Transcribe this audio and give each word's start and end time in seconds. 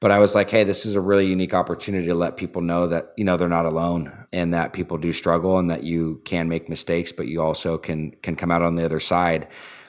But 0.00 0.10
I 0.10 0.18
was 0.18 0.34
like, 0.34 0.50
hey, 0.50 0.64
this 0.64 0.86
is 0.86 0.96
a 0.96 1.00
really 1.00 1.26
unique 1.26 1.52
opportunity 1.52 2.06
to 2.06 2.14
let 2.14 2.38
people 2.38 2.62
know 2.62 2.86
that, 2.86 3.12
you 3.18 3.24
know, 3.24 3.36
they're 3.36 3.50
not 3.50 3.66
alone 3.66 4.26
and 4.32 4.54
that 4.54 4.72
people 4.72 4.96
do 4.96 5.12
struggle 5.12 5.58
and 5.58 5.70
that 5.70 5.82
you 5.82 6.22
can 6.24 6.48
make 6.48 6.70
mistakes, 6.70 7.12
but 7.12 7.26
you 7.26 7.42
also 7.42 7.76
can 7.76 8.12
can 8.22 8.34
come 8.34 8.50
out 8.50 8.62
on 8.62 8.76
the 8.76 8.84
other 8.84 8.98
side. 8.98 9.46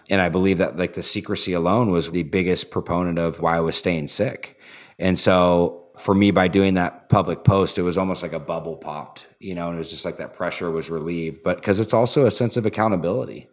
And 0.09 0.19
I 0.19 0.27
believe 0.27 0.57
that 0.57 0.75
like 0.75 0.95
the 0.95 1.01
secrecy 1.01 1.53
alone 1.53 1.91
was 1.91 2.11
the 2.11 2.23
biggest 2.23 2.71
proponent 2.71 3.19
of 3.19 3.39
why 3.39 3.55
I 3.55 3.61
was 3.61 3.77
staying 3.77 4.07
sick. 4.07 4.59
And 4.99 5.17
so 5.17 5.85
for 5.97 6.13
me, 6.13 6.31
by 6.31 6.49
doing 6.49 6.73
that 6.73 7.07
public 7.07 7.45
post, 7.45 7.77
it 7.77 7.83
was 7.83 7.97
almost 7.97 8.21
like 8.21 8.33
a 8.33 8.39
bubble 8.39 8.75
popped, 8.75 9.27
you 9.39 9.53
know, 9.53 9.67
and 9.67 9.75
it 9.75 9.79
was 9.79 9.91
just 9.91 10.03
like 10.03 10.17
that 10.17 10.33
pressure 10.33 10.69
was 10.69 10.89
relieved. 10.89 11.41
But 11.41 11.55
because 11.57 11.79
it's 11.79 11.93
also 11.93 12.25
a 12.25 12.31
sense 12.31 12.57
of 12.57 12.65
accountability. 12.65 13.47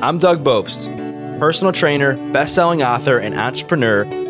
I'm 0.00 0.18
Doug 0.18 0.42
Bopst, 0.42 1.38
personal 1.38 1.72
trainer, 1.72 2.16
best-selling 2.32 2.82
author, 2.82 3.18
and 3.18 3.34
entrepreneur, 3.34 4.23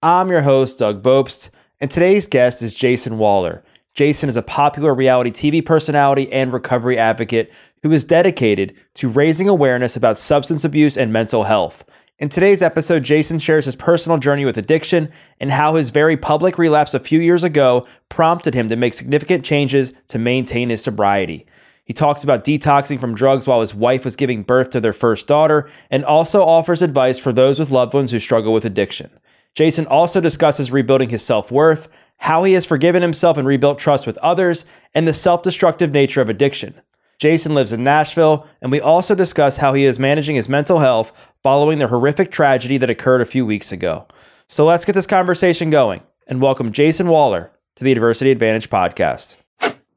I'm 0.00 0.30
your 0.30 0.42
host, 0.42 0.78
Doug 0.78 1.02
Bopst, 1.02 1.50
and 1.80 1.90
today's 1.90 2.28
guest 2.28 2.62
is 2.62 2.72
Jason 2.72 3.14
Wahler. 3.14 3.62
Jason 3.94 4.28
is 4.28 4.36
a 4.36 4.42
popular 4.42 4.94
reality 4.94 5.32
TV 5.32 5.64
personality 5.66 6.32
and 6.32 6.52
recovery 6.52 6.96
advocate 6.96 7.50
who 7.82 7.90
is 7.90 8.04
dedicated 8.04 8.76
to 8.94 9.08
raising 9.08 9.48
awareness 9.48 9.96
about 9.96 10.20
substance 10.20 10.64
abuse 10.64 10.96
and 10.96 11.12
mental 11.12 11.42
health. 11.42 11.84
In 12.20 12.28
today's 12.28 12.62
episode, 12.62 13.02
Jason 13.02 13.40
shares 13.40 13.64
his 13.64 13.74
personal 13.74 14.18
journey 14.18 14.44
with 14.44 14.56
addiction 14.56 15.10
and 15.40 15.50
how 15.50 15.74
his 15.74 15.90
very 15.90 16.16
public 16.16 16.58
relapse 16.58 16.94
a 16.94 17.00
few 17.00 17.18
years 17.18 17.42
ago 17.42 17.84
prompted 18.08 18.54
him 18.54 18.68
to 18.68 18.76
make 18.76 18.94
significant 18.94 19.44
changes 19.44 19.92
to 20.06 20.18
maintain 20.20 20.70
his 20.70 20.80
sobriety. 20.80 21.44
He 21.84 21.92
talks 21.92 22.22
about 22.22 22.44
detoxing 22.44 23.00
from 23.00 23.16
drugs 23.16 23.48
while 23.48 23.62
his 23.62 23.74
wife 23.74 24.04
was 24.04 24.14
giving 24.14 24.44
birth 24.44 24.70
to 24.70 24.80
their 24.80 24.92
first 24.92 25.26
daughter 25.26 25.68
and 25.90 26.04
also 26.04 26.44
offers 26.44 26.82
advice 26.82 27.18
for 27.18 27.32
those 27.32 27.58
with 27.58 27.72
loved 27.72 27.94
ones 27.94 28.12
who 28.12 28.20
struggle 28.20 28.52
with 28.52 28.64
addiction. 28.64 29.10
Jason 29.58 29.88
also 29.88 30.20
discusses 30.20 30.70
rebuilding 30.70 31.08
his 31.08 31.20
self 31.20 31.50
worth, 31.50 31.88
how 32.18 32.44
he 32.44 32.52
has 32.52 32.64
forgiven 32.64 33.02
himself 33.02 33.36
and 33.36 33.44
rebuilt 33.44 33.76
trust 33.76 34.06
with 34.06 34.16
others, 34.18 34.64
and 34.94 35.04
the 35.04 35.12
self 35.12 35.42
destructive 35.42 35.90
nature 35.90 36.20
of 36.20 36.28
addiction. 36.28 36.80
Jason 37.18 37.56
lives 37.56 37.72
in 37.72 37.82
Nashville, 37.82 38.46
and 38.62 38.70
we 38.70 38.80
also 38.80 39.16
discuss 39.16 39.56
how 39.56 39.74
he 39.74 39.82
is 39.82 39.98
managing 39.98 40.36
his 40.36 40.48
mental 40.48 40.78
health 40.78 41.12
following 41.42 41.80
the 41.80 41.88
horrific 41.88 42.30
tragedy 42.30 42.78
that 42.78 42.88
occurred 42.88 43.20
a 43.20 43.26
few 43.26 43.44
weeks 43.44 43.72
ago. 43.72 44.06
So 44.46 44.64
let's 44.64 44.84
get 44.84 44.92
this 44.92 45.08
conversation 45.08 45.70
going 45.70 46.02
and 46.28 46.40
welcome 46.40 46.70
Jason 46.70 47.08
Wahler 47.08 47.50
to 47.74 47.82
the 47.82 47.90
Adversity 47.90 48.30
Advantage 48.30 48.70
podcast. 48.70 49.34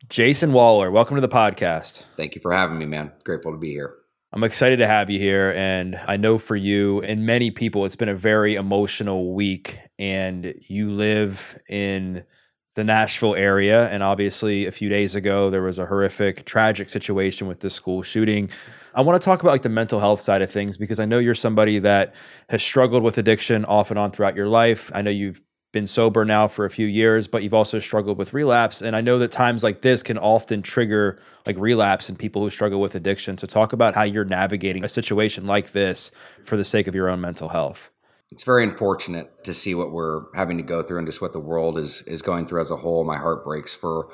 Jason 0.09 0.53
Wahler, 0.53 0.91
welcome 0.91 1.17
to 1.17 1.21
the 1.21 1.29
podcast. 1.29 2.05
Thank 2.17 2.33
you 2.33 2.41
for 2.41 2.51
having 2.51 2.79
me, 2.79 2.87
man. 2.87 3.11
Grateful 3.23 3.51
to 3.51 3.59
be 3.59 3.73
here. 3.73 4.00
I'm 4.33 4.45
excited 4.45 4.77
to 4.77 4.87
have 4.87 5.09
you 5.09 5.19
here. 5.19 5.51
And 5.51 5.99
I 6.07 6.15
know 6.15 6.37
for 6.37 6.55
you 6.55 7.01
and 7.01 7.25
many 7.25 7.51
people, 7.51 7.85
it's 7.85 7.97
been 7.97 8.07
a 8.07 8.15
very 8.15 8.55
emotional 8.55 9.33
week. 9.33 9.79
And 9.99 10.53
you 10.69 10.91
live 10.91 11.59
in 11.67 12.23
the 12.75 12.85
Nashville 12.85 13.35
area. 13.35 13.89
And 13.89 14.01
obviously, 14.01 14.65
a 14.65 14.71
few 14.71 14.87
days 14.87 15.15
ago, 15.15 15.49
there 15.49 15.61
was 15.61 15.79
a 15.79 15.85
horrific, 15.85 16.45
tragic 16.45 16.89
situation 16.89 17.47
with 17.47 17.59
this 17.59 17.73
school 17.73 18.03
shooting. 18.03 18.49
I 18.95 19.01
want 19.01 19.21
to 19.21 19.25
talk 19.25 19.41
about 19.41 19.51
like 19.51 19.63
the 19.63 19.69
mental 19.69 19.99
health 19.99 20.21
side 20.21 20.41
of 20.41 20.49
things 20.49 20.77
because 20.77 20.99
I 20.99 21.05
know 21.05 21.19
you're 21.19 21.35
somebody 21.35 21.79
that 21.79 22.15
has 22.47 22.63
struggled 22.63 23.03
with 23.03 23.17
addiction 23.17 23.65
off 23.65 23.91
and 23.91 23.99
on 23.99 24.11
throughout 24.11 24.37
your 24.37 24.47
life. 24.47 24.91
I 24.95 25.01
know 25.01 25.11
you've 25.11 25.41
been 25.71 25.87
sober 25.87 26.25
now 26.25 26.47
for 26.47 26.65
a 26.65 26.69
few 26.69 26.85
years, 26.85 27.27
but 27.27 27.43
you've 27.43 27.53
also 27.53 27.79
struggled 27.79 28.17
with 28.17 28.33
relapse. 28.33 28.81
And 28.81 28.95
I 28.95 29.01
know 29.01 29.17
that 29.19 29.31
times 29.31 29.63
like 29.63 29.81
this 29.81 30.03
can 30.03 30.17
often 30.17 30.61
trigger 30.61 31.19
like 31.45 31.57
relapse 31.57 32.09
in 32.09 32.15
people 32.15 32.41
who 32.41 32.49
struggle 32.49 32.81
with 32.81 32.95
addiction. 32.95 33.37
So, 33.37 33.47
talk 33.47 33.73
about 33.73 33.95
how 33.95 34.03
you're 34.03 34.25
navigating 34.25 34.83
a 34.83 34.89
situation 34.89 35.47
like 35.47 35.71
this 35.71 36.11
for 36.43 36.57
the 36.57 36.65
sake 36.65 36.87
of 36.87 36.95
your 36.95 37.09
own 37.09 37.21
mental 37.21 37.49
health 37.49 37.89
it's 38.31 38.43
very 38.43 38.63
unfortunate 38.63 39.43
to 39.43 39.53
see 39.53 39.75
what 39.75 39.91
we're 39.91 40.23
having 40.33 40.57
to 40.57 40.63
go 40.63 40.81
through 40.81 40.99
and 40.99 41.07
just 41.07 41.21
what 41.21 41.33
the 41.33 41.39
world 41.39 41.77
is 41.77 42.01
is 42.03 42.21
going 42.21 42.45
through 42.45 42.61
as 42.61 42.71
a 42.71 42.77
whole. 42.77 43.03
My 43.03 43.17
heart 43.17 43.43
breaks 43.43 43.73
for 43.73 44.09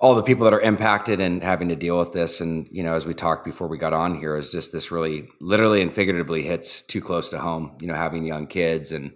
all 0.00 0.16
the 0.16 0.22
people 0.22 0.44
that 0.44 0.52
are 0.52 0.60
impacted 0.60 1.20
and 1.20 1.42
having 1.42 1.68
to 1.68 1.76
deal 1.76 1.98
with 1.98 2.12
this. 2.12 2.40
And 2.40 2.68
you 2.72 2.82
know, 2.82 2.94
as 2.94 3.06
we 3.06 3.14
talked 3.14 3.44
before 3.44 3.68
we 3.68 3.78
got 3.78 3.92
on 3.92 4.18
here, 4.18 4.36
is 4.36 4.50
just 4.50 4.72
this 4.72 4.90
really, 4.90 5.28
literally 5.40 5.80
and 5.80 5.92
figuratively, 5.92 6.42
hits 6.42 6.82
too 6.82 7.00
close 7.00 7.30
to 7.30 7.38
home. 7.38 7.76
You 7.80 7.86
know, 7.86 7.94
having 7.94 8.24
young 8.24 8.48
kids 8.48 8.90
and 8.90 9.12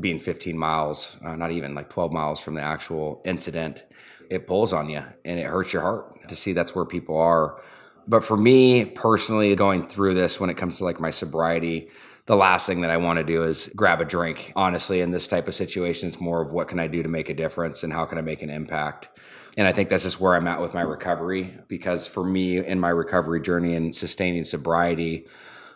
being 0.00 0.18
15 0.18 0.56
miles, 0.56 1.16
uh, 1.24 1.36
not 1.36 1.50
even 1.50 1.74
like 1.74 1.88
12 1.90 2.12
miles 2.12 2.40
from 2.40 2.54
the 2.54 2.62
actual 2.62 3.22
incident, 3.24 3.84
it 4.30 4.46
pulls 4.46 4.72
on 4.72 4.88
you 4.88 5.04
and 5.24 5.38
it 5.38 5.46
hurts 5.46 5.72
your 5.72 5.82
heart 5.82 6.28
to 6.28 6.34
see 6.34 6.52
that's 6.52 6.74
where 6.74 6.84
people 6.84 7.18
are. 7.18 7.60
But 8.08 8.24
for 8.24 8.36
me 8.36 8.84
personally, 8.84 9.54
going 9.54 9.86
through 9.86 10.14
this 10.14 10.40
when 10.40 10.50
it 10.50 10.56
comes 10.56 10.78
to 10.78 10.84
like 10.84 11.00
my 11.00 11.10
sobriety 11.10 11.88
the 12.26 12.36
last 12.36 12.66
thing 12.66 12.82
that 12.82 12.90
I 12.90 12.98
want 12.98 13.18
to 13.18 13.24
do 13.24 13.44
is 13.44 13.70
grab 13.74 14.00
a 14.00 14.04
drink. 14.04 14.52
Honestly, 14.54 15.00
in 15.00 15.10
this 15.10 15.26
type 15.26 15.48
of 15.48 15.54
situation, 15.54 16.06
it's 16.06 16.20
more 16.20 16.40
of 16.40 16.52
what 16.52 16.68
can 16.68 16.78
I 16.78 16.86
do 16.86 17.02
to 17.02 17.08
make 17.08 17.28
a 17.28 17.34
difference 17.34 17.82
and 17.82 17.92
how 17.92 18.04
can 18.04 18.18
I 18.18 18.20
make 18.20 18.42
an 18.42 18.50
impact. 18.50 19.08
And 19.56 19.66
I 19.66 19.72
think 19.72 19.88
this 19.88 20.04
is 20.04 20.20
where 20.20 20.34
I'm 20.34 20.46
at 20.46 20.60
with 20.60 20.72
my 20.72 20.82
recovery 20.82 21.58
because 21.68 22.06
for 22.06 22.24
me, 22.24 22.64
in 22.64 22.78
my 22.78 22.90
recovery 22.90 23.40
journey 23.40 23.74
and 23.74 23.94
sustaining 23.94 24.44
sobriety, 24.44 25.26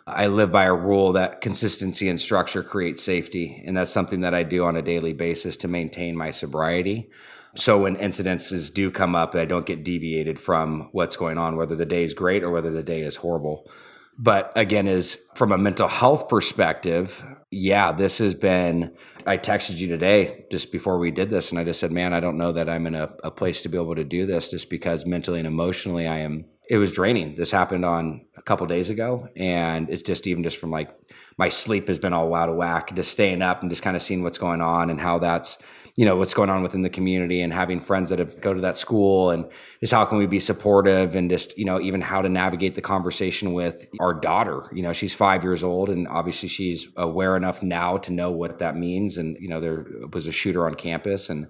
I 0.07 0.27
live 0.27 0.53
by 0.53 0.63
a 0.63 0.73
rule 0.73 1.11
that 1.13 1.41
consistency 1.41 2.07
and 2.07 2.19
structure 2.19 2.63
create 2.63 2.97
safety. 2.97 3.61
And 3.65 3.75
that's 3.75 3.91
something 3.91 4.21
that 4.21 4.33
I 4.33 4.43
do 4.43 4.63
on 4.63 4.77
a 4.77 4.81
daily 4.81 5.11
basis 5.11 5.57
to 5.57 5.67
maintain 5.67 6.15
my 6.15 6.31
sobriety. 6.31 7.09
So 7.55 7.81
when 7.81 7.97
incidences 7.97 8.73
do 8.73 8.89
come 8.89 9.15
up, 9.15 9.35
I 9.35 9.43
don't 9.43 9.65
get 9.65 9.83
deviated 9.83 10.39
from 10.39 10.87
what's 10.93 11.17
going 11.17 11.37
on, 11.37 11.57
whether 11.57 11.75
the 11.75 11.85
day 11.85 12.03
is 12.03 12.13
great 12.13 12.41
or 12.41 12.51
whether 12.51 12.71
the 12.71 12.83
day 12.83 13.01
is 13.01 13.17
horrible. 13.17 13.69
But 14.17 14.51
again, 14.55 14.87
is 14.87 15.25
from 15.35 15.51
a 15.51 15.57
mental 15.57 15.87
health 15.87 16.29
perspective, 16.29 17.25
yeah, 17.51 17.91
this 17.91 18.17
has 18.17 18.33
been. 18.33 18.95
I 19.25 19.37
texted 19.37 19.77
you 19.77 19.87
today 19.87 20.45
just 20.49 20.71
before 20.71 20.97
we 20.97 21.11
did 21.11 21.29
this, 21.29 21.51
and 21.51 21.59
I 21.59 21.65
just 21.65 21.79
said, 21.79 21.91
man, 21.91 22.13
I 22.13 22.19
don't 22.19 22.37
know 22.37 22.53
that 22.53 22.69
I'm 22.69 22.87
in 22.87 22.95
a, 22.95 23.09
a 23.23 23.29
place 23.29 23.61
to 23.61 23.69
be 23.69 23.77
able 23.77 23.95
to 23.95 24.03
do 24.03 24.25
this 24.25 24.49
just 24.49 24.69
because 24.69 25.05
mentally 25.05 25.39
and 25.39 25.47
emotionally 25.47 26.07
I 26.07 26.19
am. 26.19 26.45
It 26.69 26.77
was 26.77 26.91
draining. 26.91 27.35
This 27.35 27.51
happened 27.51 27.85
on 27.85 28.25
a 28.35 28.41
couple 28.41 28.67
days 28.67 28.89
ago, 28.89 29.29
and 29.35 29.89
it's 29.89 30.01
just 30.01 30.27
even 30.27 30.43
just 30.43 30.57
from 30.57 30.71
like 30.71 30.89
my 31.37 31.49
sleep 31.49 31.87
has 31.87 31.99
been 31.99 32.13
all 32.13 32.33
out 32.33 32.49
of 32.49 32.55
whack, 32.55 32.93
just 32.95 33.11
staying 33.11 33.41
up 33.41 33.61
and 33.61 33.69
just 33.69 33.83
kind 33.83 33.95
of 33.95 34.01
seeing 34.01 34.23
what's 34.23 34.37
going 34.37 34.61
on 34.61 34.89
and 34.89 34.99
how 34.99 35.19
that's 35.19 35.57
you 35.97 36.05
know 36.05 36.15
what's 36.15 36.35
going 36.35 36.49
on 36.49 36.61
within 36.61 36.83
the 36.83 36.89
community 36.89 37.41
and 37.41 37.51
having 37.51 37.79
friends 37.79 38.11
that 38.11 38.19
have 38.19 38.39
go 38.39 38.53
to 38.53 38.61
that 38.61 38.77
school 38.77 39.31
and 39.31 39.49
just 39.81 39.91
how 39.91 40.05
can 40.05 40.19
we 40.19 40.27
be 40.27 40.39
supportive 40.39 41.15
and 41.15 41.29
just 41.29 41.57
you 41.57 41.65
know 41.65 41.81
even 41.81 42.01
how 42.01 42.21
to 42.21 42.29
navigate 42.29 42.75
the 42.75 42.81
conversation 42.81 43.51
with 43.51 43.87
our 43.99 44.13
daughter 44.13 44.69
you 44.71 44.83
know 44.83 44.93
she's 44.93 45.13
five 45.13 45.43
years 45.43 45.63
old 45.63 45.89
and 45.89 46.07
obviously 46.07 46.47
she's 46.47 46.87
aware 46.95 47.35
enough 47.35 47.63
now 47.63 47.97
to 47.97 48.13
know 48.13 48.31
what 48.31 48.59
that 48.59 48.77
means 48.77 49.17
and 49.17 49.37
you 49.39 49.49
know 49.49 49.59
there 49.59 49.85
was 50.13 50.27
a 50.27 50.31
shooter 50.31 50.67
on 50.67 50.75
campus 50.75 51.29
and 51.29 51.47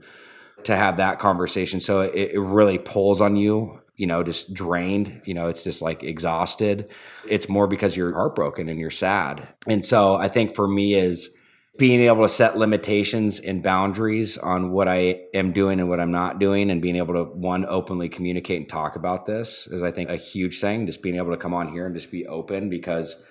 to 0.63 0.75
have 0.75 0.95
that 0.97 1.19
conversation 1.19 1.81
so 1.81 1.99
it, 1.99 2.31
it 2.31 2.39
really 2.39 2.77
pulls 2.77 3.19
on 3.19 3.35
you 3.35 3.81
you 3.97 4.07
know 4.07 4.23
just 4.23 4.53
drained 4.53 5.21
you 5.25 5.33
know 5.33 5.47
it's 5.47 5.63
just 5.63 5.81
like 5.81 6.03
exhausted 6.03 6.89
it's 7.27 7.49
more 7.49 7.67
because 7.67 7.97
you're 7.97 8.13
heartbroken 8.13 8.69
and 8.69 8.79
you're 8.79 8.89
sad 8.89 9.47
and 9.67 9.83
so 9.83 10.15
i 10.15 10.27
think 10.27 10.55
for 10.55 10.67
me 10.67 10.93
is 10.93 11.31
being 11.77 12.01
able 12.01 12.23
to 12.23 12.29
set 12.29 12.57
limitations 12.57 13.39
and 13.39 13.61
boundaries 13.61 14.37
on 14.37 14.71
what 14.71 14.87
I 14.87 15.21
am 15.33 15.51
doing 15.53 15.79
and 15.79 15.87
what 15.87 15.99
I'm 15.99 16.11
not 16.11 16.39
doing, 16.39 16.71
and 16.71 16.81
being 16.81 16.95
able 16.95 17.13
to 17.13 17.23
one 17.23 17.65
openly 17.67 18.09
communicate 18.09 18.61
and 18.61 18.69
talk 18.69 18.95
about 18.95 19.25
this 19.25 19.67
is, 19.67 19.83
I 19.83 19.91
think, 19.91 20.09
a 20.09 20.15
huge 20.15 20.59
thing. 20.59 20.87
Just 20.87 21.03
being 21.03 21.15
able 21.15 21.31
to 21.31 21.37
come 21.37 21.53
on 21.53 21.71
here 21.71 21.85
and 21.85 21.93
just 21.93 22.11
be 22.11 22.25
open 22.25 22.69
because 22.69 23.21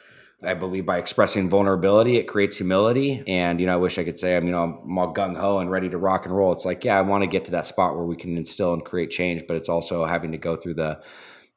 I 0.42 0.54
believe 0.54 0.84
by 0.84 0.98
expressing 0.98 1.48
vulnerability, 1.48 2.18
it 2.18 2.24
creates 2.24 2.58
humility. 2.58 3.24
And 3.26 3.58
you 3.58 3.66
know, 3.66 3.74
I 3.74 3.76
wish 3.76 3.98
I 3.98 4.04
could 4.04 4.18
say 4.18 4.36
I'm 4.36 4.44
you 4.46 4.52
know 4.52 4.80
I'm 4.84 4.98
all 4.98 5.14
gung 5.14 5.36
ho 5.36 5.58
and 5.58 5.70
ready 5.70 5.88
to 5.88 5.98
rock 5.98 6.26
and 6.26 6.36
roll. 6.36 6.52
It's 6.52 6.64
like 6.64 6.84
yeah, 6.84 6.98
I 6.98 7.02
want 7.02 7.22
to 7.22 7.26
get 7.26 7.44
to 7.46 7.50
that 7.52 7.66
spot 7.66 7.96
where 7.96 8.04
we 8.04 8.16
can 8.16 8.36
instill 8.36 8.74
and 8.74 8.84
create 8.84 9.10
change, 9.10 9.44
but 9.48 9.56
it's 9.56 9.68
also 9.68 10.04
having 10.04 10.32
to 10.32 10.38
go 10.38 10.56
through 10.56 10.74
the 10.74 11.00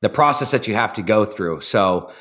the 0.02 0.10
process 0.10 0.52
that 0.52 0.68
you 0.68 0.76
have 0.76 0.94
to 0.94 1.02
go 1.02 1.26
through. 1.26 1.60
So 1.60 2.12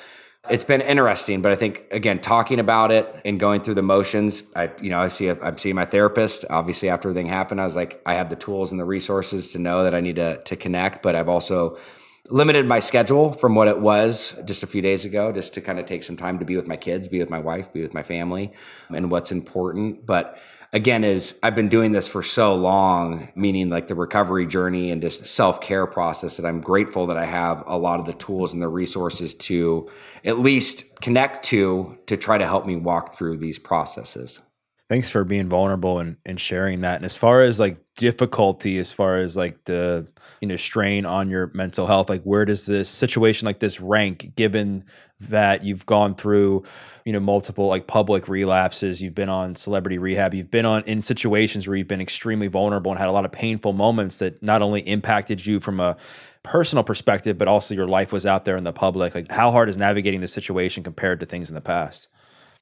it's 0.51 0.65
been 0.65 0.81
interesting, 0.81 1.43
but 1.43 1.53
I 1.53 1.57
think 1.57 1.85
again, 1.93 2.19
talking 2.19 2.59
about 2.59 2.91
it 2.91 3.21
and 3.25 3.39
going 3.39 3.61
through 3.61 3.75
the 3.75 3.83
motions, 3.83 4.43
I 4.57 4.71
you 4.81 4.91
know 4.91 4.99
I 4.99 5.09
see 5.09 5.29
I'm 5.31 5.59
seeing 5.59 5.77
my 5.77 5.85
therapist. 5.85 6.45
Obviously, 6.51 6.89
after 6.89 7.09
everything 7.09 7.29
happened, 7.29 7.61
I 7.61 7.65
was 7.65 7.77
like, 7.77 8.03
I 8.05 8.15
have 8.15 8.31
the 8.31 8.37
tools 8.37 8.73
and 8.73 8.81
the 8.81 8.85
resources 8.85 9.53
to 9.53 9.59
know 9.59 9.85
that 9.85 9.95
I 9.95 10.01
need 10.01 10.17
to 10.17 10.43
to 10.43 10.57
connect, 10.57 11.03
but 11.03 11.15
I've 11.15 11.29
also 11.29 11.79
limited 12.31 12.67
my 12.67 12.79
schedule 12.79 13.33
from 13.33 13.55
what 13.55 13.69
it 13.69 13.81
was 13.81 14.41
just 14.45 14.63
a 14.63 14.67
few 14.67 14.83
days 14.83 15.05
ago, 15.05 15.33
just 15.33 15.55
to 15.55 15.61
kind 15.61 15.79
of 15.79 15.87
take 15.87 16.03
some 16.03 16.17
time 16.17 16.39
to 16.39 16.45
be 16.45 16.57
with 16.57 16.69
my 16.69 16.77
kids, 16.77 17.09
be 17.09 17.19
with 17.19 17.31
my 17.31 17.39
wife, 17.39 17.73
be 17.73 17.83
with 17.83 17.95
my 17.95 18.03
family, 18.03 18.53
and 18.91 19.11
what's 19.11 19.33
important. 19.33 20.05
But 20.07 20.39
again 20.73 21.03
is 21.05 21.39
I've 21.43 21.55
been 21.55 21.69
doing 21.69 21.93
this 21.93 22.07
for 22.07 22.23
so 22.23 22.55
long, 22.55 23.33
meaning 23.35 23.71
like 23.71 23.87
the 23.87 23.95
recovery 23.95 24.47
journey 24.47 24.91
and 24.91 25.01
just 25.01 25.27
self-care 25.27 25.87
process 25.87 26.37
that 26.37 26.47
I'm 26.47 26.61
grateful 26.61 27.07
that 27.07 27.17
I 27.17 27.25
have 27.25 27.65
a 27.67 27.79
lot 27.79 28.01
of 28.01 28.07
the 28.07 28.13
tools 28.13 28.53
and 28.53 28.63
the 28.63 28.69
resources 28.69 29.35
to 29.35 29.91
at 30.25 30.39
least 30.39 31.01
connect 31.01 31.45
to 31.47 31.99
to 32.07 32.17
try 32.17 32.37
to 32.39 32.47
help 32.47 32.67
me 32.67 32.77
walk 32.77 33.15
through 33.15 33.39
these 33.39 33.59
processes. 33.59 34.41
Thanks 34.89 35.11
for 35.11 35.23
being 35.23 35.51
vulnerable 35.51 35.99
and, 35.99 36.17
and 36.25 36.41
sharing 36.41 36.81
that. 36.81 36.97
And 36.97 37.05
as 37.05 37.15
far 37.15 37.43
as 37.43 37.61
like 37.61 37.77
difficulty, 37.95 38.79
as 38.79 38.91
far 38.91 39.19
as 39.19 39.37
like 39.37 39.65
the 39.65 40.09
you 40.41 40.49
know 40.49 40.57
strain 40.57 41.05
on 41.05 41.29
your 41.29 41.51
mental 41.53 41.87
health, 41.87 42.09
like 42.09 42.23
where 42.23 42.47
does 42.47 42.65
this 42.65 42.89
situation 42.89 43.45
like 43.45 43.59
this 43.59 43.83
rank 43.83 44.33
given 44.35 44.85
that 45.21 45.63
you've 45.63 45.85
gone 45.85 46.15
through, 46.15 46.65
you 47.05 47.13
know, 47.13 47.21
multiple 47.21 47.67
like 47.67 47.87
public 47.87 48.29
relapses, 48.29 49.03
you've 49.03 49.15
been 49.15 49.29
on 49.29 49.55
celebrity 49.55 49.99
rehab, 49.99 50.33
you've 50.33 50.51
been 50.51 50.65
on 50.65 50.83
in 50.85 51.03
situations 51.03 51.69
where 51.69 51.77
you've 51.77 51.89
been 51.89 52.01
extremely 52.01 52.47
vulnerable 52.47 52.91
and 52.91 52.99
had 52.99 53.09
a 53.09 53.13
lot 53.13 53.27
of 53.27 53.33
painful 53.33 53.75
moments 53.75 54.21
that 54.21 54.43
not 54.43 54.63
only 54.63 54.81
impacted 54.81 55.45
you 55.45 55.61
from 55.61 55.81
a 55.81 55.99
personal 56.43 56.83
perspective, 56.83 57.37
but 57.37 57.47
also 57.47 57.75
your 57.75 57.89
life 57.89 58.11
was 58.11 58.25
out 58.25 58.47
there 58.47 58.57
in 58.57 58.65
the 58.65 58.73
public. 58.73 59.15
Like 59.15 59.31
how 59.31 59.51
hard 59.51 59.69
is 59.69 59.77
navigating 59.77 60.23
the 60.23 60.29
situation 60.29 60.83
compared 60.83 61.21
to 61.21 61.27
things 61.27 61.51
in 61.51 61.55
the 61.55 61.61
past? 61.61 62.09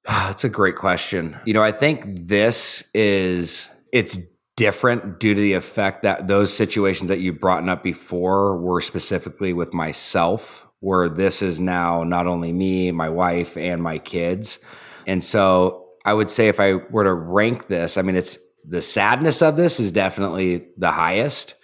Ah, 0.07 0.27
that's 0.29 0.45
a 0.45 0.49
great 0.49 0.77
question. 0.77 1.37
You 1.45 1.55
know, 1.55 1.63
I 1.63 1.73
think 1.73 2.05
this 2.07 2.89
is 2.95 3.69
it's 3.93 4.19
different 4.57 5.21
due 5.21 5.35
to 5.35 5.41
the 5.41 5.53
effect 5.53 6.03
that 6.03 6.29
those 6.29 6.53
situations 6.53 7.09
that 7.09 7.19
you 7.19 7.33
brought 7.33 7.69
up 7.69 7.83
before 7.83 8.57
were 8.59 8.81
specifically 8.81 9.53
with 9.53 9.75
myself, 9.75 10.67
where 10.81 11.09
this 11.09 11.43
is 11.43 11.61
now 11.61 12.05
not 12.05 12.27
only 12.27 12.53
me, 12.53 12.91
my 12.93 13.09
wife, 13.09 13.57
and 13.57 13.83
my 13.83 13.99
kids. 13.99 14.59
And 15.07 15.23
so 15.23 15.89
I 16.05 16.15
would 16.15 16.31
say 16.31 16.49
if 16.49 16.61
I 16.61 16.75
were 16.75 17.05
to 17.05 17.13
rank 17.13 17.67
this, 17.67 17.97
I 17.97 18.03
mean, 18.03 18.17
it's 18.17 18.39
the 18.65 18.83
sadness 18.83 19.43
of 19.43 19.57
this 19.57 19.79
is 19.79 19.93
definitely 19.93 20.69
the 20.77 20.93
highest. 20.93 21.55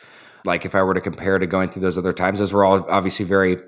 Like 0.45 0.65
if 0.65 0.75
I 0.75 0.83
were 0.83 0.95
to 0.95 1.01
compare 1.01 1.39
to 1.39 1.47
going 1.47 1.69
through 1.69 1.83
those 1.83 1.99
other 1.99 2.13
times, 2.13 2.41
those 2.41 2.53
were 2.53 2.65
all 2.65 2.85
obviously 2.91 3.25
very 3.25 3.59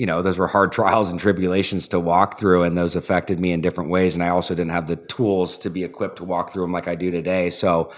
you 0.00 0.06
know, 0.06 0.22
those 0.22 0.38
were 0.38 0.46
hard 0.46 0.72
trials 0.80 1.10
and 1.10 1.20
tribulations 1.20 1.86
to 1.88 2.00
walk 2.00 2.38
through, 2.38 2.62
and 2.62 2.74
those 2.74 2.96
affected 2.96 3.38
me 3.38 3.52
in 3.52 3.60
different 3.60 3.90
ways. 3.90 4.14
And 4.14 4.24
I 4.24 4.30
also 4.30 4.54
didn't 4.54 4.70
have 4.70 4.86
the 4.86 4.96
tools 4.96 5.58
to 5.58 5.68
be 5.68 5.84
equipped 5.84 6.16
to 6.16 6.24
walk 6.24 6.50
through 6.50 6.64
them 6.64 6.72
like 6.72 6.88
I 6.88 6.94
do 6.94 7.10
today. 7.10 7.50
So 7.50 7.92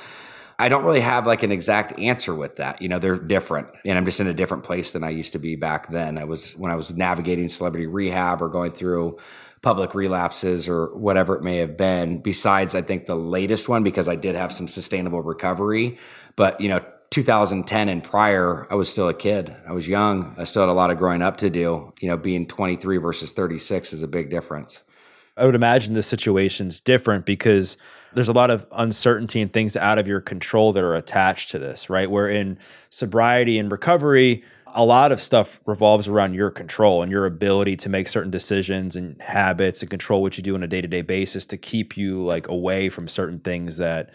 I 0.59 0.69
don't 0.69 0.85
really 0.85 1.01
have 1.01 1.29
like 1.29 1.45
an 1.45 1.53
exact 1.53 1.97
answer 2.01 2.35
with 2.35 2.57
that. 2.57 2.83
You 2.83 2.89
know, 2.89 2.99
they're 2.99 3.17
different, 3.17 3.69
and 3.87 3.97
I'm 3.97 4.05
just 4.05 4.19
in 4.19 4.27
a 4.27 4.35
different 4.35 4.65
place 4.65 4.93
than 4.93 5.05
I 5.05 5.11
used 5.11 5.31
to 5.35 5.39
be 5.39 5.55
back 5.55 5.93
then. 5.93 6.19
I 6.19 6.25
was 6.25 6.55
when 6.57 6.73
I 6.73 6.75
was 6.75 6.91
navigating 6.91 7.49
celebrity 7.49 7.87
rehab 7.87 8.43
or 8.43 8.49
going 8.49 8.73
through 8.73 9.19
public 9.61 9.95
relapses 9.95 10.69
or 10.69 10.87
whatever 10.97 11.37
it 11.37 11.45
may 11.45 11.59
have 11.59 11.77
been. 11.77 12.21
Besides, 12.21 12.75
I 12.75 12.83
think 12.83 13.07
the 13.07 13.15
latest 13.15 13.69
one 13.69 13.85
because 13.85 14.09
I 14.09 14.17
did 14.17 14.35
have 14.35 14.51
some 14.51 14.67
sustainable 14.67 15.23
recovery. 15.23 15.99
But 16.35 16.61
you 16.61 16.69
know, 16.69 16.85
2010 17.13 17.89
and 17.91 18.03
prior, 18.03 18.67
I 18.71 18.75
was 18.75 18.89
still 18.89 19.09
a 19.09 19.15
kid. 19.15 19.55
I 19.69 19.73
was 19.73 19.87
young. 19.87 20.35
I 20.39 20.45
still 20.45 20.63
had 20.63 20.71
a 20.71 20.73
lot 20.73 20.91
of 20.91 20.97
growing 20.97 21.21
up 21.21 21.37
to 21.39 21.51
do. 21.51 21.93
You 22.01 22.09
know, 22.09 22.17
being 22.17 22.47
23 22.47 22.97
versus 22.97 23.33
36 23.33 23.93
is 23.93 24.03
a 24.03 24.09
big 24.09 24.31
difference. 24.31 24.83
I 25.37 25.45
would 25.45 25.55
imagine 25.55 25.95
the 25.95 26.03
situation's 26.03 26.81
different 26.81 27.27
because 27.27 27.77
there's 28.15 28.29
a 28.29 28.33
lot 28.33 28.51
of 28.51 28.67
uncertainty 28.73 29.41
and 29.41 29.53
things 29.53 29.77
out 29.77 29.99
of 29.99 30.09
your 30.09 30.21
control 30.21 30.73
that 30.73 30.83
are 30.83 30.95
attached 30.95 31.51
to 31.51 31.59
this, 31.59 31.89
right? 31.89 32.11
Where 32.11 32.29
in 32.29 32.59
sobriety 32.89 33.59
and 33.59 33.71
recovery, 33.71 34.43
a 34.75 34.85
lot 34.85 35.13
of 35.13 35.21
stuff 35.21 35.61
revolves 35.67 36.09
around 36.09 36.33
your 36.35 36.51
control 36.51 37.03
and 37.03 37.13
your 37.13 37.27
ability 37.27 37.77
to 37.77 37.91
make 37.91 38.09
certain 38.09 38.31
decisions 38.31 38.97
and 38.97 39.21
habits 39.21 39.83
and 39.83 39.91
control 39.91 40.23
what 40.23 40.39
you 40.39 40.43
do 40.43 40.55
on 40.55 40.63
a 40.63 40.67
day-to-day 40.67 41.03
basis 41.03 41.45
to 41.47 41.59
keep 41.59 41.97
you 41.97 42.25
like 42.25 42.49
away 42.49 42.89
from 42.89 43.07
certain 43.07 43.39
things 43.39 43.77
that 43.77 44.11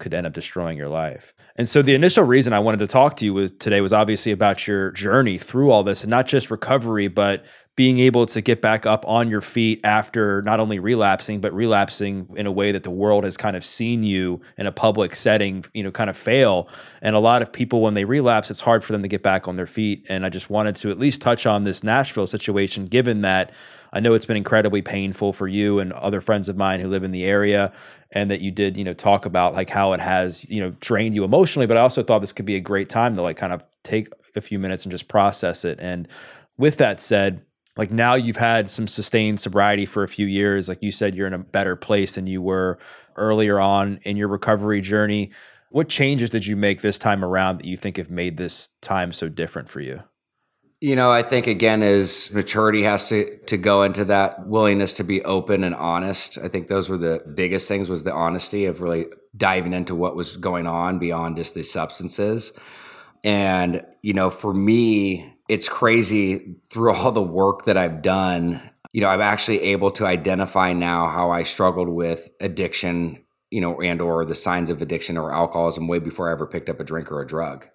could 0.00 0.14
end 0.14 0.26
up 0.26 0.32
destroying 0.32 0.76
your 0.76 0.88
life. 0.88 1.32
And 1.60 1.68
so 1.68 1.82
the 1.82 1.94
initial 1.94 2.24
reason 2.24 2.54
I 2.54 2.58
wanted 2.58 2.80
to 2.80 2.86
talk 2.86 3.16
to 3.16 3.26
you 3.26 3.46
today 3.50 3.82
was 3.82 3.92
obviously 3.92 4.32
about 4.32 4.66
your 4.66 4.92
journey 4.92 5.36
through 5.36 5.70
all 5.70 5.82
this 5.82 6.02
and 6.02 6.10
not 6.10 6.26
just 6.26 6.50
recovery, 6.50 7.06
but 7.06 7.44
being 7.76 7.98
able 7.98 8.26
to 8.26 8.40
get 8.40 8.60
back 8.60 8.84
up 8.84 9.06
on 9.06 9.30
your 9.30 9.40
feet 9.40 9.80
after 9.84 10.42
not 10.42 10.60
only 10.60 10.78
relapsing, 10.78 11.40
but 11.40 11.52
relapsing 11.54 12.28
in 12.36 12.46
a 12.46 12.52
way 12.52 12.72
that 12.72 12.82
the 12.82 12.90
world 12.90 13.24
has 13.24 13.36
kind 13.36 13.56
of 13.56 13.64
seen 13.64 14.02
you 14.02 14.40
in 14.58 14.66
a 14.66 14.72
public 14.72 15.16
setting, 15.16 15.64
you 15.72 15.82
know, 15.82 15.90
kind 15.90 16.10
of 16.10 16.16
fail. 16.16 16.68
And 17.00 17.16
a 17.16 17.20
lot 17.20 17.42
of 17.42 17.52
people, 17.52 17.80
when 17.80 17.94
they 17.94 18.04
relapse, 18.04 18.50
it's 18.50 18.60
hard 18.60 18.84
for 18.84 18.92
them 18.92 19.02
to 19.02 19.08
get 19.08 19.22
back 19.22 19.48
on 19.48 19.56
their 19.56 19.66
feet. 19.66 20.04
And 20.08 20.26
I 20.26 20.28
just 20.28 20.50
wanted 20.50 20.76
to 20.76 20.90
at 20.90 20.98
least 20.98 21.22
touch 21.22 21.46
on 21.46 21.64
this 21.64 21.82
Nashville 21.82 22.26
situation, 22.26 22.86
given 22.86 23.22
that 23.22 23.52
I 23.92 24.00
know 24.00 24.14
it's 24.14 24.26
been 24.26 24.36
incredibly 24.36 24.82
painful 24.82 25.32
for 25.32 25.48
you 25.48 25.78
and 25.78 25.92
other 25.92 26.20
friends 26.20 26.48
of 26.48 26.56
mine 26.56 26.80
who 26.80 26.88
live 26.88 27.02
in 27.02 27.12
the 27.12 27.24
area 27.24 27.72
and 28.12 28.30
that 28.30 28.40
you 28.40 28.50
did, 28.50 28.76
you 28.76 28.84
know, 28.84 28.94
talk 28.94 29.26
about 29.26 29.54
like 29.54 29.70
how 29.70 29.92
it 29.92 30.00
has, 30.00 30.44
you 30.48 30.60
know, 30.60 30.70
drained 30.80 31.14
you 31.14 31.24
emotionally, 31.24 31.66
but 31.66 31.76
I 31.76 31.80
also 31.80 32.02
thought 32.02 32.20
this 32.20 32.32
could 32.32 32.46
be 32.46 32.56
a 32.56 32.60
great 32.60 32.88
time 32.88 33.14
to 33.16 33.22
like 33.22 33.36
kind 33.36 33.52
of 33.52 33.64
take 33.84 34.08
a 34.36 34.40
few 34.40 34.58
minutes 34.58 34.84
and 34.84 34.92
just 34.92 35.08
process 35.08 35.64
it. 35.64 35.78
And 35.80 36.08
with 36.56 36.76
that 36.76 37.00
said, 37.00 37.42
like 37.80 37.90
now 37.90 38.12
you've 38.12 38.36
had 38.36 38.70
some 38.70 38.86
sustained 38.86 39.40
sobriety 39.40 39.86
for 39.86 40.02
a 40.02 40.08
few 40.08 40.26
years. 40.26 40.68
Like 40.68 40.82
you 40.82 40.92
said, 40.92 41.14
you're 41.14 41.26
in 41.26 41.32
a 41.32 41.38
better 41.38 41.76
place 41.76 42.16
than 42.16 42.26
you 42.26 42.42
were 42.42 42.78
earlier 43.16 43.58
on 43.58 44.00
in 44.02 44.18
your 44.18 44.28
recovery 44.28 44.82
journey. 44.82 45.30
What 45.70 45.88
changes 45.88 46.28
did 46.28 46.46
you 46.46 46.56
make 46.56 46.82
this 46.82 46.98
time 46.98 47.24
around 47.24 47.56
that 47.56 47.64
you 47.64 47.78
think 47.78 47.96
have 47.96 48.10
made 48.10 48.36
this 48.36 48.68
time 48.82 49.14
so 49.14 49.30
different 49.30 49.70
for 49.70 49.80
you? 49.80 50.02
You 50.82 50.94
know, 50.94 51.10
I 51.10 51.22
think 51.22 51.46
again 51.46 51.82
is 51.82 52.30
maturity 52.34 52.82
has 52.82 53.08
to 53.08 53.38
to 53.46 53.56
go 53.56 53.82
into 53.82 54.04
that 54.04 54.46
willingness 54.46 54.92
to 54.94 55.02
be 55.02 55.24
open 55.24 55.64
and 55.64 55.74
honest. 55.74 56.36
I 56.36 56.48
think 56.48 56.68
those 56.68 56.90
were 56.90 56.98
the 56.98 57.22
biggest 57.34 57.66
things 57.66 57.88
was 57.88 58.04
the 58.04 58.12
honesty 58.12 58.66
of 58.66 58.82
really 58.82 59.06
diving 59.34 59.72
into 59.72 59.94
what 59.94 60.16
was 60.16 60.36
going 60.36 60.66
on 60.66 60.98
beyond 60.98 61.36
just 61.36 61.54
the 61.54 61.62
substances. 61.62 62.52
And, 63.24 63.84
you 64.02 64.12
know, 64.12 64.30
for 64.30 64.52
me, 64.52 65.34
it's 65.50 65.68
crazy 65.68 66.54
through 66.70 66.94
all 66.94 67.10
the 67.10 67.20
work 67.20 67.64
that 67.64 67.76
I've 67.76 68.02
done, 68.02 68.62
you 68.92 69.00
know, 69.00 69.08
I'm 69.08 69.20
actually 69.20 69.60
able 69.60 69.90
to 69.92 70.06
identify 70.06 70.72
now 70.72 71.08
how 71.08 71.30
I 71.30 71.42
struggled 71.42 71.88
with 71.88 72.30
addiction, 72.40 73.24
you 73.50 73.60
know, 73.60 73.80
and 73.80 74.00
or 74.00 74.24
the 74.24 74.36
signs 74.36 74.70
of 74.70 74.80
addiction 74.80 75.16
or 75.18 75.32
alcoholism 75.34 75.88
way 75.88 75.98
before 75.98 76.28
I 76.28 76.32
ever 76.32 76.46
picked 76.46 76.68
up 76.68 76.78
a 76.78 76.84
drink 76.84 77.10
or 77.10 77.20
a 77.20 77.26
drug. 77.26 77.66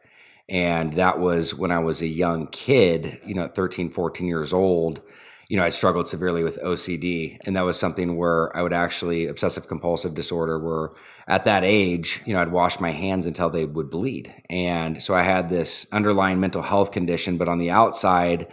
And 0.48 0.94
that 0.94 1.19
was 1.19 1.54
when 1.54 1.72
I 1.72 1.80
was 1.80 2.01
a 2.01 2.07
young 2.07 2.48
kid, 2.48 3.19
you 3.25 3.33
know, 3.33 3.48
13, 3.48 3.89
14 3.89 4.28
years 4.28 4.54
old. 4.54 5.01
You 5.47 5.57
know, 5.57 5.63
I 5.63 5.69
struggled 5.69 6.07
severely 6.07 6.44
with 6.44 6.59
OCD. 6.62 7.38
And 7.45 7.56
that 7.56 7.65
was 7.65 7.80
something 7.80 8.15
where 8.18 8.56
I 8.56 8.62
would 8.62 8.74
actually, 8.74 9.27
obsessive 9.27 9.68
compulsive 9.68 10.13
disorder, 10.13 10.59
where 10.59 10.92
at 11.27 11.44
that 11.44 11.63
age, 11.63 12.21
you 12.25 12.33
know, 12.33 12.42
I'd 12.42 12.51
wash 12.51 12.80
my 12.80 12.92
hands 12.92 13.25
until 13.25 13.50
they 13.50 13.65
would 13.65 13.89
bleed. 13.89 14.33
And 14.50 15.01
so 15.01 15.13
I 15.13 15.24
had 15.24 15.50
this 15.50 15.88
underlying 15.92 16.39
mental 16.39 16.61
health 16.61 16.92
condition, 16.92 17.37
but 17.37 17.47
on 17.47 17.59
the 17.59 17.71
outside, 17.71 18.47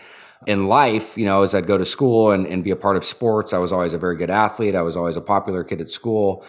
in 0.46 0.66
life, 0.66 1.16
you 1.16 1.24
know, 1.24 1.42
as 1.42 1.54
I'd 1.54 1.66
go 1.66 1.78
to 1.78 1.84
school 1.84 2.32
and, 2.32 2.46
and 2.46 2.64
be 2.64 2.70
a 2.70 2.76
part 2.76 2.96
of 2.96 3.04
sports, 3.04 3.52
I 3.52 3.58
was 3.58 3.72
always 3.72 3.94
a 3.94 3.98
very 3.98 4.16
good 4.16 4.30
athlete. 4.30 4.74
I 4.74 4.82
was 4.82 4.96
always 4.96 5.16
a 5.16 5.20
popular 5.20 5.64
kid 5.64 5.80
at 5.80 5.88
school. 5.88 6.44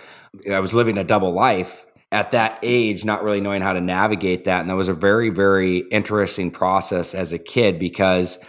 I 0.52 0.60
was 0.60 0.74
living 0.74 0.98
a 0.98 1.04
double 1.04 1.32
life 1.32 1.86
at 2.12 2.32
that 2.32 2.60
age, 2.64 3.06
not 3.06 3.24
really 3.24 3.42
knowing 3.42 3.62
how 3.62 3.74
to 3.74 3.82
navigate 3.82 4.46
that. 4.46 4.62
And 4.62 4.70
that 4.70 4.76
was 4.76 4.88
a 4.88 4.94
very, 4.94 5.30
very 5.30 5.80
interesting 5.80 6.52
process 6.52 7.14
as 7.14 7.34
a 7.34 7.40
kid 7.40 7.80
because, 7.80 8.40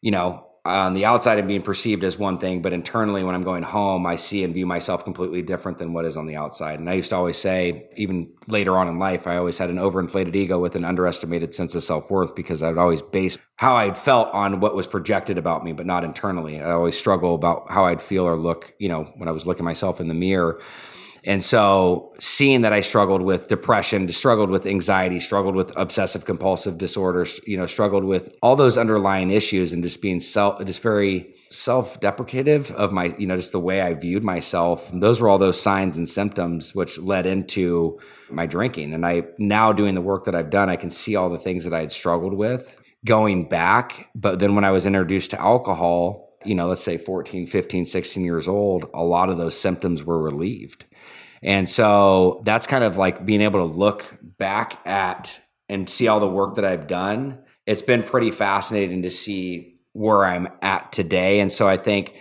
you 0.00 0.10
know, 0.10 0.47
on 0.64 0.94
the 0.94 1.04
outside 1.04 1.38
I'm 1.38 1.46
being 1.46 1.62
perceived 1.62 2.04
as 2.04 2.18
one 2.18 2.38
thing, 2.38 2.62
but 2.62 2.72
internally 2.72 3.24
when 3.24 3.34
I'm 3.34 3.42
going 3.42 3.62
home, 3.62 4.06
I 4.06 4.16
see 4.16 4.44
and 4.44 4.52
view 4.52 4.66
myself 4.66 5.04
completely 5.04 5.42
different 5.42 5.78
than 5.78 5.92
what 5.92 6.04
is 6.04 6.16
on 6.16 6.26
the 6.26 6.36
outside. 6.36 6.78
And 6.78 6.88
I 6.90 6.94
used 6.94 7.10
to 7.10 7.16
always 7.16 7.38
say, 7.38 7.88
even 7.96 8.32
later 8.46 8.76
on 8.76 8.88
in 8.88 8.98
life, 8.98 9.26
I 9.26 9.36
always 9.36 9.58
had 9.58 9.70
an 9.70 9.76
overinflated 9.76 10.34
ego 10.34 10.58
with 10.58 10.76
an 10.76 10.84
underestimated 10.84 11.54
sense 11.54 11.74
of 11.74 11.82
self 11.82 12.10
worth 12.10 12.34
because 12.34 12.62
I 12.62 12.68
would 12.68 12.78
always 12.78 13.02
base 13.02 13.38
how 13.56 13.76
I'd 13.76 13.96
felt 13.96 14.28
on 14.32 14.60
what 14.60 14.74
was 14.74 14.86
projected 14.86 15.38
about 15.38 15.64
me, 15.64 15.72
but 15.72 15.86
not 15.86 16.04
internally. 16.04 16.60
I 16.60 16.70
always 16.70 16.98
struggle 16.98 17.34
about 17.34 17.70
how 17.70 17.86
I'd 17.86 18.02
feel 18.02 18.24
or 18.24 18.36
look, 18.36 18.74
you 18.78 18.88
know, 18.88 19.04
when 19.16 19.28
I 19.28 19.32
was 19.32 19.46
looking 19.46 19.64
myself 19.64 20.00
in 20.00 20.08
the 20.08 20.14
mirror. 20.14 20.60
And 21.28 21.44
so 21.44 22.14
seeing 22.18 22.62
that 22.62 22.72
I 22.72 22.80
struggled 22.80 23.20
with 23.20 23.48
depression, 23.48 24.08
struggled 24.08 24.48
with 24.48 24.64
anxiety, 24.64 25.20
struggled 25.20 25.54
with 25.54 25.76
obsessive 25.76 26.24
compulsive 26.24 26.78
disorders, 26.78 27.38
you 27.46 27.58
know, 27.58 27.66
struggled 27.66 28.04
with 28.04 28.34
all 28.40 28.56
those 28.56 28.78
underlying 28.78 29.30
issues 29.30 29.74
and 29.74 29.82
just 29.82 30.00
being 30.00 30.20
self 30.20 30.64
just 30.64 30.80
very 30.80 31.34
self-deprecative 31.50 32.70
of 32.70 32.92
my, 32.92 33.14
you 33.18 33.26
know, 33.26 33.36
just 33.36 33.52
the 33.52 33.60
way 33.60 33.82
I 33.82 33.92
viewed 33.92 34.24
myself. 34.24 34.90
And 34.90 35.02
those 35.02 35.20
were 35.20 35.28
all 35.28 35.36
those 35.36 35.60
signs 35.60 35.98
and 35.98 36.08
symptoms 36.08 36.74
which 36.74 36.98
led 36.98 37.26
into 37.26 38.00
my 38.30 38.46
drinking. 38.46 38.94
And 38.94 39.04
I 39.04 39.24
now 39.36 39.70
doing 39.74 39.94
the 39.94 40.00
work 40.00 40.24
that 40.24 40.34
I've 40.34 40.50
done, 40.50 40.70
I 40.70 40.76
can 40.76 40.88
see 40.88 41.14
all 41.14 41.28
the 41.28 41.38
things 41.38 41.64
that 41.64 41.74
I 41.74 41.80
had 41.80 41.92
struggled 41.92 42.32
with 42.32 42.80
going 43.04 43.50
back. 43.50 44.08
But 44.14 44.38
then 44.38 44.54
when 44.54 44.64
I 44.64 44.70
was 44.70 44.86
introduced 44.86 45.32
to 45.32 45.40
alcohol, 45.40 46.38
you 46.44 46.54
know, 46.54 46.68
let's 46.68 46.82
say 46.82 46.96
14, 46.96 47.46
15, 47.46 47.84
16 47.84 48.24
years 48.24 48.48
old, 48.48 48.88
a 48.94 49.04
lot 49.04 49.28
of 49.28 49.36
those 49.36 49.60
symptoms 49.60 50.04
were 50.04 50.22
relieved. 50.22 50.86
And 51.42 51.68
so 51.68 52.42
that's 52.44 52.66
kind 52.66 52.84
of 52.84 52.96
like 52.96 53.24
being 53.24 53.40
able 53.40 53.60
to 53.60 53.66
look 53.66 54.18
back 54.22 54.84
at 54.86 55.40
and 55.68 55.88
see 55.88 56.08
all 56.08 56.20
the 56.20 56.28
work 56.28 56.54
that 56.54 56.64
I've 56.64 56.86
done. 56.86 57.38
It's 57.66 57.82
been 57.82 58.02
pretty 58.02 58.30
fascinating 58.30 59.02
to 59.02 59.10
see 59.10 59.76
where 59.92 60.24
I'm 60.24 60.48
at 60.62 60.92
today. 60.92 61.40
And 61.40 61.52
so 61.52 61.68
I 61.68 61.76
think, 61.76 62.14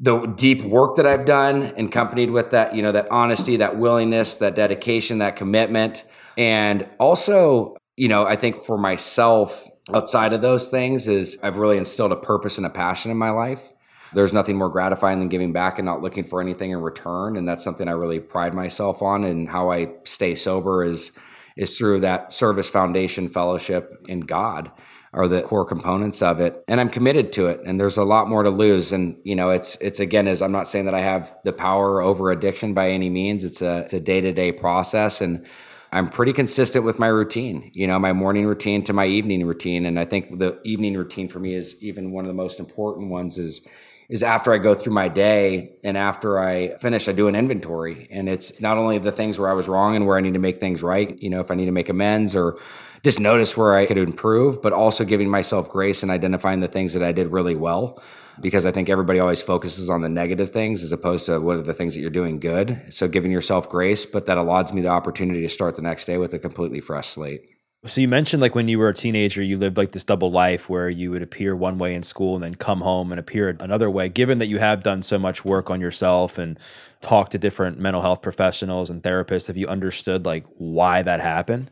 the 0.00 0.26
deep 0.26 0.62
work 0.62 0.94
that 0.96 1.06
I've 1.06 1.24
done, 1.24 1.74
accompanied 1.76 2.30
with 2.30 2.50
that, 2.50 2.74
you 2.74 2.82
know, 2.82 2.92
that 2.92 3.10
honesty, 3.10 3.56
that 3.56 3.78
willingness, 3.78 4.36
that 4.36 4.54
dedication, 4.54 5.18
that 5.18 5.34
commitment. 5.34 6.04
And 6.36 6.86
also, 7.00 7.76
you 7.96 8.06
know, 8.06 8.24
I 8.24 8.36
think 8.36 8.58
for 8.58 8.78
myself, 8.78 9.68
outside 9.92 10.32
of 10.32 10.40
those 10.40 10.68
things, 10.68 11.08
is 11.08 11.36
I've 11.42 11.56
really 11.56 11.78
instilled 11.78 12.12
a 12.12 12.16
purpose 12.16 12.58
and 12.58 12.66
a 12.66 12.70
passion 12.70 13.10
in 13.10 13.16
my 13.16 13.30
life. 13.30 13.72
There's 14.12 14.32
nothing 14.32 14.56
more 14.56 14.68
gratifying 14.68 15.18
than 15.18 15.28
giving 15.28 15.52
back 15.52 15.78
and 15.78 15.86
not 15.86 16.02
looking 16.02 16.24
for 16.24 16.40
anything 16.40 16.70
in 16.70 16.80
return. 16.80 17.36
And 17.36 17.46
that's 17.46 17.64
something 17.64 17.88
I 17.88 17.92
really 17.92 18.20
pride 18.20 18.54
myself 18.54 19.02
on. 19.02 19.24
And 19.24 19.48
how 19.48 19.70
I 19.70 19.88
stay 20.04 20.34
sober 20.34 20.84
is 20.84 21.12
is 21.56 21.76
through 21.76 21.98
that 22.00 22.32
service 22.32 22.70
foundation 22.70 23.28
fellowship 23.28 24.06
in 24.08 24.20
God 24.20 24.70
are 25.12 25.26
the 25.26 25.42
core 25.42 25.64
components 25.64 26.22
of 26.22 26.40
it. 26.40 26.62
And 26.68 26.80
i'm 26.80 26.88
committed 26.88 27.32
to 27.34 27.46
it. 27.46 27.60
And 27.64 27.80
there's 27.80 27.96
a 27.96 28.04
lot 28.04 28.28
more 28.28 28.42
to 28.42 28.50
lose. 28.50 28.92
And 28.92 29.16
you 29.24 29.34
know 29.34 29.50
it's 29.50 29.76
it's 29.80 30.00
again 30.00 30.28
as 30.28 30.42
i'm 30.42 30.52
not 30.52 30.68
saying 30.68 30.84
that 30.84 30.94
i 30.94 31.00
have 31.00 31.34
the 31.44 31.52
power 31.52 32.00
over 32.00 32.30
addiction 32.30 32.74
by 32.74 32.90
any 32.90 33.10
means 33.10 33.44
it's 33.44 33.62
a 33.62 33.80
it's 33.80 33.92
a 33.92 34.00
day-to-day 34.00 34.52
process. 34.52 35.20
And 35.20 35.46
i'm 35.92 36.08
pretty 36.08 36.32
consistent 36.32 36.84
with 36.84 36.98
my 36.98 37.06
routine 37.06 37.70
you 37.72 37.86
know 37.86 37.98
my 37.98 38.12
morning 38.12 38.46
routine 38.46 38.84
to 38.84 38.92
my 38.92 39.06
evening 39.06 39.46
routine. 39.46 39.86
And 39.86 39.98
i 39.98 40.04
think 40.04 40.38
the 40.38 40.60
evening 40.64 40.94
routine 40.94 41.28
for 41.28 41.40
me 41.40 41.54
is 41.54 41.76
even 41.82 42.12
one 42.12 42.24
of 42.24 42.28
the 42.28 42.34
most 42.34 42.60
important 42.60 43.10
ones 43.10 43.38
is 43.38 43.62
is 44.08 44.22
after 44.22 44.52
I 44.54 44.58
go 44.58 44.74
through 44.74 44.94
my 44.94 45.08
day 45.08 45.76
and 45.84 45.96
after 45.96 46.38
I 46.38 46.76
finish, 46.78 47.08
I 47.08 47.12
do 47.12 47.28
an 47.28 47.34
inventory. 47.34 48.08
And 48.10 48.28
it's 48.28 48.60
not 48.60 48.78
only 48.78 48.98
the 48.98 49.12
things 49.12 49.38
where 49.38 49.50
I 49.50 49.52
was 49.52 49.68
wrong 49.68 49.96
and 49.96 50.06
where 50.06 50.16
I 50.16 50.20
need 50.20 50.32
to 50.32 50.38
make 50.38 50.60
things 50.60 50.82
right, 50.82 51.20
you 51.20 51.28
know, 51.28 51.40
if 51.40 51.50
I 51.50 51.54
need 51.54 51.66
to 51.66 51.72
make 51.72 51.90
amends 51.90 52.34
or 52.34 52.58
just 53.04 53.20
notice 53.20 53.56
where 53.56 53.76
I 53.76 53.84
could 53.84 53.98
improve, 53.98 54.62
but 54.62 54.72
also 54.72 55.04
giving 55.04 55.28
myself 55.28 55.68
grace 55.68 56.02
and 56.02 56.10
identifying 56.10 56.60
the 56.60 56.68
things 56.68 56.94
that 56.94 57.02
I 57.02 57.12
did 57.12 57.28
really 57.28 57.54
well. 57.54 58.02
Because 58.40 58.64
I 58.64 58.70
think 58.70 58.88
everybody 58.88 59.18
always 59.18 59.42
focuses 59.42 59.90
on 59.90 60.00
the 60.00 60.08
negative 60.08 60.50
things 60.50 60.82
as 60.82 60.92
opposed 60.92 61.26
to 61.26 61.40
what 61.40 61.56
are 61.56 61.62
the 61.62 61.74
things 61.74 61.94
that 61.94 62.00
you're 62.00 62.08
doing 62.08 62.38
good. 62.38 62.84
So 62.88 63.08
giving 63.08 63.32
yourself 63.32 63.68
grace, 63.68 64.06
but 64.06 64.26
that 64.26 64.38
allows 64.38 64.72
me 64.72 64.80
the 64.80 64.88
opportunity 64.88 65.42
to 65.42 65.48
start 65.48 65.76
the 65.76 65.82
next 65.82 66.04
day 66.06 66.18
with 66.18 66.32
a 66.32 66.38
completely 66.38 66.80
fresh 66.80 67.08
slate. 67.08 67.57
So 67.86 68.00
you 68.00 68.08
mentioned 68.08 68.42
like 68.42 68.56
when 68.56 68.66
you 68.66 68.78
were 68.78 68.88
a 68.88 68.94
teenager, 68.94 69.40
you 69.40 69.56
lived 69.56 69.76
like 69.76 69.92
this 69.92 70.02
double 70.02 70.32
life 70.32 70.68
where 70.68 70.88
you 70.88 71.12
would 71.12 71.22
appear 71.22 71.54
one 71.54 71.78
way 71.78 71.94
in 71.94 72.02
school 72.02 72.34
and 72.34 72.42
then 72.42 72.56
come 72.56 72.80
home 72.80 73.12
and 73.12 73.20
appear 73.20 73.56
another 73.60 73.88
way. 73.88 74.08
Given 74.08 74.40
that 74.40 74.46
you 74.46 74.58
have 74.58 74.82
done 74.82 75.00
so 75.02 75.16
much 75.16 75.44
work 75.44 75.70
on 75.70 75.80
yourself 75.80 76.38
and 76.38 76.58
talked 77.00 77.32
to 77.32 77.38
different 77.38 77.78
mental 77.78 78.02
health 78.02 78.20
professionals 78.20 78.90
and 78.90 79.00
therapists, 79.00 79.46
have 79.46 79.56
you 79.56 79.68
understood 79.68 80.26
like 80.26 80.44
why 80.56 81.02
that 81.02 81.20
happened? 81.20 81.70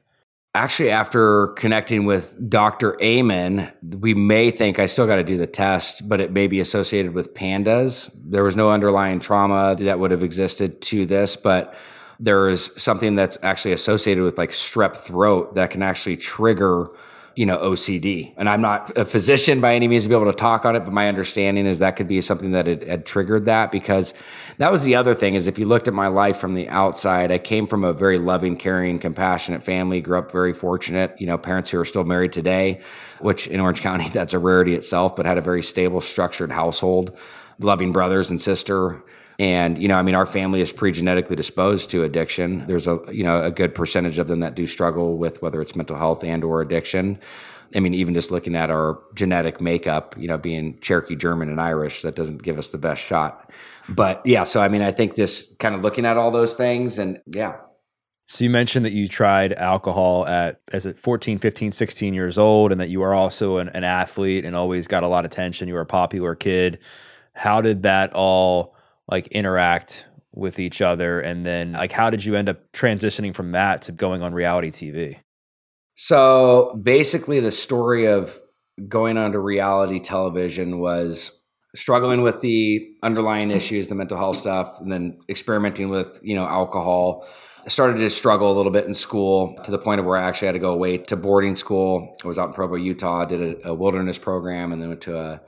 Actually, 0.54 0.90
after 0.90 1.48
connecting 1.48 2.06
with 2.06 2.48
Dr. 2.48 2.96
Amen, 3.02 3.70
we 3.98 4.14
may 4.14 4.52
think 4.52 4.78
I 4.78 4.86
still 4.86 5.06
got 5.06 5.16
to 5.16 5.25
do 5.25 5.36
the 5.36 5.46
test, 5.46 6.08
but 6.08 6.20
it 6.20 6.30
may 6.30 6.46
be 6.46 6.60
associated 6.60 7.14
with 7.14 7.34
pandas. 7.34 8.10
There 8.14 8.44
was 8.44 8.56
no 8.56 8.70
underlying 8.70 9.18
trauma 9.18 9.76
that 9.80 9.98
would 9.98 10.12
have 10.12 10.22
existed 10.22 10.80
to 10.82 11.04
this, 11.04 11.36
but 11.36 11.75
there 12.18 12.49
is 12.49 12.70
something 12.76 13.14
that's 13.14 13.38
actually 13.42 13.73
associated 13.73 14.25
with 14.25 14.38
like 14.38 14.50
strep 14.50 14.96
throat 14.96 15.54
that 15.54 15.70
can 15.70 15.82
actually 15.82 16.16
trigger 16.16 16.90
you 17.37 17.44
know 17.44 17.58
OCD. 17.58 18.32
And 18.38 18.49
I'm 18.49 18.62
not 18.62 18.96
a 18.96 19.04
physician 19.04 19.61
by 19.61 19.75
any 19.75 19.87
means 19.87 20.04
to 20.04 20.08
be 20.08 20.14
able 20.14 20.32
to 20.32 20.37
talk 20.37 20.64
on 20.64 20.75
it, 20.75 20.80
but 20.80 20.92
my 20.92 21.06
understanding 21.06 21.66
is 21.66 21.78
that 21.78 21.94
could 21.94 22.08
be 22.08 22.23
something 22.23 22.52
that 22.52 22.66
had, 22.66 22.82
had, 22.82 23.06
triggered 23.06 23.44
that 23.44 23.70
because 23.70 24.14
that 24.56 24.73
was 24.73 24.85
the 24.85 24.94
other 24.94 25.14
thing 25.14 25.35
is 25.35 25.46
if 25.46 25.58
you 25.58 25.66
looked 25.66 25.87
at 25.87 25.92
my 25.92 26.06
life 26.06 26.38
from 26.38 26.54
the 26.54 26.66
outside, 26.70 27.30
I 27.30 27.38
came 27.38 27.66
from 27.66 27.85
a 27.85 27.92
very 27.92 28.18
loving, 28.18 28.56
caring, 28.56 28.99
compassionate 28.99 29.62
family, 29.62 30.00
grew 30.00 30.18
up 30.18 30.32
very 30.32 30.54
fortunate, 30.54 31.14
you 31.20 31.26
know, 31.26 31.37
parents 31.37 31.68
who 31.68 31.78
are 31.78 31.85
still 31.85 32.04
married 32.04 32.32
today, 32.32 32.80
which 33.20 33.46
in 33.46 33.61
Orange 33.61 33.80
County 33.82 34.08
that's 34.08 34.32
a 34.32 34.38
rarity 34.38 34.75
itself, 34.75 35.14
but 35.14 35.26
had 35.26 35.37
a 35.37 35.42
very 35.42 35.62
stable, 35.62 36.00
structured 36.00 36.50
household, 36.50 37.14
loving 37.58 37.92
brothers 37.92 38.30
and 38.30 38.40
sister 38.40 39.02
and, 39.38 39.81
you 39.81 39.88
know, 39.88 39.97
I 39.97 40.02
mean, 40.02 40.14
our 40.14 40.26
family 40.26 40.61
is 40.61 40.73
pre-genetically 40.73 41.37
disposed 41.37 41.90
to 41.90 42.05
addiction. 42.05 42.66
There's 42.66 42.87
a, 42.87 43.00
you 43.12 43.23
know, 43.23 43.43
a 43.43 43.50
good 43.50 43.75
percentage 43.75 44.19
of 44.19 44.28
them 44.28 44.40
that 44.40 44.55
do 44.55 44.66
struggle 44.66 45.19
with 45.19 45.43
whether 45.43 45.61
it's 45.61 45.76
mental 45.76 45.97
health 45.97 46.25
and 46.25 46.43
or 46.43 46.62
addiction. 46.62 47.19
I 47.75 47.81
mean, 47.81 47.93
even 47.95 48.14
just 48.14 48.31
looking 48.31 48.57
at 48.57 48.71
our 48.71 49.02
genetic 49.14 49.61
makeup, 49.61 50.14
you 50.16 50.28
know, 50.28 50.38
being 50.38 50.78
Cherokee, 50.81 51.16
German, 51.16 51.50
and 51.50 51.61
Irish, 51.61 52.02
that 52.02 52.14
doesn't 52.14 52.43
give 52.43 52.59
us 52.59 52.71
the 52.71 52.78
best 52.78 53.02
shot. 53.02 53.50
But 53.88 54.25
yeah, 54.25 54.45
so 54.45 54.62
I 54.62 54.69
mean, 54.69 54.83
I 54.83 54.90
think 54.90 55.14
this 55.14 55.55
kind 55.59 55.75
of 55.75 55.83
looking 55.83 56.07
at 56.07 56.16
all 56.16 56.31
those 56.31 56.55
things 56.55 56.99
and 56.99 57.21
yeah. 57.26 57.57
So 58.28 58.43
you 58.43 58.50
mentioned 58.50 58.85
that 58.85 58.93
you 58.93 59.07
tried 59.07 59.52
alcohol 59.52 60.26
at 60.26 60.61
as 60.73 60.87
it 60.87 60.99
14, 60.99 61.38
15, 61.38 61.71
16 61.71 62.14
years 62.14 62.38
old 62.38 62.73
and 62.73 62.81
that 62.81 62.88
you 62.88 63.02
are 63.02 63.14
also 63.14 63.59
an, 63.59 63.69
an 63.69 63.85
athlete 63.85 64.45
and 64.45 64.57
always 64.57 64.88
got 64.88 65.05
a 65.05 65.09
lot 65.09 65.25
of 65.25 65.31
attention. 65.31 65.69
You 65.69 65.75
were 65.75 65.81
a 65.81 65.87
popular 65.87 66.35
kid. 66.35 66.81
How 67.35 67.61
did 67.61 67.85
that 67.85 68.12
all 68.14 68.75
like 69.08 69.26
interact 69.28 70.06
with 70.32 70.58
each 70.58 70.82
other 70.82 71.20
and 71.20 71.46
then 71.46 71.72
like 71.72 71.92
how 71.92 72.10
did 72.10 72.25
you 72.25 72.36
end 72.36 72.48
up 72.48 72.58
transitioning 72.72 73.34
from 73.34 73.52
that 73.52 73.82
to 73.82 73.92
going 73.92 74.22
on 74.22 74.34
reality 74.34 74.70
TV? 74.70 75.18
So 75.96 76.78
basically 76.82 77.40
the 77.40 77.50
story 77.50 78.06
of 78.06 78.38
going 78.88 79.16
onto 79.16 79.38
reality 79.38 79.98
television 79.98 80.78
was 80.78 81.32
struggling 81.75 82.22
with 82.22 82.40
the 82.40 82.86
underlying 83.02 83.50
issues, 83.50 83.88
the 83.88 83.94
mental 83.94 84.18
health 84.18 84.36
stuff, 84.36 84.80
and 84.80 84.90
then 84.90 85.18
experimenting 85.28 85.88
with, 85.88 86.18
you 86.22 86.34
know, 86.34 86.46
alcohol. 86.46 87.26
I 87.64 87.68
started 87.68 87.98
to 87.98 88.10
struggle 88.10 88.52
a 88.52 88.54
little 88.54 88.70
bit 88.70 88.86
in 88.86 88.94
school 88.94 89.58
to 89.64 89.70
the 89.70 89.78
point 89.78 90.00
of 90.00 90.06
where 90.06 90.16
I 90.16 90.22
actually 90.22 90.46
had 90.46 90.52
to 90.52 90.58
go 90.58 90.72
away 90.72 90.98
to 90.98 91.16
boarding 91.16 91.56
school. 91.56 92.16
I 92.22 92.28
was 92.28 92.38
out 92.38 92.48
in 92.48 92.54
Provo, 92.54 92.76
Utah, 92.76 93.25
did 93.25 93.64
a, 93.64 93.68
a 93.70 93.75
wilderness 93.75 94.18
program 94.18 94.72
and 94.72 94.80
then 94.80 94.90
went 94.90 95.00
to 95.02 95.18
a 95.18 95.40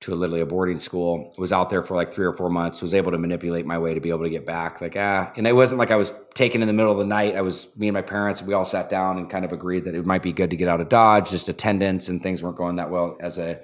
to 0.00 0.12
a, 0.12 0.14
literally 0.14 0.40
a 0.40 0.46
boarding 0.46 0.78
school. 0.78 1.32
Was 1.38 1.52
out 1.52 1.70
there 1.70 1.82
for 1.82 1.96
like 1.96 2.12
three 2.12 2.26
or 2.26 2.32
four 2.32 2.50
months. 2.50 2.82
Was 2.82 2.94
able 2.94 3.12
to 3.12 3.18
manipulate 3.18 3.66
my 3.66 3.78
way 3.78 3.94
to 3.94 4.00
be 4.00 4.10
able 4.10 4.24
to 4.24 4.30
get 4.30 4.44
back. 4.44 4.80
Like 4.80 4.96
ah, 4.96 5.32
and 5.36 5.46
it 5.46 5.54
wasn't 5.54 5.78
like 5.78 5.90
I 5.90 5.96
was 5.96 6.12
taken 6.34 6.60
in 6.62 6.68
the 6.68 6.74
middle 6.74 6.92
of 6.92 6.98
the 6.98 7.06
night. 7.06 7.34
I 7.34 7.40
was 7.40 7.74
me 7.76 7.88
and 7.88 7.94
my 7.94 8.02
parents. 8.02 8.42
We 8.42 8.54
all 8.54 8.64
sat 8.64 8.88
down 8.88 9.18
and 9.18 9.30
kind 9.30 9.44
of 9.44 9.52
agreed 9.52 9.84
that 9.84 9.94
it 9.94 10.04
might 10.04 10.22
be 10.22 10.32
good 10.32 10.50
to 10.50 10.56
get 10.56 10.68
out 10.68 10.80
of 10.80 10.88
Dodge. 10.88 11.30
Just 11.30 11.48
attendance 11.48 12.08
and 12.08 12.22
things 12.22 12.42
weren't 12.42 12.56
going 12.56 12.76
that 12.76 12.90
well 12.90 13.16
as 13.20 13.38
a 13.38 13.60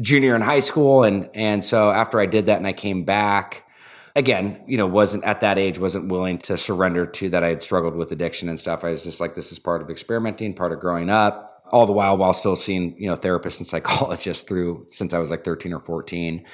junior 0.00 0.34
in 0.34 0.42
high 0.42 0.60
school. 0.60 1.04
And 1.04 1.28
and 1.34 1.62
so 1.62 1.90
after 1.90 2.20
I 2.20 2.26
did 2.26 2.46
that 2.46 2.58
and 2.58 2.66
I 2.66 2.72
came 2.72 3.04
back. 3.04 3.66
Again, 4.16 4.64
you 4.66 4.76
know, 4.76 4.88
wasn't 4.88 5.22
at 5.22 5.40
that 5.40 5.56
age, 5.56 5.78
wasn't 5.78 6.08
willing 6.08 6.38
to 6.38 6.58
surrender 6.58 7.06
to 7.06 7.30
that. 7.30 7.44
I 7.44 7.50
had 7.50 7.62
struggled 7.62 7.94
with 7.94 8.10
addiction 8.10 8.48
and 8.48 8.58
stuff. 8.58 8.82
I 8.82 8.90
was 8.90 9.04
just 9.04 9.20
like, 9.20 9.36
this 9.36 9.52
is 9.52 9.60
part 9.60 9.82
of 9.82 9.88
experimenting, 9.88 10.52
part 10.52 10.72
of 10.72 10.80
growing 10.80 11.08
up 11.08 11.49
all 11.70 11.86
the 11.86 11.92
while 11.92 12.16
while 12.16 12.32
still 12.32 12.56
seeing 12.56 12.94
you 12.98 13.08
know 13.08 13.16
therapists 13.16 13.58
and 13.58 13.66
psychologists 13.66 14.44
through 14.44 14.86
since 14.88 15.14
I 15.14 15.18
was 15.18 15.30
like 15.30 15.44
13 15.44 15.72
or 15.72 15.80
14. 15.80 16.44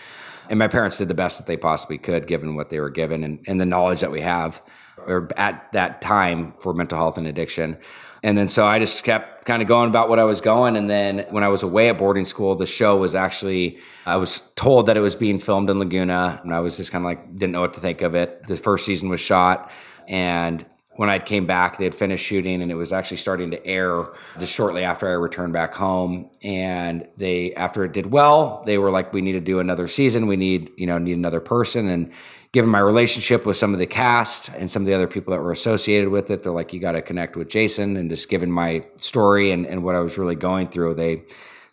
And 0.48 0.58
my 0.58 0.68
parents 0.68 0.98
did 0.98 1.08
the 1.08 1.14
best 1.14 1.38
that 1.38 1.46
they 1.46 1.56
possibly 1.56 1.98
could 1.98 2.26
given 2.26 2.54
what 2.54 2.70
they 2.70 2.78
were 2.78 2.90
given 2.90 3.24
and, 3.24 3.40
and 3.48 3.60
the 3.60 3.66
knowledge 3.66 4.00
that 4.00 4.12
we 4.12 4.20
have 4.20 4.62
or 4.98 5.28
at 5.36 5.72
that 5.72 6.00
time 6.00 6.54
for 6.58 6.72
mental 6.72 6.98
health 6.98 7.18
and 7.18 7.26
addiction. 7.26 7.78
And 8.22 8.36
then 8.36 8.48
so 8.48 8.66
I 8.66 8.78
just 8.78 9.04
kept 9.04 9.44
kind 9.44 9.62
of 9.62 9.68
going 9.68 9.88
about 9.88 10.08
what 10.08 10.18
I 10.18 10.24
was 10.24 10.40
going. 10.40 10.76
And 10.76 10.88
then 10.88 11.26
when 11.30 11.44
I 11.44 11.48
was 11.48 11.62
away 11.62 11.88
at 11.88 11.98
boarding 11.98 12.24
school, 12.24 12.56
the 12.56 12.66
show 12.66 12.96
was 12.96 13.14
actually, 13.14 13.78
I 14.04 14.16
was 14.16 14.40
told 14.56 14.86
that 14.86 14.96
it 14.96 15.00
was 15.00 15.14
being 15.14 15.38
filmed 15.38 15.70
in 15.70 15.78
Laguna. 15.78 16.40
And 16.42 16.52
I 16.52 16.60
was 16.60 16.76
just 16.76 16.90
kind 16.90 17.04
of 17.04 17.06
like, 17.06 17.36
didn't 17.36 17.52
know 17.52 17.60
what 17.60 17.74
to 17.74 17.80
think 17.80 18.02
of 18.02 18.14
it. 18.14 18.46
The 18.46 18.56
first 18.56 18.84
season 18.84 19.08
was 19.08 19.20
shot. 19.20 19.70
And 20.08 20.64
when 20.96 21.10
I 21.10 21.18
came 21.18 21.46
back, 21.46 21.78
they 21.78 21.84
had 21.84 21.94
finished 21.94 22.24
shooting 22.24 22.62
and 22.62 22.70
it 22.70 22.74
was 22.74 22.92
actually 22.92 23.18
starting 23.18 23.50
to 23.50 23.66
air 23.66 24.06
just 24.38 24.54
shortly 24.54 24.82
after 24.82 25.08
I 25.08 25.12
returned 25.12 25.52
back 25.52 25.74
home. 25.74 26.30
And 26.42 27.06
they, 27.16 27.54
after 27.54 27.84
it 27.84 27.92
did 27.92 28.06
well, 28.06 28.62
they 28.66 28.78
were 28.78 28.90
like, 28.90 29.12
we 29.12 29.20
need 29.20 29.32
to 29.32 29.40
do 29.40 29.60
another 29.60 29.88
season. 29.88 30.26
We 30.26 30.36
need, 30.36 30.70
you 30.76 30.86
know, 30.86 30.98
need 30.98 31.16
another 31.16 31.40
person. 31.40 31.88
And 31.88 32.12
given 32.52 32.70
my 32.70 32.78
relationship 32.78 33.44
with 33.44 33.58
some 33.58 33.74
of 33.74 33.78
the 33.78 33.86
cast 33.86 34.48
and 34.50 34.70
some 34.70 34.82
of 34.82 34.86
the 34.86 34.94
other 34.94 35.06
people 35.06 35.32
that 35.32 35.42
were 35.42 35.52
associated 35.52 36.08
with 36.08 36.30
it, 36.30 36.42
they're 36.42 36.52
like, 36.52 36.72
you 36.72 36.80
got 36.80 36.92
to 36.92 37.02
connect 37.02 37.36
with 37.36 37.48
Jason. 37.48 37.96
And 37.96 38.08
just 38.08 38.30
given 38.30 38.50
my 38.50 38.86
story 38.98 39.50
and, 39.50 39.66
and 39.66 39.84
what 39.84 39.94
I 39.94 40.00
was 40.00 40.16
really 40.16 40.36
going 40.36 40.68
through, 40.68 40.94
they 40.94 41.24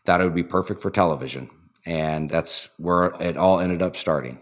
thought 0.06 0.20
it 0.20 0.26
would 0.26 0.36
be 0.36 0.44
perfect 0.44 0.82
for 0.82 0.92
television. 0.92 1.50
And 1.86 2.30
that's 2.30 2.70
where 2.78 3.14
it 3.22 3.38
all 3.38 3.60
ended 3.60 3.82
up 3.82 3.96
starting. 3.96 4.40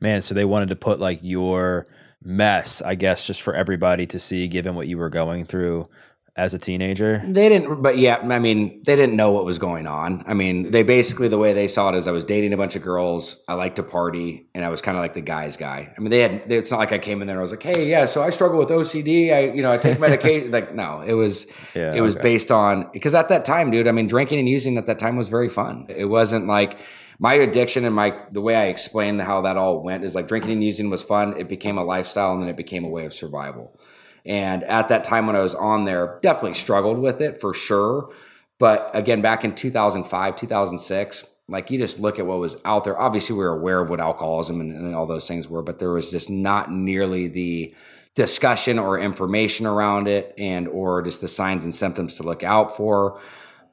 Man, 0.00 0.22
so 0.22 0.34
they 0.34 0.44
wanted 0.44 0.68
to 0.70 0.76
put 0.76 1.00
like 1.00 1.20
your 1.22 1.86
mess, 2.26 2.82
I 2.82 2.96
guess, 2.96 3.26
just 3.26 3.40
for 3.40 3.54
everybody 3.54 4.06
to 4.08 4.18
see, 4.18 4.48
given 4.48 4.74
what 4.74 4.88
you 4.88 4.98
were 4.98 5.08
going 5.08 5.46
through 5.46 5.88
as 6.34 6.52
a 6.52 6.58
teenager? 6.58 7.22
They 7.24 7.48
didn't, 7.48 7.82
but 7.82 7.96
yeah, 7.96 8.18
I 8.18 8.38
mean, 8.38 8.82
they 8.84 8.94
didn't 8.94 9.16
know 9.16 9.30
what 9.30 9.46
was 9.46 9.58
going 9.58 9.86
on. 9.86 10.22
I 10.26 10.34
mean, 10.34 10.70
they 10.70 10.82
basically, 10.82 11.28
the 11.28 11.38
way 11.38 11.54
they 11.54 11.66
saw 11.66 11.88
it 11.88 11.94
is 11.94 12.06
I 12.06 12.10
was 12.10 12.24
dating 12.24 12.52
a 12.52 12.56
bunch 12.56 12.76
of 12.76 12.82
girls. 12.82 13.38
I 13.48 13.54
like 13.54 13.76
to 13.76 13.82
party 13.82 14.48
and 14.54 14.64
I 14.64 14.68
was 14.68 14.82
kind 14.82 14.98
of 14.98 15.02
like 15.02 15.14
the 15.14 15.22
guy's 15.22 15.56
guy. 15.56 15.94
I 15.96 16.00
mean, 16.00 16.10
they 16.10 16.20
had, 16.20 16.52
it's 16.52 16.70
not 16.70 16.78
like 16.78 16.92
I 16.92 16.98
came 16.98 17.22
in 17.22 17.26
there 17.26 17.36
and 17.36 17.40
I 17.40 17.42
was 17.42 17.52
like, 17.52 17.62
hey, 17.62 17.88
yeah, 17.88 18.04
so 18.04 18.22
I 18.22 18.30
struggle 18.30 18.58
with 18.58 18.68
OCD. 18.68 19.32
I, 19.32 19.54
you 19.54 19.62
know, 19.62 19.72
I 19.72 19.78
take 19.78 19.98
medication. 19.98 20.50
like, 20.50 20.74
no, 20.74 21.00
it 21.00 21.14
was, 21.14 21.46
yeah, 21.74 21.94
it 21.94 22.02
was 22.02 22.16
okay. 22.16 22.22
based 22.22 22.50
on, 22.50 22.90
because 22.92 23.14
at 23.14 23.30
that 23.30 23.44
time, 23.46 23.70
dude, 23.70 23.88
I 23.88 23.92
mean, 23.92 24.08
drinking 24.08 24.38
and 24.38 24.48
using 24.48 24.76
at 24.76 24.86
that 24.86 24.98
time 24.98 25.16
was 25.16 25.28
very 25.28 25.48
fun. 25.48 25.86
It 25.88 26.06
wasn't 26.06 26.46
like, 26.46 26.78
my 27.18 27.34
addiction 27.34 27.84
and 27.84 27.94
my 27.94 28.18
the 28.30 28.40
way 28.40 28.56
I 28.56 28.66
explained 28.66 29.20
how 29.22 29.42
that 29.42 29.56
all 29.56 29.82
went 29.82 30.04
is 30.04 30.14
like 30.14 30.28
drinking 30.28 30.52
and 30.52 30.64
using 30.64 30.90
was 30.90 31.02
fun. 31.02 31.36
It 31.38 31.48
became 31.48 31.78
a 31.78 31.84
lifestyle 31.84 32.32
and 32.32 32.42
then 32.42 32.48
it 32.48 32.56
became 32.56 32.84
a 32.84 32.88
way 32.88 33.06
of 33.06 33.14
survival. 33.14 33.78
And 34.24 34.64
at 34.64 34.88
that 34.88 35.04
time 35.04 35.26
when 35.26 35.36
I 35.36 35.40
was 35.40 35.54
on 35.54 35.84
there, 35.84 36.18
definitely 36.20 36.54
struggled 36.54 36.98
with 36.98 37.20
it 37.20 37.40
for 37.40 37.54
sure. 37.54 38.12
But 38.58 38.90
again, 38.92 39.20
back 39.20 39.44
in 39.44 39.54
2005, 39.54 40.36
2006, 40.36 41.24
like 41.48 41.70
you 41.70 41.78
just 41.78 42.00
look 42.00 42.18
at 42.18 42.26
what 42.26 42.38
was 42.38 42.56
out 42.64 42.84
there. 42.84 42.98
Obviously, 43.00 43.34
we 43.34 43.44
were 43.44 43.56
aware 43.56 43.80
of 43.80 43.88
what 43.88 44.00
alcoholism 44.00 44.60
and, 44.60 44.72
and 44.72 44.94
all 44.94 45.06
those 45.06 45.28
things 45.28 45.46
were, 45.48 45.62
but 45.62 45.78
there 45.78 45.92
was 45.92 46.10
just 46.10 46.28
not 46.28 46.72
nearly 46.72 47.28
the 47.28 47.74
discussion 48.16 48.78
or 48.78 48.98
information 48.98 49.66
around 49.66 50.08
it 50.08 50.34
and 50.38 50.66
or 50.68 51.02
just 51.02 51.20
the 51.20 51.28
signs 51.28 51.64
and 51.64 51.74
symptoms 51.74 52.14
to 52.14 52.22
look 52.22 52.42
out 52.42 52.74
for 52.74 53.20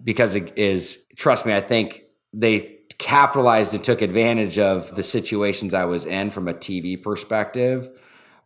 because 0.04 0.36
it 0.36 0.52
is 0.58 1.06
trust 1.16 1.46
me 1.46 1.56
i 1.56 1.62
think 1.62 2.04
they 2.34 2.73
capitalized 3.04 3.74
and 3.74 3.84
took 3.84 4.02
advantage 4.02 4.58
of 4.58 4.96
the 4.96 5.04
situations 5.04 5.74
i 5.74 5.84
was 5.84 6.06
in 6.06 6.30
from 6.30 6.48
a 6.48 6.54
tv 6.54 7.02
perspective. 7.02 7.90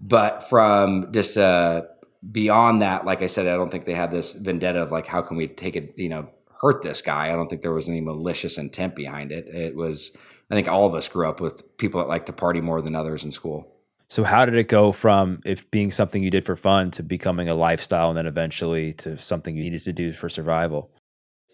But 0.02 0.44
from 0.44 1.12
just 1.12 1.38
uh 1.38 1.84
beyond 2.32 2.82
that 2.82 3.06
like 3.06 3.22
i 3.22 3.28
said 3.28 3.46
i 3.48 3.56
don't 3.56 3.70
think 3.70 3.86
they 3.86 3.94
had 3.94 4.12
this 4.12 4.34
vendetta 4.34 4.82
of 4.82 4.92
like 4.92 5.06
how 5.06 5.22
can 5.22 5.38
we 5.38 5.48
take 5.48 5.76
it 5.76 5.94
you 5.96 6.10
know 6.10 6.32
hurt 6.60 6.82
this 6.82 7.04
guy? 7.04 7.32
I 7.32 7.36
don't 7.36 7.48
think 7.50 7.62
there 7.62 7.72
was 7.72 7.88
any 7.88 8.02
malicious 8.02 8.58
intent 8.58 8.96
behind 8.96 9.32
it. 9.32 9.48
It 9.48 9.76
was 9.76 10.12
i 10.50 10.56
think 10.56 10.68
all 10.68 10.88
of 10.88 10.96
us 10.96 11.08
grew 11.08 11.28
up 11.30 11.40
with 11.40 11.78
people 11.78 12.00
that 12.02 12.08
like 12.08 12.26
to 12.26 12.34
party 12.34 12.60
more 12.60 12.82
than 12.82 12.96
others 12.96 13.24
in 13.24 13.32
school. 13.32 13.72
So 14.10 14.24
how 14.24 14.44
did 14.46 14.56
it 14.56 14.70
go 14.70 14.92
from 14.92 15.42
it 15.46 15.70
being 15.70 15.92
something 15.92 16.24
you 16.24 16.32
did 16.32 16.46
for 16.46 16.56
fun 16.56 16.90
to 16.92 17.04
becoming 17.04 17.48
a 17.48 17.54
lifestyle 17.54 18.10
and 18.10 18.18
then 18.18 18.26
eventually 18.26 18.94
to 18.94 19.20
something 19.20 19.56
you 19.56 19.64
needed 19.64 19.84
to 19.84 19.94
do 19.94 20.14
for 20.14 20.30
survival? 20.30 20.90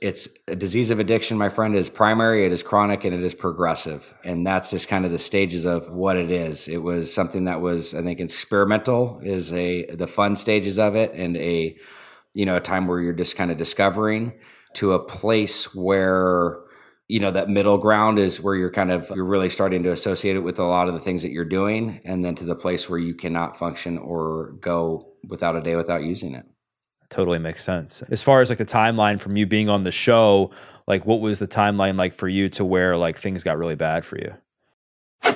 It's 0.03 0.27
a 0.47 0.55
disease 0.55 0.89
of 0.89 0.99
addiction, 0.99 1.37
my 1.37 1.49
friend, 1.49 1.75
it 1.75 1.79
is 1.79 1.89
primary, 1.89 2.45
it 2.45 2.51
is 2.51 2.61
chronic, 2.61 3.05
and 3.05 3.15
it 3.15 3.21
is 3.21 3.33
progressive. 3.33 4.13
And 4.25 4.45
that's 4.45 4.69
just 4.69 4.89
kind 4.89 5.05
of 5.05 5.11
the 5.11 5.17
stages 5.17 5.65
of 5.65 5.89
what 5.89 6.17
it 6.17 6.29
is. 6.29 6.67
It 6.67 6.79
was 6.79 7.13
something 7.13 7.45
that 7.45 7.61
was, 7.61 7.95
I 7.95 8.01
think, 8.01 8.19
experimental 8.19 9.21
is 9.23 9.53
a 9.53 9.85
the 9.85 10.07
fun 10.07 10.35
stages 10.35 10.77
of 10.77 10.95
it 10.95 11.13
and 11.13 11.37
a 11.37 11.77
you 12.33 12.45
know, 12.45 12.55
a 12.55 12.61
time 12.61 12.87
where 12.87 12.99
you're 12.99 13.13
just 13.13 13.35
kind 13.35 13.51
of 13.51 13.57
discovering 13.57 14.33
to 14.73 14.93
a 14.93 14.99
place 14.99 15.73
where 15.73 16.59
you 17.07 17.19
know 17.19 17.31
that 17.31 17.49
middle 17.49 17.77
ground 17.77 18.17
is 18.17 18.41
where 18.41 18.55
you're 18.55 18.71
kind 18.71 18.91
of 18.91 19.11
you're 19.13 19.25
really 19.25 19.49
starting 19.49 19.83
to 19.83 19.91
associate 19.91 20.35
it 20.35 20.39
with 20.39 20.57
a 20.57 20.63
lot 20.63 20.87
of 20.87 20.93
the 20.93 20.99
things 20.99 21.21
that 21.21 21.31
you're 21.31 21.45
doing 21.45 22.01
and 22.05 22.23
then 22.23 22.33
to 22.33 22.45
the 22.45 22.55
place 22.55 22.89
where 22.89 22.97
you 22.97 23.13
cannot 23.13 23.57
function 23.57 23.97
or 23.97 24.53
go 24.61 25.13
without 25.27 25.55
a 25.55 25.61
day 25.61 25.75
without 25.75 26.01
using 26.01 26.33
it 26.33 26.45
totally 27.13 27.39
makes 27.39 27.63
sense 27.63 28.01
as 28.09 28.21
far 28.21 28.41
as 28.41 28.49
like 28.49 28.57
the 28.57 28.65
timeline 28.65 29.19
from 29.19 29.37
you 29.37 29.45
being 29.45 29.69
on 29.69 29.83
the 29.83 29.91
show 29.91 30.51
like 30.87 31.05
what 31.05 31.21
was 31.21 31.39
the 31.39 31.47
timeline 31.47 31.97
like 31.97 32.13
for 32.13 32.27
you 32.27 32.49
to 32.49 32.65
where 32.65 32.97
like 32.97 33.17
things 33.17 33.43
got 33.43 33.57
really 33.57 33.75
bad 33.75 34.03
for 34.03 34.17
you 34.17 34.33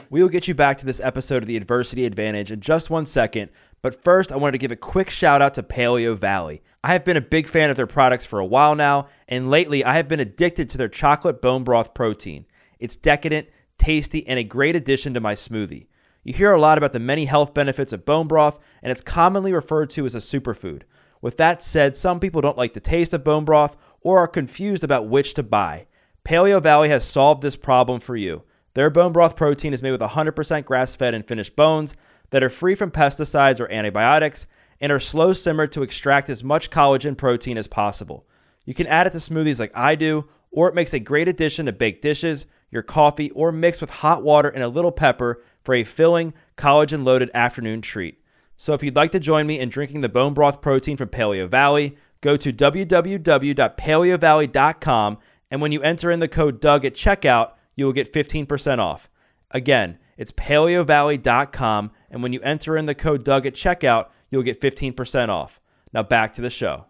we 0.09 0.21
will 0.21 0.29
get 0.29 0.47
you 0.47 0.53
back 0.53 0.77
to 0.77 0.85
this 0.85 0.99
episode 1.01 1.43
of 1.43 1.47
the 1.47 1.57
adversity 1.57 2.05
advantage 2.05 2.51
in 2.51 2.59
just 2.59 2.89
one 2.89 3.05
second 3.05 3.49
but 3.81 4.03
first, 4.03 4.31
I 4.31 4.37
wanted 4.37 4.53
to 4.53 4.57
give 4.57 4.71
a 4.71 4.75
quick 4.75 5.09
shout 5.09 5.41
out 5.41 5.53
to 5.53 5.63
Paleovalley. 5.63 6.61
I 6.83 6.89
have 6.89 7.05
been 7.05 7.17
a 7.17 7.21
big 7.21 7.47
fan 7.47 7.69
of 7.69 7.77
their 7.77 7.87
products 7.87 8.25
for 8.25 8.39
a 8.39 8.45
while 8.45 8.75
now, 8.75 9.07
and 9.27 9.51
lately 9.51 9.83
I 9.83 9.95
have 9.95 10.07
been 10.07 10.19
addicted 10.19 10.69
to 10.69 10.77
their 10.77 10.89
chocolate 10.89 11.41
bone 11.41 11.63
broth 11.63 11.93
protein. 11.93 12.45
It's 12.79 12.95
decadent, 12.95 13.47
tasty, 13.77 14.27
and 14.27 14.39
a 14.39 14.43
great 14.43 14.75
addition 14.75 15.13
to 15.13 15.19
my 15.19 15.35
smoothie. 15.35 15.87
You 16.23 16.33
hear 16.33 16.51
a 16.51 16.59
lot 16.59 16.77
about 16.77 16.93
the 16.93 16.99
many 16.99 17.25
health 17.25 17.53
benefits 17.53 17.93
of 17.93 18.05
bone 18.05 18.27
broth, 18.27 18.59
and 18.81 18.91
it's 18.91 19.01
commonly 19.01 19.53
referred 19.53 19.89
to 19.91 20.05
as 20.05 20.15
a 20.15 20.19
superfood. 20.19 20.81
With 21.21 21.37
that 21.37 21.63
said, 21.63 21.97
some 21.97 22.19
people 22.19 22.41
don't 22.41 22.57
like 22.57 22.73
the 22.73 22.79
taste 22.79 23.13
of 23.13 23.23
bone 23.23 23.45
broth 23.45 23.75
or 24.01 24.19
are 24.19 24.27
confused 24.27 24.83
about 24.83 25.07
which 25.07 25.33
to 25.35 25.43
buy. 25.43 25.87
Paleovalley 26.23 26.89
has 26.89 27.03
solved 27.03 27.41
this 27.41 27.55
problem 27.55 27.99
for 27.99 28.15
you. 28.15 28.43
Their 28.73 28.89
bone 28.89 29.11
broth 29.11 29.35
protein 29.35 29.73
is 29.73 29.81
made 29.81 29.91
with 29.91 30.01
100% 30.01 30.65
grass 30.65 30.95
fed 30.95 31.13
and 31.13 31.25
finished 31.25 31.55
bones 31.55 31.95
that 32.29 32.43
are 32.43 32.49
free 32.49 32.75
from 32.75 32.91
pesticides 32.91 33.59
or 33.59 33.71
antibiotics 33.71 34.45
and 34.79 34.91
are 34.91 34.99
slow 34.99 35.33
simmered 35.33 35.71
to 35.71 35.81
extract 35.83 36.29
as 36.29 36.43
much 36.43 36.69
collagen 36.69 37.17
protein 37.17 37.57
as 37.57 37.67
possible. 37.67 38.27
You 38.65 38.73
can 38.73 38.87
add 38.87 39.07
it 39.07 39.11
to 39.11 39.17
smoothies 39.17 39.59
like 39.59 39.71
I 39.73 39.95
do, 39.95 40.27
or 40.51 40.69
it 40.69 40.75
makes 40.75 40.93
a 40.93 40.99
great 40.99 41.27
addition 41.27 41.65
to 41.65 41.71
baked 41.71 42.01
dishes, 42.01 42.45
your 42.69 42.83
coffee, 42.83 43.31
or 43.31 43.51
mix 43.51 43.81
with 43.81 43.89
hot 43.89 44.23
water 44.23 44.49
and 44.49 44.61
a 44.61 44.67
little 44.67 44.91
pepper 44.91 45.41
for 45.63 45.73
a 45.73 45.83
filling, 45.83 46.33
collagen 46.57 47.03
loaded 47.03 47.31
afternoon 47.33 47.81
treat. 47.81 48.21
So 48.57 48.73
if 48.73 48.81
you'd 48.81 48.95
like 48.95 49.11
to 49.11 49.19
join 49.19 49.45
me 49.45 49.59
in 49.59 49.69
drinking 49.69 50.01
the 50.01 50.09
bone 50.09 50.33
broth 50.33 50.61
protein 50.61 50.97
from 50.97 51.09
Paleovalley, 51.09 51.95
go 52.21 52.35
to 52.35 52.51
www.paleovalley.com 52.51 55.17
and 55.49 55.61
when 55.61 55.71
you 55.71 55.81
enter 55.81 56.11
in 56.11 56.19
the 56.19 56.27
code 56.27 56.59
Doug 56.59 56.83
at 56.83 56.95
checkout, 56.95 57.51
you 57.75 57.85
will 57.85 57.93
get 57.93 58.11
15% 58.11 58.79
off. 58.79 59.09
Again, 59.51 59.99
it's 60.17 60.31
paleovalley.com 60.31 61.91
and 62.09 62.23
when 62.23 62.33
you 62.33 62.41
enter 62.41 62.75
in 62.75 62.87
the 62.87 62.95
code 62.95 63.23
Doug 63.23 63.45
at 63.45 63.53
checkout, 63.53 64.07
you'll 64.31 64.43
get 64.43 64.59
15% 64.59 65.29
off. 65.29 65.61
Now 65.93 66.03
back 66.03 66.33
to 66.33 66.41
the 66.41 66.49
show. 66.49 66.87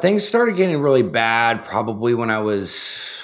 Things 0.00 0.26
started 0.26 0.56
getting 0.56 0.80
really 0.80 1.02
bad 1.02 1.64
probably 1.64 2.14
when 2.14 2.30
I 2.30 2.38
was, 2.38 3.21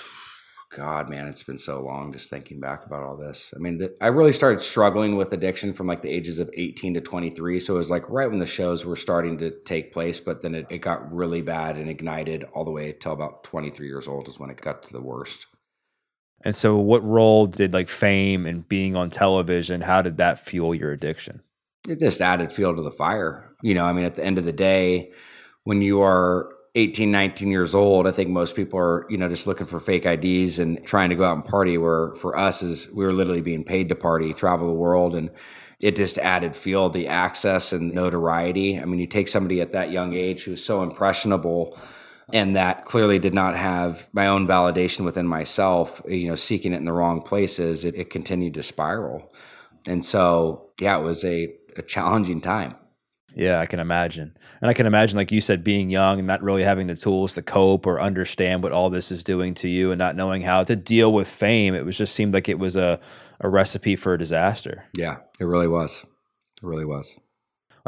God, 0.71 1.09
man, 1.09 1.27
it's 1.29 1.43
been 1.43 1.59
so 1.59 1.81
long 1.81 2.13
just 2.13 2.29
thinking 2.29 2.61
back 2.61 2.85
about 2.85 3.03
all 3.03 3.17
this. 3.17 3.55
I 3.57 3.59
mean, 3.59 3.79
the, 3.79 3.97
I 4.03 4.09
really 4.09 4.33
started 4.33 4.61
struggling 4.61 5.17
with 5.17 5.33
addiction 5.33 5.73
from 5.73 5.87
like 5.87 6.03
the 6.03 6.11
ages 6.11 6.39
of 6.39 6.51
18 6.55 6.95
to 6.95 7.01
23. 7.01 7.59
So 7.59 7.75
it 7.75 7.79
was 7.79 7.91
like 7.91 8.09
right 8.11 8.29
when 8.29 8.39
the 8.39 8.47
shows 8.47 8.85
were 8.85 8.97
starting 8.97 9.39
to 9.39 9.51
take 9.51 9.93
place, 9.93 10.21
but 10.21 10.43
then 10.43 10.55
it, 10.55 10.67
it 10.69 10.79
got 10.79 11.11
really 11.11 11.41
bad 11.41 11.77
and 11.77 11.89
ignited 11.89 12.45
all 12.53 12.65
the 12.65 12.71
way 12.71 12.93
till 12.93 13.13
about 13.13 13.45
23 13.45 13.87
years 13.87 14.07
old 14.07 14.29
is 14.29 14.39
when 14.39 14.51
it 14.51 14.61
got 14.61 14.83
to 14.83 14.93
the 14.93 15.01
worst. 15.01 15.47
And 16.45 16.55
so, 16.55 16.77
what 16.77 17.03
role 17.03 17.47
did 17.47 17.73
like 17.73 17.89
fame 17.89 18.47
and 18.47 18.69
being 18.69 18.95
on 18.95 19.11
television? 19.11 19.81
How 19.81 20.03
did 20.03 20.19
that 20.19 20.45
fuel 20.47 20.75
your 20.75 20.93
addiction? 20.93 21.43
It 21.89 21.99
just 21.99 22.21
added 22.21 22.53
fuel 22.53 22.77
to 22.77 22.83
the 22.83 22.93
fire. 22.93 23.51
You 23.63 23.75
know, 23.75 23.85
I 23.85 23.93
mean, 23.93 24.05
at 24.05 24.15
the 24.15 24.25
end 24.25 24.39
of 24.39 24.45
the 24.45 24.53
day, 24.53 25.11
when 25.65 25.83
you 25.83 26.01
are 26.03 26.53
18, 26.79 27.11
19 27.11 27.51
years 27.51 27.75
old, 27.75 28.07
I 28.07 28.13
think 28.13 28.31
most 28.31 28.55
people 28.55 28.79
are, 28.79 29.05
you 29.11 29.17
know, 29.17 29.29
just 29.29 29.49
looking 29.49 29.67
for 29.67 29.81
fake 29.81 30.07
IDs 30.07 30.61
and 30.61 30.85
trying 30.87 31.11
to 31.11 31.17
go 31.17 31.25
out 31.25 31.35
and 31.35 31.45
party. 31.45 31.77
Where 31.77 32.15
for 32.15 32.37
us 32.37 32.63
is 32.63 32.89
we 32.91 33.05
were 33.05 33.13
literally 33.13 33.41
being 33.41 33.65
paid 33.65 33.89
to 33.89 33.97
party, 33.97 34.33
travel 34.33 34.69
the 34.69 34.73
world, 34.73 35.17
and 35.17 35.31
it 35.81 35.97
just 35.97 36.19
added 36.19 36.55
fuel, 36.55 36.89
the 36.89 37.09
access 37.09 37.73
and 37.73 37.93
notoriety. 37.93 38.79
I 38.79 38.85
mean, 38.85 39.01
you 39.01 39.09
take 39.09 39.27
somebody 39.27 39.61
at 39.61 39.73
that 39.73 39.91
young 39.91 40.15
age 40.15 40.45
who's 40.45 40.65
so 40.65 40.85
impressionable 40.85 41.77
and 42.33 42.55
that 42.57 42.85
clearly 42.85 43.19
did 43.19 43.35
not 43.35 43.57
have 43.57 44.07
my 44.13 44.27
own 44.27 44.47
validation 44.47 45.05
within 45.05 45.27
myself 45.27 46.03
you 46.07 46.29
know 46.29 46.35
seeking 46.35 46.73
it 46.73 46.77
in 46.77 46.85
the 46.85 46.93
wrong 46.93 47.23
places 47.23 47.85
it, 47.85 47.95
it 47.95 48.11
continued 48.11 48.53
to 48.53 48.63
spiral 48.63 49.33
and 49.87 50.05
so 50.05 50.71
yeah 50.79 50.99
it 50.99 51.03
was 51.03 51.25
a, 51.25 51.55
a 51.77 51.83
challenging 51.83 52.39
time 52.39 52.75
yeah, 53.35 53.61
I 53.61 53.67
can 53.67 53.81
imagine. 53.81 54.37
And 54.61 54.69
I 54.69 54.75
can 54.75 54.87
imagine, 54.87 55.17
like 55.17 55.31
you 55.31 55.41
said, 55.41 55.63
being 55.63 55.91
young 55.91 56.19
and 56.19 56.27
not 56.27 56.43
really 56.43 56.63
having 56.63 56.87
the 56.87 56.97
tools 56.97 57.35
to 57.35 57.43
cope 57.43 57.87
or 57.87 58.01
understand 58.01 58.63
what 58.63 58.73
all 58.73 58.91
this 58.91 59.13
is 59.13 59.23
doing 59.23 59.55
to 59.55 59.69
you 59.69 59.93
and 59.93 59.99
not 59.99 60.17
knowing 60.17 60.43
how 60.43 60.65
to 60.65 60.75
deal 60.75 61.13
with 61.13 61.29
fame. 61.29 61.75
It 61.75 61.85
was 61.85 61.97
just 61.97 62.15
seemed 62.15 62.35
like 62.35 62.49
it 62.49 62.59
was 62.59 62.75
a, 62.77 62.99
a 63.41 63.49
recipe 63.49 63.97
for 63.97 64.15
a 64.15 64.19
disaster. 64.19 64.85
Yeah, 64.95 65.19
it 65.39 65.45
really 65.45 65.69
was. 65.69 66.05
It 66.63 66.67
really 66.67 66.85
was 66.85 67.17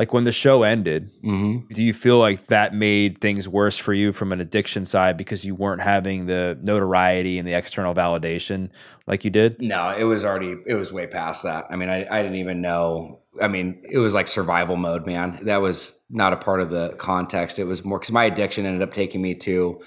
like 0.00 0.14
when 0.14 0.24
the 0.24 0.32
show 0.32 0.62
ended 0.62 1.10
mm-hmm. 1.22 1.72
do 1.74 1.82
you 1.82 1.92
feel 1.92 2.18
like 2.18 2.46
that 2.46 2.74
made 2.74 3.20
things 3.20 3.46
worse 3.46 3.76
for 3.76 3.92
you 3.92 4.12
from 4.12 4.32
an 4.32 4.40
addiction 4.40 4.86
side 4.86 5.16
because 5.16 5.44
you 5.44 5.54
weren't 5.54 5.82
having 5.82 6.24
the 6.24 6.58
notoriety 6.62 7.38
and 7.38 7.46
the 7.46 7.52
external 7.52 7.94
validation 7.94 8.70
like 9.06 9.24
you 9.24 9.30
did 9.30 9.60
no 9.60 9.94
it 9.96 10.04
was 10.04 10.24
already 10.24 10.56
it 10.66 10.74
was 10.74 10.90
way 10.92 11.06
past 11.06 11.42
that 11.42 11.66
i 11.70 11.76
mean 11.76 11.90
i, 11.90 12.06
I 12.10 12.22
didn't 12.22 12.38
even 12.38 12.62
know 12.62 13.20
i 13.40 13.48
mean 13.48 13.80
it 13.88 13.98
was 13.98 14.14
like 14.14 14.28
survival 14.28 14.76
mode 14.76 15.06
man 15.06 15.38
that 15.42 15.58
was 15.58 15.98
not 16.08 16.32
a 16.32 16.36
part 16.36 16.60
of 16.60 16.70
the 16.70 16.90
context 16.98 17.58
it 17.58 17.64
was 17.64 17.84
more 17.84 17.98
because 17.98 18.12
my 18.12 18.24
addiction 18.24 18.66
ended 18.66 18.82
up 18.82 18.92
taking 18.92 19.20
me 19.22 19.34
to 19.34 19.80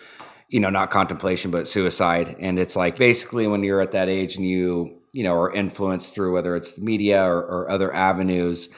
you 0.50 0.60
know 0.60 0.70
not 0.70 0.92
contemplation 0.92 1.52
but 1.52 1.68
suicide 1.68 2.36
and 2.40 2.60
it's 2.60 2.76
like 2.76 2.98
basically 2.98 3.48
when 3.48 3.64
you're 3.64 3.82
at 3.82 3.92
that 3.92 4.10
age 4.10 4.36
and 4.36 4.46
you 4.46 5.00
you 5.12 5.24
know 5.24 5.34
are 5.34 5.54
influenced 5.54 6.14
through 6.14 6.34
whether 6.34 6.56
it's 6.56 6.76
the 6.76 6.82
media 6.82 7.24
or, 7.24 7.40
or 7.40 7.70
other 7.70 7.94
avenues 7.94 8.70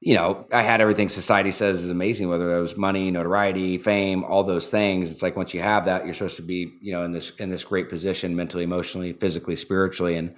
you 0.00 0.14
know, 0.14 0.46
I 0.52 0.62
had 0.62 0.80
everything 0.80 1.08
society 1.08 1.50
says 1.50 1.82
is 1.82 1.90
amazing, 1.90 2.28
whether 2.28 2.56
it 2.56 2.60
was 2.60 2.76
money, 2.76 3.10
notoriety, 3.10 3.78
fame, 3.78 4.24
all 4.24 4.44
those 4.44 4.70
things. 4.70 5.10
It's 5.10 5.22
like 5.22 5.36
once 5.36 5.54
you 5.54 5.62
have 5.62 5.86
that, 5.86 6.04
you're 6.04 6.14
supposed 6.14 6.36
to 6.36 6.42
be, 6.42 6.74
you 6.80 6.92
know, 6.92 7.02
in 7.02 7.12
this 7.12 7.30
in 7.38 7.50
this 7.50 7.64
great 7.64 7.88
position 7.88 8.36
mentally, 8.36 8.64
emotionally, 8.64 9.12
physically, 9.14 9.56
spiritually. 9.56 10.16
And 10.16 10.34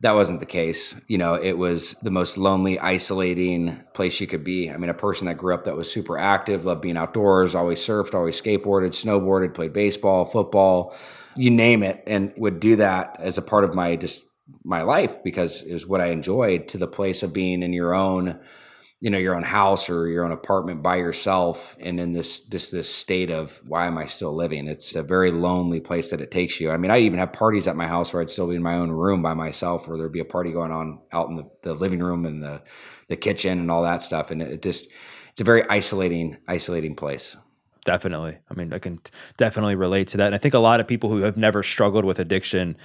that 0.00 0.14
wasn't 0.14 0.40
the 0.40 0.46
case. 0.46 0.94
You 1.08 1.18
know, 1.18 1.34
it 1.34 1.56
was 1.56 1.94
the 2.02 2.10
most 2.10 2.36
lonely, 2.36 2.78
isolating 2.78 3.82
place 3.94 4.20
you 4.20 4.26
could 4.26 4.44
be. 4.44 4.70
I 4.70 4.76
mean, 4.76 4.90
a 4.90 4.94
person 4.94 5.26
that 5.26 5.38
grew 5.38 5.54
up 5.54 5.64
that 5.64 5.76
was 5.76 5.90
super 5.90 6.18
active, 6.18 6.64
loved 6.64 6.82
being 6.82 6.96
outdoors, 6.96 7.54
always 7.54 7.80
surfed, 7.80 8.14
always 8.14 8.40
skateboarded, 8.40 8.90
snowboarded, 8.90 9.54
played 9.54 9.72
baseball, 9.72 10.24
football, 10.24 10.94
you 11.36 11.50
name 11.50 11.82
it, 11.82 12.02
and 12.06 12.32
would 12.36 12.60
do 12.60 12.76
that 12.76 13.16
as 13.18 13.38
a 13.38 13.42
part 13.42 13.64
of 13.64 13.74
my 13.74 13.96
just 13.96 14.24
my 14.62 14.82
life 14.82 15.22
because 15.22 15.62
it 15.62 15.72
was 15.72 15.86
what 15.86 16.00
I 16.00 16.06
enjoyed 16.06 16.68
to 16.68 16.78
the 16.78 16.86
place 16.86 17.22
of 17.22 17.32
being 17.32 17.62
in 17.62 17.72
your 17.72 17.94
own 17.94 18.40
you 19.00 19.10
know 19.10 19.18
your 19.18 19.34
own 19.34 19.42
house 19.42 19.90
or 19.90 20.08
your 20.08 20.24
own 20.24 20.32
apartment 20.32 20.82
by 20.82 20.96
yourself 20.96 21.76
and 21.80 22.00
in 22.00 22.12
this 22.12 22.40
this 22.40 22.70
this 22.70 22.92
state 22.92 23.30
of 23.30 23.60
why 23.66 23.86
am 23.86 23.98
i 23.98 24.06
still 24.06 24.34
living? 24.34 24.66
It's 24.66 24.94
a 24.94 25.02
very 25.02 25.30
lonely 25.30 25.80
place 25.80 26.10
that 26.10 26.20
it 26.20 26.30
takes 26.30 26.60
you. 26.60 26.70
I 26.70 26.76
mean 26.76 26.90
i 26.90 26.98
even 26.98 27.18
have 27.18 27.32
parties 27.32 27.66
at 27.66 27.76
my 27.76 27.86
house 27.86 28.12
where 28.12 28.22
i'd 28.22 28.30
still 28.30 28.48
be 28.48 28.56
in 28.56 28.62
my 28.62 28.74
own 28.74 28.90
room 28.90 29.22
by 29.22 29.34
myself 29.34 29.86
where 29.86 29.98
there'd 29.98 30.12
be 30.12 30.20
a 30.20 30.24
party 30.24 30.52
going 30.52 30.72
on 30.72 31.00
out 31.12 31.28
in 31.28 31.36
the, 31.36 31.50
the 31.62 31.74
living 31.74 32.00
room 32.00 32.24
and 32.24 32.42
the 32.42 32.62
the 33.08 33.16
kitchen 33.16 33.58
and 33.58 33.70
all 33.70 33.82
that 33.82 34.02
stuff. 34.02 34.30
And 34.30 34.40
it, 34.40 34.52
it 34.52 34.62
just 34.62 34.88
it's 35.30 35.40
a 35.40 35.44
very 35.44 35.68
isolating 35.68 36.38
isolating 36.48 36.94
place. 36.94 37.36
Definitely. 37.84 38.38
I 38.50 38.54
mean 38.54 38.72
i 38.72 38.78
can 38.78 38.98
definitely 39.36 39.74
relate 39.74 40.08
to 40.08 40.16
that. 40.18 40.26
And 40.26 40.34
i 40.34 40.38
think 40.38 40.54
a 40.54 40.58
lot 40.58 40.80
of 40.80 40.86
people 40.86 41.10
who 41.10 41.18
have 41.18 41.36
never 41.36 41.62
struggled 41.62 42.04
with 42.04 42.18
addiction 42.18 42.76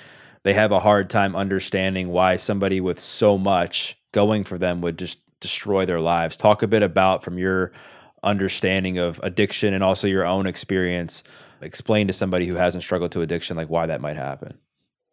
they 0.44 0.54
have 0.54 0.72
a 0.72 0.80
hard 0.80 1.10
time 1.10 1.36
understanding 1.36 2.10
why 2.10 2.38
somebody 2.38 2.80
with 2.80 3.00
so 3.00 3.38
much 3.38 3.98
going 4.14 4.44
for 4.44 4.58
them 4.58 4.82
would 4.82 4.98
just 4.98 5.20
destroy 5.40 5.86
their 5.86 6.00
lives. 6.00 6.38
Talk 6.38 6.64
a 6.64 6.68
bit 6.68 6.84
about 6.84 7.24
from 7.24 7.38
your 7.38 7.72
understanding 8.24 8.98
of 8.98 9.20
addiction 9.24 9.74
and 9.74 9.84
also 9.84 10.08
your 10.08 10.26
own 10.26 10.46
experience. 10.48 11.24
Explain 11.62 12.08
to 12.08 12.14
somebody 12.14 12.48
who 12.48 12.56
hasn't 12.56 12.84
struggled 12.84 13.12
to 13.14 13.22
addiction 13.22 13.58
like 13.58 13.70
why 13.70 13.86
that 13.86 14.02
might 14.02 14.18
happen. 14.18 14.58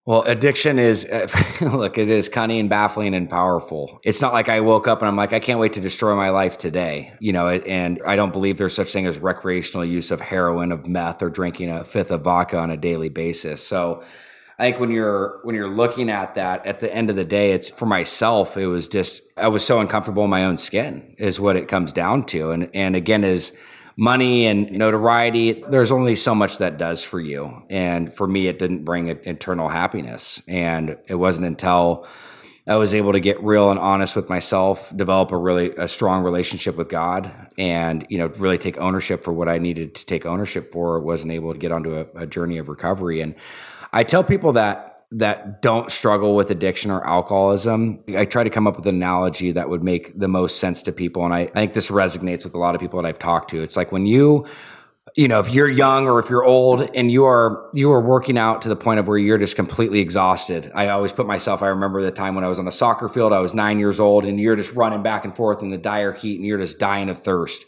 Well, 0.06 0.22
addiction 0.22 0.78
is, 0.78 1.04
look, 1.60 1.98
it 1.98 2.08
is 2.08 2.28
cunning, 2.28 2.68
baffling, 2.68 3.12
and 3.12 3.28
powerful. 3.28 3.98
It's 4.04 4.22
not 4.22 4.32
like 4.32 4.48
I 4.48 4.60
woke 4.60 4.86
up 4.86 5.00
and 5.00 5.08
I'm 5.08 5.16
like, 5.16 5.32
I 5.32 5.40
can't 5.40 5.58
wait 5.58 5.72
to 5.72 5.80
destroy 5.80 6.14
my 6.14 6.30
life 6.30 6.58
today. 6.58 7.12
You 7.18 7.32
know, 7.32 7.48
and 7.48 8.00
I 8.06 8.14
don't 8.14 8.32
believe 8.32 8.56
there's 8.56 8.74
such 8.74 8.92
thing 8.92 9.08
as 9.08 9.18
recreational 9.18 9.84
use 9.84 10.12
of 10.12 10.20
heroin, 10.20 10.70
of 10.70 10.86
meth, 10.86 11.22
or 11.22 11.28
drinking 11.28 11.70
a 11.70 11.84
fifth 11.84 12.12
of 12.12 12.22
vodka 12.22 12.56
on 12.56 12.70
a 12.70 12.76
daily 12.76 13.08
basis. 13.08 13.66
So 13.66 14.04
I 14.58 14.70
think 14.70 14.80
when 14.80 14.90
you're 14.90 15.40
when 15.42 15.54
you're 15.54 15.68
looking 15.68 16.08
at 16.08 16.34
that, 16.34 16.64
at 16.64 16.80
the 16.80 16.92
end 16.92 17.10
of 17.10 17.16
the 17.16 17.24
day, 17.24 17.52
it's 17.52 17.70
for 17.70 17.84
myself. 17.84 18.56
It 18.56 18.66
was 18.66 18.88
just 18.88 19.22
I 19.36 19.48
was 19.48 19.64
so 19.64 19.80
uncomfortable 19.80 20.24
in 20.24 20.30
my 20.30 20.44
own 20.44 20.56
skin, 20.56 21.14
is 21.18 21.38
what 21.38 21.56
it 21.56 21.68
comes 21.68 21.92
down 21.92 22.24
to. 22.26 22.52
And 22.52 22.70
and 22.74 22.96
again, 22.96 23.22
is 23.22 23.52
money 23.96 24.46
and 24.46 24.70
notoriety, 24.72 25.64
there's 25.68 25.90
only 25.90 26.14
so 26.14 26.34
much 26.34 26.58
that 26.58 26.78
does 26.78 27.02
for 27.02 27.18
you. 27.18 27.62
And 27.70 28.12
for 28.12 28.26
me, 28.26 28.46
it 28.46 28.58
didn't 28.58 28.84
bring 28.84 29.08
internal 29.08 29.68
happiness. 29.68 30.42
And 30.46 30.98
it 31.08 31.14
wasn't 31.14 31.46
until 31.46 32.06
I 32.68 32.76
was 32.76 32.94
able 32.94 33.12
to 33.12 33.20
get 33.20 33.42
real 33.44 33.70
and 33.70 33.78
honest 33.78 34.16
with 34.16 34.28
myself, 34.28 34.94
develop 34.96 35.30
a 35.30 35.36
really 35.36 35.70
a 35.76 35.86
strong 35.86 36.24
relationship 36.24 36.76
with 36.76 36.88
God, 36.88 37.30
and 37.56 38.04
you 38.08 38.18
know 38.18 38.26
really 38.38 38.58
take 38.58 38.76
ownership 38.78 39.22
for 39.22 39.32
what 39.32 39.48
I 39.48 39.58
needed 39.58 39.94
to 39.94 40.04
take 40.04 40.26
ownership 40.26 40.72
for. 40.72 40.98
Wasn't 40.98 41.32
able 41.32 41.52
to 41.52 41.58
get 41.58 41.70
onto 41.70 41.96
a, 41.96 42.06
a 42.22 42.26
journey 42.26 42.58
of 42.58 42.68
recovery. 42.68 43.20
And 43.20 43.36
I 43.96 44.04
tell 44.04 44.22
people 44.22 44.52
that 44.52 45.04
that 45.12 45.62
don't 45.62 45.90
struggle 45.90 46.35
with 46.35 46.50
addiction 46.50 46.90
or 46.90 47.06
alcoholism. 47.06 48.02
I 48.14 48.26
try 48.26 48.44
to 48.44 48.50
come 48.50 48.66
up 48.66 48.76
with 48.76 48.87
an 48.87 48.96
analogy 48.96 49.52
that 49.52 49.70
would 49.70 49.82
make 49.82 50.18
the 50.18 50.28
most 50.28 50.59
sense 50.61 50.82
to 50.82 50.92
people. 50.92 51.24
And 51.24 51.32
I, 51.32 51.42
I 51.42 51.46
think 51.46 51.72
this 51.74 51.90
resonates 51.90 52.44
with 52.44 52.54
a 52.54 52.59
lot 52.59 52.74
of 52.74 52.80
people 52.80 53.00
that 53.00 53.09
I've 53.09 53.18
talked 53.18 53.50
to. 53.50 53.62
It's 53.62 53.76
like 53.76 53.92
when 53.92 54.04
you 54.04 54.44
you 55.14 55.28
know 55.28 55.40
if 55.40 55.48
you're 55.48 55.68
young 55.68 56.06
or 56.06 56.18
if 56.18 56.28
you're 56.28 56.44
old 56.44 56.90
and 56.94 57.11
you 57.11 57.24
are 57.24 57.70
you 57.72 57.90
are 57.90 58.00
working 58.02 58.37
out 58.37 58.61
to 58.62 58.68
the 58.68 58.76
point 58.76 59.00
of 59.00 59.09
where 59.09 59.16
you're 59.16 59.38
just 59.38 59.54
completely 59.54 60.00
exhausted 60.00 60.70
i 60.74 60.88
always 60.88 61.12
put 61.12 61.26
myself 61.26 61.62
i 61.62 61.68
remember 61.68 62.02
the 62.02 62.11
time 62.11 62.35
when 62.35 62.42
i 62.42 62.48
was 62.48 62.59
on 62.59 62.66
a 62.66 62.72
soccer 62.72 63.09
field 63.09 63.32
i 63.32 63.38
was 63.38 63.54
nine 63.54 63.78
years 63.78 64.00
old 64.00 64.24
and 64.24 64.40
you're 64.40 64.56
just 64.56 64.72
running 64.74 65.04
back 65.04 65.24
and 65.24 65.35
forth 65.35 65.62
in 65.62 65.70
the 65.70 65.78
dire 65.78 66.12
heat 66.12 66.37
and 66.37 66.44
you're 66.44 66.59
just 66.59 66.80
dying 66.80 67.09
of 67.09 67.18
thirst 67.18 67.64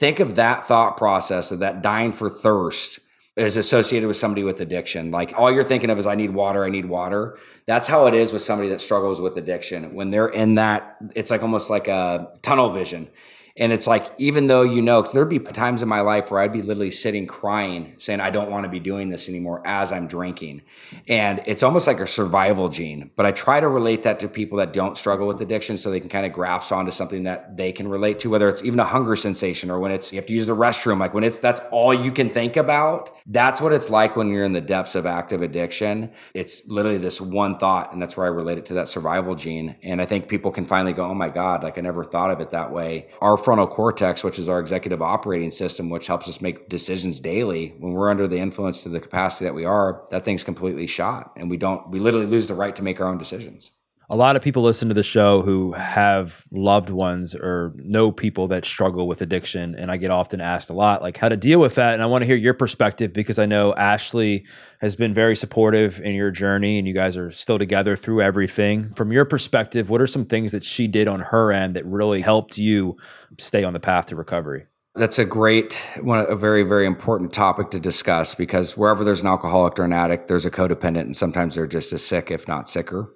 think 0.00 0.18
of 0.18 0.34
that 0.36 0.66
thought 0.66 0.96
process 0.96 1.52
of 1.52 1.58
that 1.58 1.82
dying 1.82 2.10
for 2.10 2.30
thirst 2.30 2.98
is 3.36 3.56
associated 3.56 4.06
with 4.06 4.16
somebody 4.16 4.44
with 4.44 4.60
addiction. 4.60 5.10
Like 5.10 5.32
all 5.36 5.50
you're 5.50 5.64
thinking 5.64 5.90
of 5.90 5.98
is 5.98 6.06
I 6.06 6.14
need 6.14 6.30
water, 6.30 6.64
I 6.64 6.70
need 6.70 6.84
water. 6.84 7.36
That's 7.66 7.88
how 7.88 8.06
it 8.06 8.14
is 8.14 8.32
with 8.32 8.42
somebody 8.42 8.68
that 8.68 8.80
struggles 8.80 9.20
with 9.20 9.36
addiction. 9.36 9.94
When 9.94 10.10
they're 10.10 10.28
in 10.28 10.54
that, 10.54 10.96
it's 11.16 11.30
like 11.30 11.42
almost 11.42 11.68
like 11.68 11.88
a 11.88 12.32
tunnel 12.42 12.72
vision. 12.72 13.08
And 13.56 13.72
it's 13.72 13.86
like, 13.86 14.12
even 14.18 14.48
though 14.48 14.62
you 14.62 14.82
know, 14.82 15.00
because 15.00 15.14
there'd 15.14 15.28
be 15.28 15.38
times 15.38 15.80
in 15.80 15.88
my 15.88 16.00
life 16.00 16.30
where 16.30 16.40
I'd 16.40 16.52
be 16.52 16.62
literally 16.62 16.90
sitting 16.90 17.26
crying, 17.26 17.94
saying, 17.98 18.20
I 18.20 18.30
don't 18.30 18.50
want 18.50 18.64
to 18.64 18.68
be 18.68 18.80
doing 18.80 19.10
this 19.10 19.28
anymore 19.28 19.64
as 19.64 19.92
I'm 19.92 20.08
drinking. 20.08 20.62
And 21.06 21.40
it's 21.46 21.62
almost 21.62 21.86
like 21.86 22.00
a 22.00 22.06
survival 22.06 22.68
gene. 22.68 23.12
But 23.14 23.26
I 23.26 23.32
try 23.32 23.60
to 23.60 23.68
relate 23.68 24.02
that 24.02 24.18
to 24.20 24.28
people 24.28 24.58
that 24.58 24.72
don't 24.72 24.98
struggle 24.98 25.28
with 25.28 25.40
addiction 25.40 25.76
so 25.76 25.90
they 25.90 26.00
can 26.00 26.08
kind 26.08 26.26
of 26.26 26.32
grasp 26.32 26.72
onto 26.72 26.90
something 26.90 27.22
that 27.24 27.56
they 27.56 27.70
can 27.70 27.86
relate 27.86 28.18
to, 28.20 28.30
whether 28.30 28.48
it's 28.48 28.64
even 28.64 28.80
a 28.80 28.84
hunger 28.84 29.14
sensation 29.14 29.70
or 29.70 29.78
when 29.78 29.92
it's 29.92 30.12
you 30.12 30.18
have 30.18 30.26
to 30.26 30.32
use 30.32 30.46
the 30.46 30.56
restroom, 30.56 30.98
like 30.98 31.14
when 31.14 31.22
it's 31.22 31.38
that's 31.38 31.60
all 31.70 31.94
you 31.94 32.10
can 32.10 32.30
think 32.30 32.56
about. 32.56 33.10
That's 33.26 33.60
what 33.60 33.72
it's 33.72 33.88
like 33.88 34.16
when 34.16 34.30
you're 34.30 34.44
in 34.44 34.52
the 34.52 34.60
depths 34.60 34.96
of 34.96 35.06
active 35.06 35.42
addiction. 35.42 36.10
It's 36.34 36.68
literally 36.68 36.98
this 36.98 37.20
one 37.20 37.56
thought. 37.58 37.92
And 37.92 38.02
that's 38.02 38.16
where 38.16 38.26
I 38.26 38.30
relate 38.30 38.58
it 38.58 38.66
to 38.66 38.74
that 38.74 38.88
survival 38.88 39.36
gene. 39.36 39.76
And 39.82 40.02
I 40.02 40.06
think 40.06 40.26
people 40.26 40.50
can 40.50 40.64
finally 40.64 40.92
go, 40.92 41.06
oh 41.06 41.14
my 41.14 41.28
God, 41.28 41.62
like 41.62 41.78
I 41.78 41.82
never 41.82 42.04
thought 42.04 42.30
of 42.30 42.40
it 42.40 42.50
that 42.50 42.72
way. 42.72 43.06
Our 43.20 43.36
frontal 43.44 43.66
cortex, 43.66 44.24
which 44.24 44.38
is 44.38 44.48
our 44.48 44.58
executive 44.58 45.02
operating 45.02 45.50
system, 45.50 45.90
which 45.90 46.06
helps 46.06 46.28
us 46.28 46.40
make 46.40 46.68
decisions 46.68 47.20
daily, 47.20 47.74
when 47.78 47.92
we're 47.92 48.10
under 48.10 48.26
the 48.26 48.38
influence 48.38 48.82
to 48.82 48.88
the 48.88 49.00
capacity 49.00 49.44
that 49.44 49.54
we 49.54 49.64
are, 49.64 50.06
that 50.10 50.24
thing's 50.24 50.42
completely 50.42 50.86
shot. 50.86 51.32
And 51.36 51.50
we 51.50 51.56
don't, 51.56 51.90
we 51.90 52.00
literally 52.00 52.26
lose 52.26 52.48
the 52.48 52.54
right 52.54 52.74
to 52.74 52.82
make 52.82 53.00
our 53.00 53.06
own 53.06 53.18
decisions. 53.18 53.70
A 54.10 54.16
lot 54.16 54.36
of 54.36 54.42
people 54.42 54.62
listen 54.62 54.88
to 54.88 54.94
the 54.94 55.02
show 55.02 55.40
who 55.40 55.72
have 55.72 56.44
loved 56.50 56.90
ones 56.90 57.34
or 57.34 57.72
know 57.76 58.12
people 58.12 58.48
that 58.48 58.66
struggle 58.66 59.08
with 59.08 59.22
addiction 59.22 59.74
and 59.76 59.90
i 59.90 59.96
get 59.96 60.10
often 60.10 60.42
asked 60.42 60.68
a 60.68 60.74
lot 60.74 61.00
like 61.00 61.16
how 61.16 61.28
to 61.28 61.36
deal 61.36 61.58
with 61.58 61.76
that? 61.76 61.94
And 61.94 62.02
i 62.02 62.06
want 62.06 62.20
to 62.20 62.26
hear 62.26 62.36
your 62.36 62.52
perspective 62.52 63.14
because 63.14 63.38
i 63.38 63.46
know 63.46 63.74
ashley 63.74 64.44
has 64.80 64.94
been 64.94 65.14
very 65.14 65.34
supportive 65.34 66.00
in 66.02 66.14
your 66.14 66.30
journey 66.30 66.78
and 66.78 66.86
you 66.86 66.92
guys 66.92 67.16
are 67.16 67.30
still 67.30 67.58
together 67.58 67.96
through 67.96 68.20
everything. 68.20 68.92
From 68.94 69.10
your 69.10 69.24
perspective 69.24 69.88
what 69.88 70.02
are 70.02 70.06
some 70.06 70.26
things 70.26 70.52
that 70.52 70.64
she 70.64 70.86
did 70.86 71.08
on 71.08 71.20
her 71.20 71.50
end 71.50 71.74
that 71.76 71.86
really 71.86 72.20
helped 72.20 72.58
you 72.58 72.98
stay 73.38 73.64
on 73.64 73.72
the 73.72 73.80
path 73.80 74.06
to 74.06 74.16
recovery 74.16 74.66
that's 74.96 75.18
a 75.18 75.24
great 75.24 75.74
one, 76.00 76.24
a 76.28 76.36
very, 76.36 76.62
very 76.62 76.86
important 76.86 77.32
topic 77.32 77.70
to 77.70 77.80
discuss 77.80 78.34
because 78.34 78.76
wherever 78.76 79.02
there's 79.02 79.22
an 79.22 79.26
alcoholic 79.26 79.78
or 79.78 79.84
an 79.84 79.92
addict, 79.92 80.28
there's 80.28 80.46
a 80.46 80.50
codependent, 80.50 81.00
and 81.00 81.16
sometimes 81.16 81.56
they're 81.56 81.66
just 81.66 81.92
as 81.92 82.04
sick, 82.04 82.30
if 82.30 82.46
not 82.46 82.68
sicker. 82.68 83.12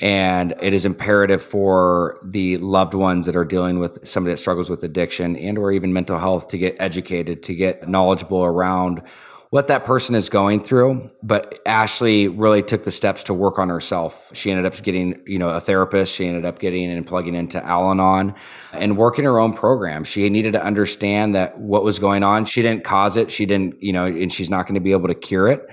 And 0.00 0.54
it 0.62 0.72
is 0.72 0.86
imperative 0.86 1.42
for 1.42 2.20
the 2.24 2.58
loved 2.58 2.94
ones 2.94 3.26
that 3.26 3.34
are 3.34 3.44
dealing 3.44 3.80
with 3.80 4.06
somebody 4.06 4.34
that 4.34 4.38
struggles 4.38 4.70
with 4.70 4.84
addiction 4.84 5.34
and 5.34 5.58
or 5.58 5.72
even 5.72 5.92
mental 5.92 6.18
health 6.18 6.46
to 6.48 6.58
get 6.58 6.76
educated, 6.78 7.42
to 7.44 7.54
get 7.54 7.88
knowledgeable 7.88 8.44
around 8.44 9.02
what 9.50 9.68
that 9.68 9.84
person 9.84 10.14
is 10.14 10.28
going 10.28 10.62
through. 10.62 11.10
But 11.22 11.60
Ashley 11.64 12.28
really 12.28 12.62
took 12.62 12.84
the 12.84 12.90
steps 12.90 13.24
to 13.24 13.34
work 13.34 13.58
on 13.58 13.68
herself. 13.68 14.30
She 14.34 14.50
ended 14.50 14.66
up 14.66 14.82
getting, 14.82 15.22
you 15.26 15.38
know, 15.38 15.50
a 15.50 15.60
therapist. 15.60 16.14
She 16.14 16.26
ended 16.26 16.44
up 16.44 16.58
getting 16.58 16.90
and 16.90 17.06
plugging 17.06 17.34
into 17.34 17.64
Al 17.64 17.90
Anon 17.90 18.34
and 18.72 18.96
working 18.96 19.24
her 19.24 19.38
own 19.38 19.54
program. 19.54 20.04
She 20.04 20.28
needed 20.28 20.52
to 20.52 20.62
understand 20.62 21.34
that 21.34 21.58
what 21.58 21.84
was 21.84 21.98
going 21.98 22.22
on, 22.22 22.44
she 22.44 22.62
didn't 22.62 22.84
cause 22.84 23.16
it. 23.16 23.30
She 23.30 23.46
didn't, 23.46 23.82
you 23.82 23.92
know, 23.92 24.04
and 24.04 24.32
she's 24.32 24.50
not 24.50 24.66
going 24.66 24.74
to 24.74 24.80
be 24.80 24.92
able 24.92 25.08
to 25.08 25.14
cure 25.14 25.48
it 25.48 25.68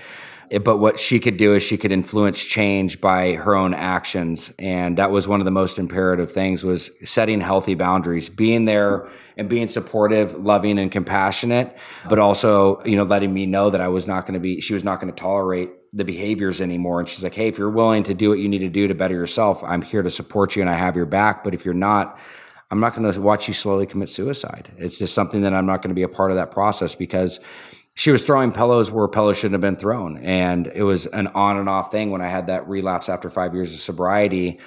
but 0.64 0.78
what 0.78 1.00
she 1.00 1.20
could 1.20 1.38
do 1.38 1.56
is 1.56 1.64
she 1.64 1.78
could 1.78 1.92
influence 1.92 2.44
change 2.44 3.02
by 3.02 3.34
her 3.34 3.56
own 3.56 3.74
actions. 3.74 4.52
And 4.60 4.98
that 4.98 5.12
was 5.12 5.28
one 5.28 5.42
of 5.42 5.46
the 5.46 5.52
most 5.52 5.80
imperative 5.80 6.32
things 6.32 6.64
was 6.64 6.92
setting 7.04 7.42
healthy 7.42 7.76
boundaries 7.76 8.30
being 8.30 8.66
there 8.66 9.08
and 9.38 9.50
being 9.50 9.68
supportive 9.68 10.34
loving 10.36 10.80
and 10.80 10.92
compassionate 10.92 11.76
but 12.08 12.20
also 12.20 12.82
you 12.86 12.96
know 12.96 13.04
letting 13.04 13.34
me 13.34 13.46
know 13.46 13.70
that 13.70 13.82
i 13.82 13.88
was 13.90 14.08
not 14.08 14.22
going 14.22 14.34
to 14.34 14.40
be 14.40 14.62
she 14.62 14.74
was 14.74 14.86
not 14.86 15.02
going 15.02 15.14
to 15.14 15.22
tolerate 15.22 15.70
the 15.96 16.04
behaviors 16.04 16.60
anymore. 16.60 17.00
And 17.00 17.08
she's 17.08 17.24
like 17.24 17.36
hey 17.36 17.48
if 17.48 17.58
you're 17.58 17.70
willing 17.70 18.04
to 18.04 18.14
do 18.14 18.30
what 18.30 18.40
you 18.40 18.50
need 18.50 18.60
to 18.60 18.70
do 18.70 18.88
to 18.88 18.94
better 18.94 19.16
yourself 19.16 19.64
i'm 19.64 19.82
here 19.82 20.04
to 20.04 20.12
support 20.12 20.56
you 20.56 20.62
and 20.62 20.70
i 20.70 20.76
have 20.76 20.96
your 20.96 21.06
back. 21.06 21.44
But 21.44 21.54
if 21.54 21.66
you're 21.66 21.74
not 21.74 22.20
i'm 22.70 22.80
not 22.80 22.96
going 22.96 23.12
to 23.12 23.22
watch 23.22 23.48
you 23.48 23.54
slowly 23.54 23.86
commit 23.86 24.10
suicide. 24.10 24.72
It's 24.78 25.00
just 25.00 25.14
something 25.16 25.42
that 25.42 25.54
i'm 25.54 25.66
not 25.66 25.82
going 25.82 25.90
to 25.90 25.96
be 25.96 26.04
a 26.04 26.10
part 26.10 26.32
of 26.32 26.38
that 26.38 26.52
process 26.52 26.96
because 26.96 27.40
she 27.96 28.12
was 28.12 28.24
throwing 28.24 28.52
pillows 28.52 28.92
where 28.92 29.08
pillows 29.08 29.38
shouldn't 29.38 29.54
have 29.54 29.62
been 29.62 29.78
thrown. 29.78 30.18
And 30.18 30.68
it 30.68 30.84
was 30.84 31.06
an 31.08 31.28
on 31.28 31.58
and 31.58 31.70
off 31.70 31.92
thing 31.92 32.12
when 32.12 32.22
I 32.22 32.28
had 32.28 32.48
that 32.48 32.68
relapse 32.68 33.08
after 33.08 33.30
five 33.30 33.54
years 33.54 33.74
of 33.74 33.80
sobriety. 33.80 34.60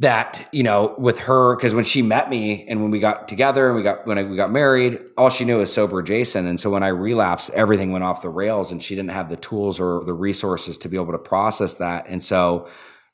That, 0.00 0.48
you 0.52 0.64
know, 0.64 0.94
with 0.98 1.20
her, 1.20 1.54
because 1.56 1.74
when 1.74 1.84
she 1.84 2.02
met 2.02 2.28
me 2.28 2.66
and 2.68 2.82
when 2.82 2.90
we 2.90 2.98
got 2.98 3.28
together 3.28 3.68
and 3.68 3.76
we 3.76 3.82
got, 3.82 4.06
when 4.06 4.18
I, 4.18 4.24
we 4.24 4.36
got 4.36 4.50
married, 4.50 5.00
all 5.16 5.30
she 5.30 5.44
knew 5.44 5.58
was 5.58 5.72
sober 5.72 6.02
Jason. 6.02 6.46
And 6.46 6.58
so 6.58 6.68
when 6.68 6.82
I 6.82 6.88
relapsed, 6.88 7.50
everything 7.50 7.92
went 7.92 8.02
off 8.02 8.20
the 8.20 8.28
rails 8.28 8.72
and 8.72 8.82
she 8.82 8.96
didn't 8.96 9.12
have 9.12 9.28
the 9.28 9.36
tools 9.36 9.78
or 9.78 10.04
the 10.04 10.12
resources 10.12 10.76
to 10.78 10.88
be 10.88 10.96
able 10.96 11.12
to 11.12 11.18
process 11.18 11.76
that. 11.76 12.06
And 12.08 12.22
so, 12.22 12.68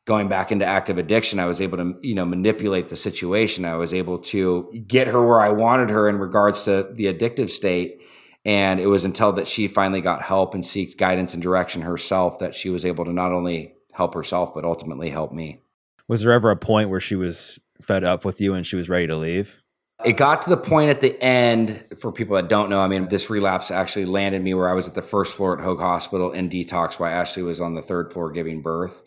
going 0.07 0.26
back 0.26 0.50
into 0.50 0.64
active 0.64 0.98
addiction, 0.98 1.38
I 1.38 1.44
was 1.44 1.61
able 1.61 1.76
to, 1.79 1.94
you 2.00 2.14
know, 2.14 2.24
manipulate 2.24 2.88
the 2.88 2.96
situation. 2.96 3.64
I 3.64 3.76
was 3.76 3.92
able 3.92 4.18
to 4.18 4.85
get 4.87 5.07
her 5.07 5.24
where 5.24 5.40
I 5.40 5.50
wanted 5.50 5.90
her 5.90 6.09
in 6.09 6.18
regards 6.18 6.62
to 6.62 6.88
the 6.92 7.12
addictive 7.12 7.50
state. 7.50 8.00
And 8.44 8.81
it 8.81 8.87
was 8.87 9.05
until 9.05 9.33
that 9.33 9.48
she 9.48 9.68
finally 9.68 10.00
got 10.00 10.22
help 10.22 10.55
and 10.55 10.64
seeked 10.64 10.96
guidance 10.96 11.35
and 11.35 11.42
direction 11.42 11.83
herself 11.83 12.38
that 12.38 12.55
she 12.55 12.70
was 12.70 12.85
able 12.85 13.05
to 13.05 13.12
not 13.12 13.33
only 13.33 13.74
help 13.92 14.14
herself, 14.14 14.55
but 14.55 14.64
ultimately 14.64 15.11
help 15.11 15.33
me. 15.33 15.61
Was 16.09 16.22
there 16.22 16.33
ever 16.33 16.50
a 16.50 16.57
point 16.57 16.90
where 16.90 17.00
she 17.00 17.16
was 17.16 17.59
fed 17.83 18.03
up 18.03 18.24
with 18.24 18.40
you 18.40 18.55
and 18.55 18.66
she 18.66 18.76
was 18.76 18.88
ready 18.88 19.07
to 19.07 19.16
leave? 19.16 19.61
It 20.05 20.16
got 20.16 20.40
to 20.42 20.48
the 20.48 20.57
point 20.57 20.88
at 20.88 21.03
the 21.03 21.22
end, 21.22 21.85
for 21.98 22.11
people 22.11 22.35
that 22.37 22.48
don't 22.48 22.70
know, 22.70 22.81
I 22.81 22.88
mean, 22.88 23.09
this 23.09 23.29
relapse 23.29 23.70
actually 23.70 24.07
landed 24.07 24.42
me 24.42 24.55
where 24.55 24.70
I 24.70 24.72
was 24.72 24.88
at 24.88 24.94
the 24.94 25.03
first 25.03 25.35
floor 25.35 25.59
at 25.59 25.62
Hoag 25.62 25.79
Hospital 25.79 26.33
in 26.33 26.48
detox 26.48 26.98
while 26.98 27.12
Ashley 27.12 27.42
was 27.42 27.61
on 27.61 27.74
the 27.74 27.83
third 27.83 28.11
floor 28.11 28.31
giving 28.31 28.62
birth 28.62 29.03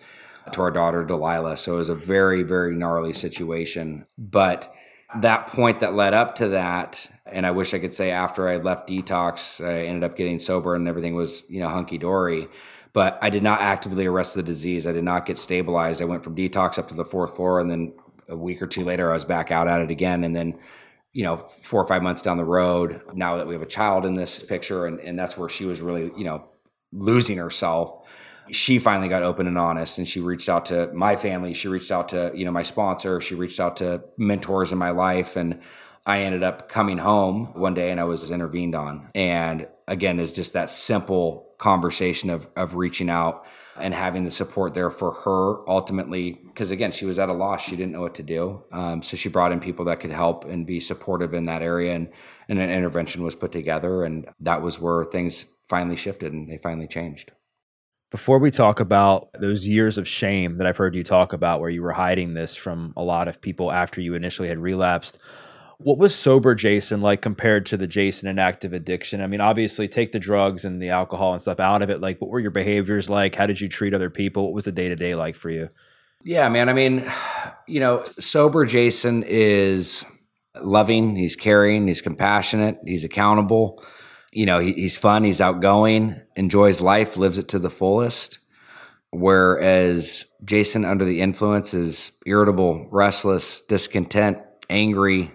to 0.51 0.61
our 0.61 0.69
daughter, 0.69 1.03
Delilah. 1.03 1.57
So 1.57 1.73
it 1.75 1.77
was 1.77 1.89
a 1.89 1.95
very, 1.95 2.43
very 2.43 2.75
gnarly 2.75 3.13
situation. 3.13 4.05
But 4.19 4.71
that 5.19 5.47
point 5.47 5.79
that 5.79 5.95
led 5.95 6.13
up 6.13 6.35
to 6.35 6.49
that, 6.49 7.09
and 7.25 7.45
I 7.45 7.51
wish 7.51 7.73
I 7.73 7.79
could 7.79 7.93
say 7.93 8.11
after 8.11 8.47
I 8.47 8.57
left 8.57 8.89
detox, 8.89 9.65
I 9.65 9.85
ended 9.85 10.03
up 10.03 10.17
getting 10.17 10.39
sober 10.39 10.75
and 10.75 10.87
everything 10.87 11.15
was, 11.15 11.43
you 11.47 11.59
know, 11.59 11.69
hunky 11.69 11.97
dory. 11.97 12.47
But 12.91 13.17
I 13.21 13.29
did 13.29 13.43
not 13.43 13.61
actively 13.61 14.05
arrest 14.05 14.35
the 14.35 14.43
disease. 14.43 14.85
I 14.85 14.91
did 14.91 15.03
not 15.03 15.25
get 15.25 15.37
stabilized. 15.37 16.01
I 16.01 16.05
went 16.05 16.23
from 16.23 16.35
detox 16.35 16.77
up 16.77 16.87
to 16.89 16.93
the 16.93 17.05
fourth 17.05 17.35
floor, 17.35 17.59
and 17.59 17.71
then 17.71 17.93
a 18.29 18.37
week 18.37 18.61
or 18.61 18.67
two 18.67 18.83
later, 18.83 19.09
I 19.09 19.15
was 19.15 19.25
back 19.25 19.49
out 19.51 19.67
at 19.67 19.81
it 19.81 19.89
again. 19.89 20.23
And 20.23 20.35
then, 20.35 20.59
you 21.11 21.23
know, 21.23 21.37
four 21.37 21.81
or 21.81 21.87
five 21.87 22.03
months 22.03 22.21
down 22.21 22.37
the 22.37 22.45
road, 22.45 23.01
now 23.13 23.37
that 23.37 23.47
we 23.47 23.53
have 23.53 23.63
a 23.63 23.67
child 23.67 24.05
in 24.05 24.13
this 24.13 24.43
picture, 24.43 24.85
and, 24.85 24.99
and 24.99 25.17
that's 25.17 25.35
where 25.35 25.49
she 25.49 25.65
was 25.65 25.81
really, 25.81 26.11
you 26.15 26.23
know, 26.23 26.45
losing 26.91 27.37
herself 27.37 28.05
she 28.51 28.77
finally 28.77 29.07
got 29.07 29.23
open 29.23 29.47
and 29.47 29.57
honest 29.57 29.97
and 29.97 30.07
she 30.07 30.19
reached 30.19 30.49
out 30.49 30.65
to 30.65 30.91
my 30.93 31.15
family 31.15 31.53
she 31.53 31.67
reached 31.67 31.91
out 31.91 32.09
to 32.09 32.31
you 32.35 32.43
know 32.43 32.51
my 32.51 32.61
sponsor 32.61 33.21
she 33.21 33.35
reached 33.35 33.59
out 33.59 33.77
to 33.77 34.03
mentors 34.17 34.71
in 34.71 34.77
my 34.77 34.89
life 34.89 35.35
and 35.35 35.59
i 36.05 36.19
ended 36.19 36.43
up 36.43 36.69
coming 36.69 36.97
home 36.97 37.45
one 37.53 37.73
day 37.73 37.91
and 37.91 37.99
i 37.99 38.03
was 38.03 38.29
intervened 38.29 38.75
on. 38.75 39.09
And 39.15 39.67
again 39.87 40.19
is 40.19 40.31
just 40.31 40.53
that 40.53 40.69
simple 40.69 41.53
conversation 41.57 42.29
of 42.29 42.47
of 42.55 42.75
reaching 42.75 43.09
out 43.09 43.45
and 43.77 43.93
having 43.93 44.23
the 44.23 44.31
support 44.31 44.73
there 44.73 44.91
for 44.91 45.11
her 45.11 45.67
ultimately 45.69 46.39
because 46.45 46.71
again 46.71 46.91
she 46.91 47.05
was 47.05 47.19
at 47.19 47.29
a 47.29 47.33
loss. 47.33 47.63
She 47.63 47.75
didn't 47.75 47.93
know 47.93 48.01
what 48.01 48.15
to 48.15 48.23
do. 48.23 48.63
Um, 48.71 49.01
so 49.01 49.17
she 49.17 49.29
brought 49.29 49.51
in 49.51 49.59
people 49.59 49.85
that 49.85 49.99
could 49.99 50.11
help 50.11 50.45
and 50.45 50.67
be 50.67 50.79
supportive 50.79 51.33
in 51.33 51.45
that 51.45 51.61
area. 51.61 51.93
And, 51.95 52.09
and 52.47 52.59
an 52.59 52.69
intervention 52.69 53.23
was 53.23 53.35
put 53.35 53.51
together 53.51 54.03
and 54.03 54.27
that 54.39 54.61
was 54.61 54.79
where 54.79 55.05
things 55.05 55.45
finally 55.67 55.95
shifted 55.95 56.33
and 56.33 56.49
they 56.49 56.57
finally 56.57 56.87
changed. 56.87 57.31
Before 58.11 58.37
we 58.37 58.51
talk 58.51 58.79
about 58.79 59.29
those 59.39 59.67
years 59.67 59.97
of 59.97 60.07
shame 60.07 60.57
that 60.57 60.67
I've 60.67 60.77
heard 60.77 60.95
you 60.95 61.03
talk 61.03 61.33
about, 61.33 61.59
where 61.59 61.71
you 61.71 61.81
were 61.81 61.93
hiding 61.93 62.35
this 62.35 62.53
from 62.53 62.93
a 62.95 63.01
lot 63.01 63.27
of 63.27 63.41
people 63.41 63.71
after 63.71 64.01
you 64.01 64.13
initially 64.13 64.47
had 64.47 64.59
relapsed, 64.59 65.17
what 65.83 65.97
was 65.97 66.15
sober 66.15 66.55
Jason 66.55 67.01
like 67.01 67.21
compared 67.21 67.65
to 67.67 67.77
the 67.77 67.87
Jason 67.87 68.27
in 68.27 68.39
active 68.39 68.73
addiction? 68.73 69.21
I 69.21 69.27
mean, 69.27 69.41
obviously, 69.41 69.87
take 69.87 70.11
the 70.11 70.19
drugs 70.19 70.65
and 70.65 70.81
the 70.81 70.89
alcohol 70.89 71.33
and 71.33 71.41
stuff 71.41 71.59
out 71.59 71.81
of 71.81 71.89
it. 71.89 72.01
Like, 72.01 72.19
what 72.19 72.29
were 72.29 72.39
your 72.39 72.51
behaviors 72.51 73.09
like? 73.09 73.35
How 73.35 73.45
did 73.45 73.61
you 73.61 73.69
treat 73.69 73.93
other 73.93 74.09
people? 74.09 74.45
What 74.45 74.53
was 74.53 74.65
the 74.65 74.71
day 74.71 74.89
to 74.89 74.95
day 74.95 75.15
like 75.15 75.35
for 75.35 75.49
you? 75.49 75.69
Yeah, 76.23 76.47
man. 76.49 76.69
I 76.69 76.73
mean, 76.73 77.11
you 77.67 77.79
know, 77.79 78.03
sober 78.19 78.65
Jason 78.65 79.23
is 79.23 80.05
loving, 80.61 81.15
he's 81.15 81.35
caring, 81.35 81.87
he's 81.87 82.01
compassionate, 82.01 82.77
he's 82.85 83.03
accountable 83.03 83.83
you 84.33 84.45
know, 84.45 84.59
he, 84.59 84.73
he's 84.73 84.97
fun, 84.97 85.23
he's 85.23 85.39
outgoing, 85.39 86.19
enjoys 86.35 86.81
life, 86.81 87.17
lives 87.17 87.37
it 87.37 87.47
to 87.49 87.59
the 87.59 87.69
fullest. 87.69 88.39
Whereas 89.11 90.25
Jason, 90.43 90.85
under 90.85 91.05
the 91.05 91.21
influence, 91.21 91.73
is 91.73 92.11
irritable, 92.25 92.87
restless, 92.91 93.61
discontent, 93.61 94.39
angry, 94.69 95.31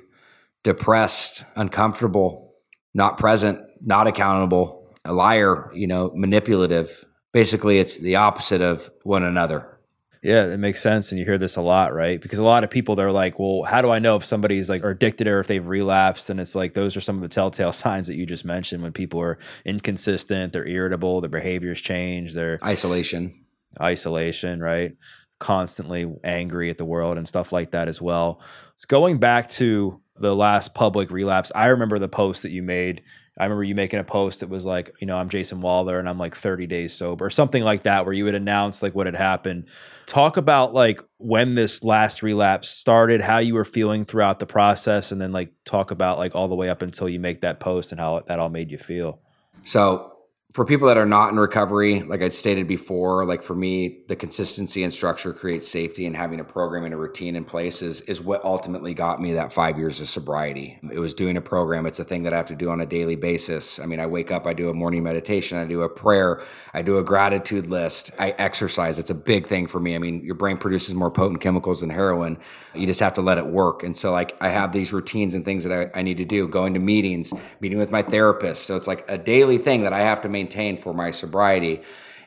depressed, 0.65 1.45
uncomfortable, 1.57 2.55
not 2.95 3.19
present, 3.19 3.61
not 3.81 4.07
accountable, 4.07 4.95
a 5.05 5.13
liar, 5.13 5.71
you 5.75 5.87
know, 5.87 6.11
manipulative. 6.15 7.05
Basically, 7.33 7.79
it's 7.79 7.99
the 7.99 8.17
opposite 8.17 8.61
of 8.61 8.91
one 9.03 9.23
another. 9.23 9.79
Yeah, 10.23 10.47
it 10.47 10.59
makes 10.59 10.83
sense. 10.83 11.13
And 11.13 11.19
you 11.19 11.25
hear 11.25 11.39
this 11.39 11.57
a 11.57 11.63
lot, 11.63 11.95
right? 11.95 12.21
Because 12.21 12.41
a 12.41 12.45
lot 12.45 12.65
of 12.65 12.71
people, 12.71 12.97
they're 12.97 13.13
like, 13.13 13.39
well, 13.39 13.63
how 13.63 13.83
do 13.83 13.91
I 13.91 14.01
know 14.01 14.17
if 14.17 14.25
somebody's 14.25 14.69
like 14.69 14.83
addicted 14.83 15.29
or 15.29 15.39
if 15.41 15.47
they've 15.47 15.67
relapsed? 15.67 16.29
And 16.29 16.41
it's 16.41 16.55
like, 16.55 16.75
those 16.75 16.97
are 16.97 17.01
some 17.01 17.17
of 17.17 17.23
the 17.23 17.29
telltale 17.29 17.73
signs 17.73 18.09
that 18.09 18.17
you 18.17 18.27
just 18.27 18.45
mentioned 18.45 18.83
when 18.83 18.93
people 18.93 19.21
are 19.21 19.39
inconsistent, 19.65 20.53
they're 20.53 20.67
irritable, 20.67 21.21
their 21.21 21.31
behaviors 21.31 21.81
change, 21.81 22.35
their 22.35 22.59
isolation, 22.65 23.45
isolation, 23.81 24.61
right? 24.61 24.97
Constantly 25.39 26.13
angry 26.25 26.69
at 26.69 26.79
the 26.79 26.85
world 26.85 27.17
and 27.17 27.29
stuff 27.29 27.53
like 27.53 27.71
that 27.71 27.87
as 27.87 28.03
well. 28.03 28.41
So 28.77 28.87
going 28.89 29.19
back 29.19 29.51
to 29.51 30.01
the 30.21 30.35
last 30.35 30.75
public 30.75 31.11
relapse, 31.11 31.53
I 31.55 31.67
remember 31.67 31.99
the 31.99 32.09
post 32.09 32.43
that 32.43 32.51
you 32.51 32.63
made 32.63 33.03
I 33.39 33.45
remember 33.45 33.63
you 33.63 33.77
making 33.77 34.01
a 34.01 34.05
post 34.05 34.41
that 34.41 34.49
was 34.49 34.67
like, 34.67 34.97
you 35.01 35.07
know, 35.07 35.17
I'm 35.17 35.29
Jason 35.29 35.63
Wahler 35.63 36.01
and 36.01 36.09
I'm 36.09 36.19
like 36.19 36.35
30 36.35 36.67
days 36.67 36.93
sober, 36.93 37.27
or 37.27 37.31
something 37.31 37.63
like 37.63 37.85
that, 37.85 38.05
where 38.05 38.13
you 38.13 38.25
would 38.25 38.35
announce 38.35 38.83
like 38.83 38.97
what 38.97 39.07
had 39.07 39.15
happened. 39.15 39.69
Talk 40.07 40.37
about 40.37 40.75
like 40.75 41.01
when 41.19 41.55
this 41.55 41.85
last 41.85 42.23
relapse 42.23 42.69
started, 42.69 43.21
how 43.21 43.39
you 43.39 43.55
were 43.55 43.65
feeling 43.65 44.05
throughout 44.05 44.41
the 44.41 44.47
process, 44.47 45.13
and 45.13 45.21
then 45.21 45.31
like 45.31 45.53
talk 45.65 45.93
about 45.93 46.19
like 46.19 46.35
all 46.35 46.49
the 46.49 46.57
way 46.57 46.69
up 46.69 46.83
until 46.83 47.09
you 47.09 47.21
make 47.21 47.43
that 47.43 47.61
post 47.61 47.93
and 47.93 48.01
how 48.01 48.21
that 48.27 48.41
all 48.41 48.49
made 48.49 48.73
you 48.73 48.79
feel. 48.79 49.21
So 49.63 50.18
for 50.55 50.65
people 50.65 50.89
that 50.89 50.97
are 50.97 51.07
not 51.07 51.31
in 51.31 51.39
recovery, 51.39 52.03
like 52.03 52.23
I 52.23 52.31
stated 52.31 52.67
before, 52.67 53.27
like 53.27 53.43
for 53.43 53.55
me, 53.55 53.99
the 54.09 54.17
consistency 54.17 54.83
and 54.83 54.91
structure 54.91 55.35
creates 55.35 55.69
safety, 55.69 56.07
and 56.07 56.17
having 56.17 56.41
a 56.41 56.45
program 56.45 56.85
and 56.85 56.95
a 56.95 56.97
routine 56.97 57.37
in 57.37 57.45
place 57.45 57.83
is 57.83 58.01
is 58.03 58.23
what 58.23 58.43
ultimately 58.45 58.95
got 58.95 59.21
me 59.21 59.35
that 59.35 59.53
five 59.53 59.77
years 59.77 60.01
of 60.01 60.09
sobriety. 60.09 60.79
It 60.91 61.01
was 61.01 61.13
doing 61.13 61.37
a 61.37 61.43
program. 61.43 61.85
It's 61.85 62.01
a 62.01 62.05
thing 62.05 62.23
that 62.23 62.33
I 62.33 62.39
have 62.39 62.47
to 62.47 62.57
do 62.57 62.71
on 62.71 62.81
a 62.81 62.87
daily 62.87 63.15
basis. 63.15 63.79
I 63.79 63.85
mean, 63.85 64.01
I 64.01 64.07
wake 64.07 64.31
up, 64.31 64.47
I 64.47 64.55
do 64.55 64.71
a 64.71 64.75
morning 64.75 65.03
meditation, 65.03 65.59
I 65.59 65.67
do 65.67 65.83
a 65.83 65.89
prayer, 65.89 66.43
I 66.73 66.81
do 66.81 66.97
a 66.97 67.05
gratitude 67.05 67.67
list, 67.67 68.11
I 68.19 68.31
exercise. 68.31 68.99
It's 68.99 69.11
a 69.11 69.15
big 69.15 69.47
thing 69.47 69.67
for 69.67 69.81
me. 69.81 69.95
I 69.95 69.99
mean, 69.99 70.25
your 70.25 70.35
brain 70.35 70.57
produces 70.57 70.95
more 70.95 71.11
potent 71.11 71.43
chemicals 71.43 71.83
than 71.83 71.91
heroin. 71.91 72.39
You 72.75 72.87
just 72.87 73.01
have 73.01 73.13
to 73.15 73.21
let 73.21 73.37
it 73.37 73.47
work. 73.47 73.83
And 73.83 73.95
so, 73.95 74.13
like, 74.13 74.35
I 74.41 74.49
have 74.49 74.73
these 74.73 74.95
routines 74.95 75.35
and 75.35 75.45
things 75.45 75.65
that 75.65 75.91
I, 75.95 75.99
I 75.99 76.03
need 76.03 76.17
to 76.17 76.25
do. 76.25 76.49
Going 76.49 76.73
to 76.73 76.81
meetings, 76.81 77.35
meeting 77.61 77.79
with 77.79 77.91
my 77.91 78.01
therapist. 78.01 78.63
So 78.63 78.77
it's 78.77 78.87
like 78.87 79.05
a 79.11 79.19
daily 79.19 79.59
thing 79.59 79.83
that 79.83 79.93
I 79.93 80.01
have 80.01 80.23
to 80.23 80.38
maintain 80.39 80.77
for 80.77 80.95
my 80.95 81.11
sobriety. 81.11 81.83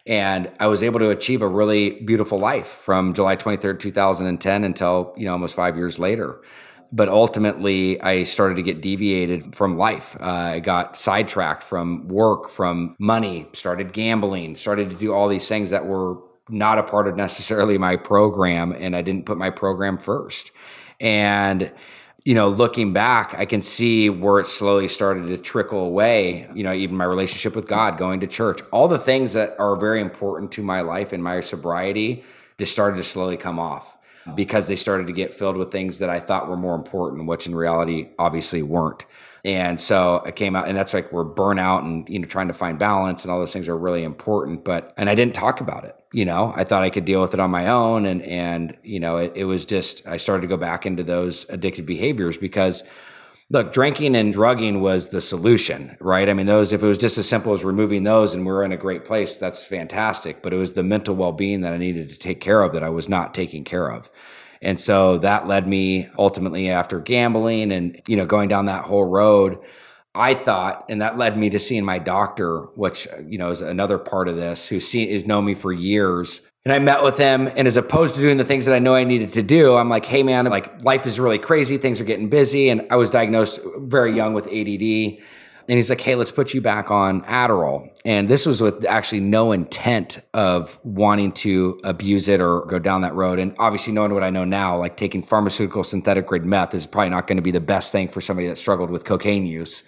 And 0.06 0.52
I 0.60 0.68
was 0.68 0.82
able 0.84 1.00
to 1.00 1.10
achieve 1.10 1.42
a 1.42 1.48
really 1.48 2.02
beautiful 2.02 2.38
life 2.38 2.68
from 2.68 3.14
July 3.14 3.36
23rd, 3.36 3.80
2010 3.80 4.64
until, 4.64 5.14
you 5.16 5.26
know, 5.26 5.34
almost 5.34 5.56
five 5.56 5.76
years 5.78 6.00
later. 6.00 6.42
But 6.92 7.08
ultimately, 7.08 8.02
I 8.02 8.26
started 8.26 8.56
to 8.56 8.64
get 8.64 8.82
deviated 8.82 9.56
from 9.56 9.78
life. 9.78 10.18
Uh, 10.20 10.56
I 10.56 10.60
got 10.60 10.98
sidetracked 10.98 11.64
from 11.64 12.08
work, 12.10 12.50
from 12.50 12.96
money, 13.00 13.48
started 13.54 13.94
gambling, 13.94 14.56
started 14.56 14.90
to 14.90 14.96
do 14.96 15.14
all 15.14 15.30
these 15.30 15.48
things 15.48 15.70
that 15.70 15.86
were 15.86 16.18
not 16.50 16.78
a 16.78 16.84
part 16.84 17.08
of 17.08 17.16
necessarily 17.16 17.78
my 17.78 17.96
program. 17.96 18.74
And 18.74 18.94
I 18.96 19.02
didn't 19.04 19.26
put 19.26 19.38
my 19.38 19.52
program 19.52 19.98
first. 19.98 20.52
And 21.00 21.72
you 22.24 22.36
know, 22.36 22.50
looking 22.50 22.94
back, 22.94 23.34
I 23.36 23.46
can 23.46 23.62
see 23.62 24.10
where 24.10 24.40
it 24.40 24.48
slowly 24.48 24.88
started 24.88 25.28
to 25.30 25.38
trickle 25.38 25.80
away. 25.80 26.48
You 26.54 26.64
know, 26.64 26.74
even 26.74 26.96
my 26.96 27.06
relationship 27.06 27.56
with 27.56 27.68
God, 27.68 27.98
going 27.98 28.20
to 28.20 28.28
church, 28.28 28.62
all 28.72 28.88
the 28.88 29.00
things 29.00 29.34
that 29.34 29.56
are 29.60 29.76
very 29.76 30.02
important 30.02 30.52
to 30.54 30.62
my 30.62 30.82
life 30.82 31.14
and 31.14 31.24
my 31.24 31.42
sobriety 31.42 32.24
just 32.60 32.74
started 32.74 32.98
to 32.98 33.04
slowly 33.04 33.38
come 33.38 33.58
off 33.58 33.98
because 34.36 34.68
they 34.68 34.76
started 34.76 35.08
to 35.08 35.14
get 35.14 35.34
filled 35.34 35.58
with 35.58 35.72
things 35.72 35.98
that 35.98 36.10
I 36.10 36.20
thought 36.20 36.48
were 36.48 36.58
more 36.58 36.76
important, 36.76 37.26
which 37.26 37.48
in 37.48 37.56
reality 37.56 38.10
obviously 38.20 38.62
weren't. 38.62 39.04
And 39.44 39.80
so 39.80 40.22
I 40.26 40.32
came 40.32 40.56
out, 40.56 40.68
and 40.68 40.78
that's 40.78 40.94
like 40.94 41.12
we're 41.12 41.26
burnout 41.26 41.80
and 41.80 42.08
you 42.08 42.20
know 42.20 42.28
trying 42.28 42.48
to 42.50 42.54
find 42.54 42.78
balance 42.78 43.24
and 43.24 43.32
all 43.32 43.40
those 43.40 43.54
things 43.54 43.68
are 43.68 43.78
really 43.78 44.04
important. 44.04 44.64
But 44.64 44.94
and 44.98 45.10
I 45.10 45.16
didn't 45.16 45.34
talk 45.34 45.62
about 45.62 45.84
it. 45.84 45.96
You 46.14 46.26
know, 46.26 46.54
I 46.56 46.64
thought 46.64 46.84
I 46.84 46.90
could 46.90 47.06
deal 47.06 47.22
with 47.22 47.34
it 47.34 47.40
on 47.40 47.50
my 47.50 47.68
own, 47.68 48.06
and 48.06 48.22
and 48.22 48.78
you 48.84 49.00
know 49.00 49.18
it, 49.18 49.34
it 49.36 49.46
was 49.46 49.66
just 49.66 50.06
I 50.06 50.18
started 50.18 50.42
to 50.42 50.48
go 50.48 50.58
back 50.58 50.86
into 50.86 51.04
those 51.04 51.46
addictive 51.46 51.86
behaviors 51.86 52.38
because 52.38 52.84
look, 53.52 53.74
drinking 53.74 54.16
and 54.16 54.32
drugging 54.32 54.82
was 54.82 55.10
the 55.10 55.20
solution, 55.20 55.98
right? 56.00 56.30
I 56.30 56.34
mean, 56.34 56.46
those, 56.46 56.72
if 56.72 56.82
it 56.82 56.88
was 56.88 56.98
just 56.98 57.18
as 57.18 57.28
simple 57.28 57.54
as 57.54 57.66
removing 57.66 58.04
those 58.04 58.34
and 58.34 58.46
we're 58.46 58.64
in 58.64 58.72
a 58.72 58.78
great 58.78 59.04
place, 59.04 59.38
that's 59.38 59.64
fantastic. 59.64 60.42
But 60.42 60.54
it 60.54 60.58
was 60.58 60.74
the 60.74 60.84
mental 60.84 61.16
well 61.16 61.34
being 61.34 61.62
that 61.62 61.74
I 61.74 61.78
needed 61.78 62.10
to 62.10 62.18
take 62.18 62.40
care 62.40 62.62
of 62.62 62.74
that 62.74 62.84
I 62.84 62.90
was 62.90 63.10
not 63.10 63.34
taking 63.34 63.64
care 63.64 63.92
of. 63.92 64.10
And 64.62 64.80
so 64.80 65.18
that 65.20 65.48
led 65.48 65.68
me 65.68 66.10
ultimately 66.18 66.70
after 66.70 67.00
gambling 67.00 67.72
and, 67.72 68.02
you 68.08 68.16
know, 68.16 68.26
going 68.26 68.48
down 68.48 68.66
that 68.66 68.86
whole 68.86 69.06
road. 69.06 69.58
I 70.14 70.34
thought, 70.34 70.86
and 70.90 71.02
that 71.02 71.18
led 71.18 71.38
me 71.38 71.50
to 71.52 71.60
seeing 71.60 71.86
my 71.86 71.98
doctor, 71.98 72.64
which, 72.76 73.08
you 73.26 73.38
know, 73.38 73.50
is 73.50 73.62
another 73.62 73.98
part 73.98 74.28
of 74.28 74.36
this, 74.36 74.68
who 74.68 74.80
see, 74.80 75.12
has 75.14 75.26
known 75.26 75.46
me 75.46 75.56
for 75.56 75.72
years. 75.72 76.42
And 76.66 76.74
I 76.74 76.80
met 76.80 77.02
with 77.02 77.18
him, 77.18 77.50
and 77.56 77.68
as 77.68 77.78
opposed 77.78 78.14
to 78.16 78.22
doing 78.22 78.38
the 78.38 78.46
things 78.46 78.66
that 78.66 78.76
I 78.76 78.80
know 78.80 78.94
I 78.94 79.04
needed 79.04 79.34
to 79.34 79.42
do, 79.42 79.76
I'm 79.76 79.90
like, 79.90 80.06
hey, 80.06 80.22
man, 80.22 80.46
like 80.46 80.84
life 80.84 81.08
is 81.08 81.20
really 81.20 81.40
crazy. 81.40 81.78
Things 81.78 82.00
are 82.00 82.04
getting 82.04 82.30
busy. 82.30 82.70
And 82.70 82.86
I 82.92 82.98
was 82.98 83.10
diagnosed 83.10 83.62
very 83.78 84.16
young 84.16 84.34
with 84.34 84.46
ADD. 84.46 85.24
And 85.68 85.78
he's 85.78 85.90
like, 85.90 86.02
hey, 86.02 86.16
let's 86.16 86.32
put 86.32 86.54
you 86.54 86.62
back 86.62 86.92
on 86.92 87.22
Adderall. 87.22 87.90
And 88.04 88.28
this 88.28 88.46
was 88.46 88.62
with 88.62 88.86
actually 88.86 89.22
no 89.22 89.52
intent 89.52 90.20
of 90.34 90.80
wanting 90.84 91.32
to 91.34 91.80
abuse 91.84 92.28
it 92.28 92.42
or 92.42 92.66
go 92.66 92.80
down 92.80 93.02
that 93.02 93.14
road. 93.14 93.40
And 93.40 93.56
obviously, 93.60 93.94
knowing 93.94 94.14
what 94.14 94.24
I 94.24 94.30
know 94.30 94.46
now, 94.46 94.78
like 94.78 94.98
taking 94.98 95.22
pharmaceutical 95.22 95.84
synthetic 95.84 96.28
grade 96.28 96.46
meth 96.46 96.74
is 96.74 96.88
probably 96.88 97.10
not 97.10 97.28
going 97.28 97.38
to 97.38 97.44
be 97.44 97.52
the 97.52 97.62
best 97.62 97.92
thing 97.92 98.08
for 98.08 98.22
somebody 98.22 98.48
that 98.48 98.58
struggled 98.58 98.90
with 98.90 99.06
cocaine 99.06 99.46
use. 99.46 99.84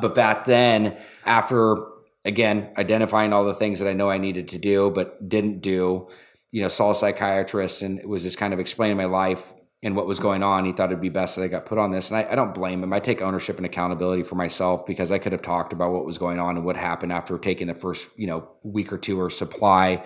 But 0.00 0.14
back 0.14 0.44
then, 0.44 0.96
after 1.24 1.76
again, 2.24 2.70
identifying 2.78 3.32
all 3.32 3.44
the 3.44 3.54
things 3.54 3.78
that 3.78 3.88
I 3.88 3.92
know 3.92 4.08
I 4.10 4.18
needed 4.18 4.48
to 4.48 4.58
do, 4.58 4.90
but 4.90 5.28
didn't 5.28 5.60
do, 5.60 6.08
you 6.50 6.62
know, 6.62 6.68
saw 6.68 6.92
a 6.92 6.94
psychiatrist 6.94 7.82
and 7.82 8.04
was 8.04 8.22
just 8.22 8.38
kind 8.38 8.54
of 8.54 8.60
explaining 8.60 8.96
my 8.96 9.04
life 9.04 9.52
and 9.84 9.94
what 9.94 10.06
was 10.06 10.18
going 10.18 10.42
on. 10.42 10.64
He 10.64 10.72
thought 10.72 10.88
it'd 10.88 11.00
be 11.02 11.10
best 11.10 11.36
that 11.36 11.42
I 11.42 11.48
got 11.48 11.66
put 11.66 11.76
on 11.76 11.90
this. 11.90 12.10
And 12.10 12.16
I, 12.16 12.32
I, 12.32 12.34
don't 12.34 12.54
blame 12.54 12.82
him. 12.82 12.92
I 12.92 13.00
take 13.00 13.20
ownership 13.20 13.58
and 13.58 13.66
accountability 13.66 14.22
for 14.22 14.34
myself 14.34 14.86
because 14.86 15.12
I 15.12 15.18
could 15.18 15.32
have 15.32 15.42
talked 15.42 15.74
about 15.74 15.92
what 15.92 16.06
was 16.06 16.16
going 16.16 16.40
on 16.40 16.56
and 16.56 16.64
what 16.64 16.76
happened 16.76 17.12
after 17.12 17.36
taking 17.36 17.66
the 17.66 17.74
first, 17.74 18.08
you 18.16 18.26
know, 18.26 18.48
week 18.62 18.92
or 18.92 18.98
two 18.98 19.20
or 19.20 19.28
supply. 19.28 20.02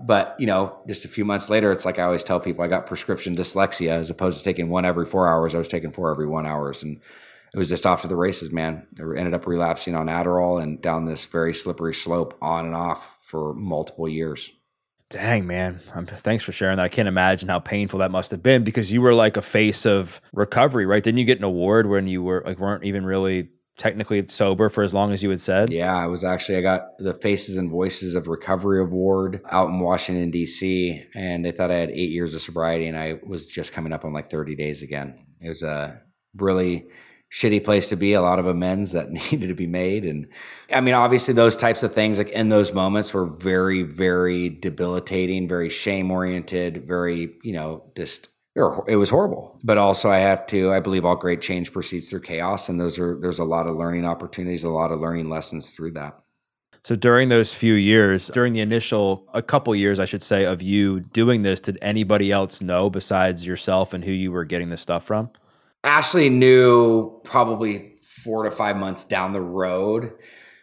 But, 0.00 0.36
you 0.38 0.46
know, 0.46 0.78
just 0.86 1.04
a 1.04 1.08
few 1.08 1.24
months 1.24 1.50
later, 1.50 1.72
it's 1.72 1.84
like 1.84 1.98
I 1.98 2.04
always 2.04 2.22
tell 2.22 2.38
people 2.38 2.64
I 2.64 2.68
got 2.68 2.86
prescription 2.86 3.36
dyslexia 3.36 3.90
as 3.90 4.08
opposed 4.08 4.38
to 4.38 4.44
taking 4.44 4.68
one 4.68 4.84
every 4.84 5.04
four 5.04 5.28
hours. 5.28 5.52
I 5.52 5.58
was 5.58 5.66
taking 5.66 5.90
four 5.90 6.12
every 6.12 6.28
one 6.28 6.46
hours. 6.46 6.84
And 6.84 7.00
it 7.52 7.58
was 7.58 7.68
just 7.68 7.86
off 7.86 8.02
to 8.02 8.08
the 8.08 8.14
races, 8.14 8.52
man. 8.52 8.86
I 9.00 9.18
ended 9.18 9.34
up 9.34 9.48
relapsing 9.48 9.96
on 9.96 10.06
Adderall 10.06 10.62
and 10.62 10.80
down 10.80 11.06
this 11.06 11.24
very 11.24 11.52
slippery 11.52 11.94
slope 11.94 12.38
on 12.40 12.66
and 12.66 12.74
off 12.76 13.18
for 13.20 13.52
multiple 13.52 14.08
years. 14.08 14.52
Dang, 15.10 15.46
man. 15.46 15.78
Thanks 15.78 16.44
for 16.44 16.52
sharing 16.52 16.76
that. 16.76 16.84
I 16.84 16.88
can't 16.88 17.08
imagine 17.08 17.48
how 17.48 17.60
painful 17.60 18.00
that 18.00 18.10
must 18.10 18.30
have 18.30 18.42
been 18.42 18.62
because 18.62 18.92
you 18.92 19.00
were 19.00 19.14
like 19.14 19.38
a 19.38 19.42
face 19.42 19.86
of 19.86 20.20
recovery, 20.34 20.84
right? 20.84 21.02
Didn't 21.02 21.18
you 21.18 21.24
get 21.24 21.38
an 21.38 21.44
award 21.44 21.88
when 21.88 22.06
you 22.06 22.22
were 22.22 22.42
like 22.44 22.58
weren't 22.58 22.84
even 22.84 23.06
really 23.06 23.48
technically 23.78 24.26
sober 24.26 24.68
for 24.68 24.82
as 24.82 24.92
long 24.92 25.12
as 25.12 25.22
you 25.22 25.30
had 25.30 25.40
said. 25.40 25.72
Yeah, 25.72 25.96
I 25.96 26.06
was 26.06 26.24
actually 26.24 26.58
I 26.58 26.60
got 26.60 26.98
the 26.98 27.14
Faces 27.14 27.56
and 27.56 27.70
Voices 27.70 28.14
of 28.14 28.28
Recovery 28.28 28.80
Award 28.82 29.40
out 29.50 29.70
in 29.70 29.78
Washington 29.78 30.30
D.C. 30.30 31.04
and 31.14 31.44
they 31.44 31.52
thought 31.52 31.70
I 31.70 31.76
had 31.76 31.90
eight 31.90 32.10
years 32.10 32.34
of 32.34 32.42
sobriety, 32.42 32.86
and 32.86 32.98
I 32.98 33.20
was 33.26 33.46
just 33.46 33.72
coming 33.72 33.92
up 33.92 34.04
on 34.04 34.12
like 34.12 34.30
30 34.30 34.56
days 34.56 34.82
again. 34.82 35.26
It 35.40 35.48
was 35.48 35.62
a 35.62 36.02
really 36.36 36.88
shitty 37.30 37.62
place 37.62 37.88
to 37.88 37.96
be. 37.96 38.12
A 38.12 38.22
lot 38.22 38.38
of 38.38 38.46
amends 38.46 38.92
that 38.92 39.10
needed 39.32 39.48
to 39.48 39.54
be 39.54 39.66
made. 39.66 40.04
And 40.04 40.28
i 40.72 40.80
mean 40.80 40.94
obviously 40.94 41.32
those 41.34 41.56
types 41.56 41.82
of 41.82 41.92
things 41.92 42.18
like 42.18 42.28
in 42.30 42.50
those 42.50 42.74
moments 42.74 43.14
were 43.14 43.24
very 43.24 43.82
very 43.82 44.50
debilitating 44.50 45.48
very 45.48 45.70
shame 45.70 46.10
oriented 46.10 46.86
very 46.86 47.30
you 47.42 47.52
know 47.52 47.90
just 47.96 48.28
it 48.86 48.96
was 48.96 49.10
horrible. 49.10 49.58
But 49.62 49.78
also 49.78 50.10
i 50.10 50.18
have 50.18 50.46
to 50.48 50.72
i 50.72 50.80
believe 50.80 51.04
all 51.04 51.16
great 51.16 51.40
change 51.40 51.72
proceeds 51.72 52.10
through 52.10 52.20
chaos. 52.20 52.68
And 52.68 52.80
those 52.80 52.98
are 52.98 53.18
there's 53.20 53.38
a 53.38 53.44
lot 53.44 53.66
of 53.66 53.76
learning 53.76 54.04
opportunities 54.04 54.64
a 54.64 54.70
lot 54.70 54.92
of 54.92 55.00
learning 55.00 55.28
lessons 55.28 55.70
through 55.70 55.92
that. 55.92 56.18
So 56.84 56.96
during 56.96 57.28
those 57.28 57.54
few 57.54 57.74
years 57.74 58.28
during 58.28 58.52
the 58.52 58.60
initial 58.60 59.26
a 59.34 59.42
couple 59.42 59.74
years 59.74 60.00
i 60.00 60.04
should 60.04 60.22
say 60.22 60.44
of 60.44 60.62
you 60.62 61.00
doing 61.00 61.42
this 61.42 61.60
did 61.60 61.78
anybody 61.82 62.32
else 62.32 62.60
know 62.60 62.88
besides 62.88 63.46
yourself 63.46 63.92
and 63.92 64.04
who 64.04 64.12
you 64.12 64.32
were 64.32 64.44
getting 64.44 64.70
this 64.70 64.80
stuff 64.80 65.04
from 65.04 65.30
Ashley 65.88 66.28
knew 66.28 67.18
probably 67.24 67.96
four 68.02 68.42
to 68.42 68.50
five 68.50 68.76
months 68.76 69.04
down 69.04 69.32
the 69.32 69.40
road. 69.40 70.12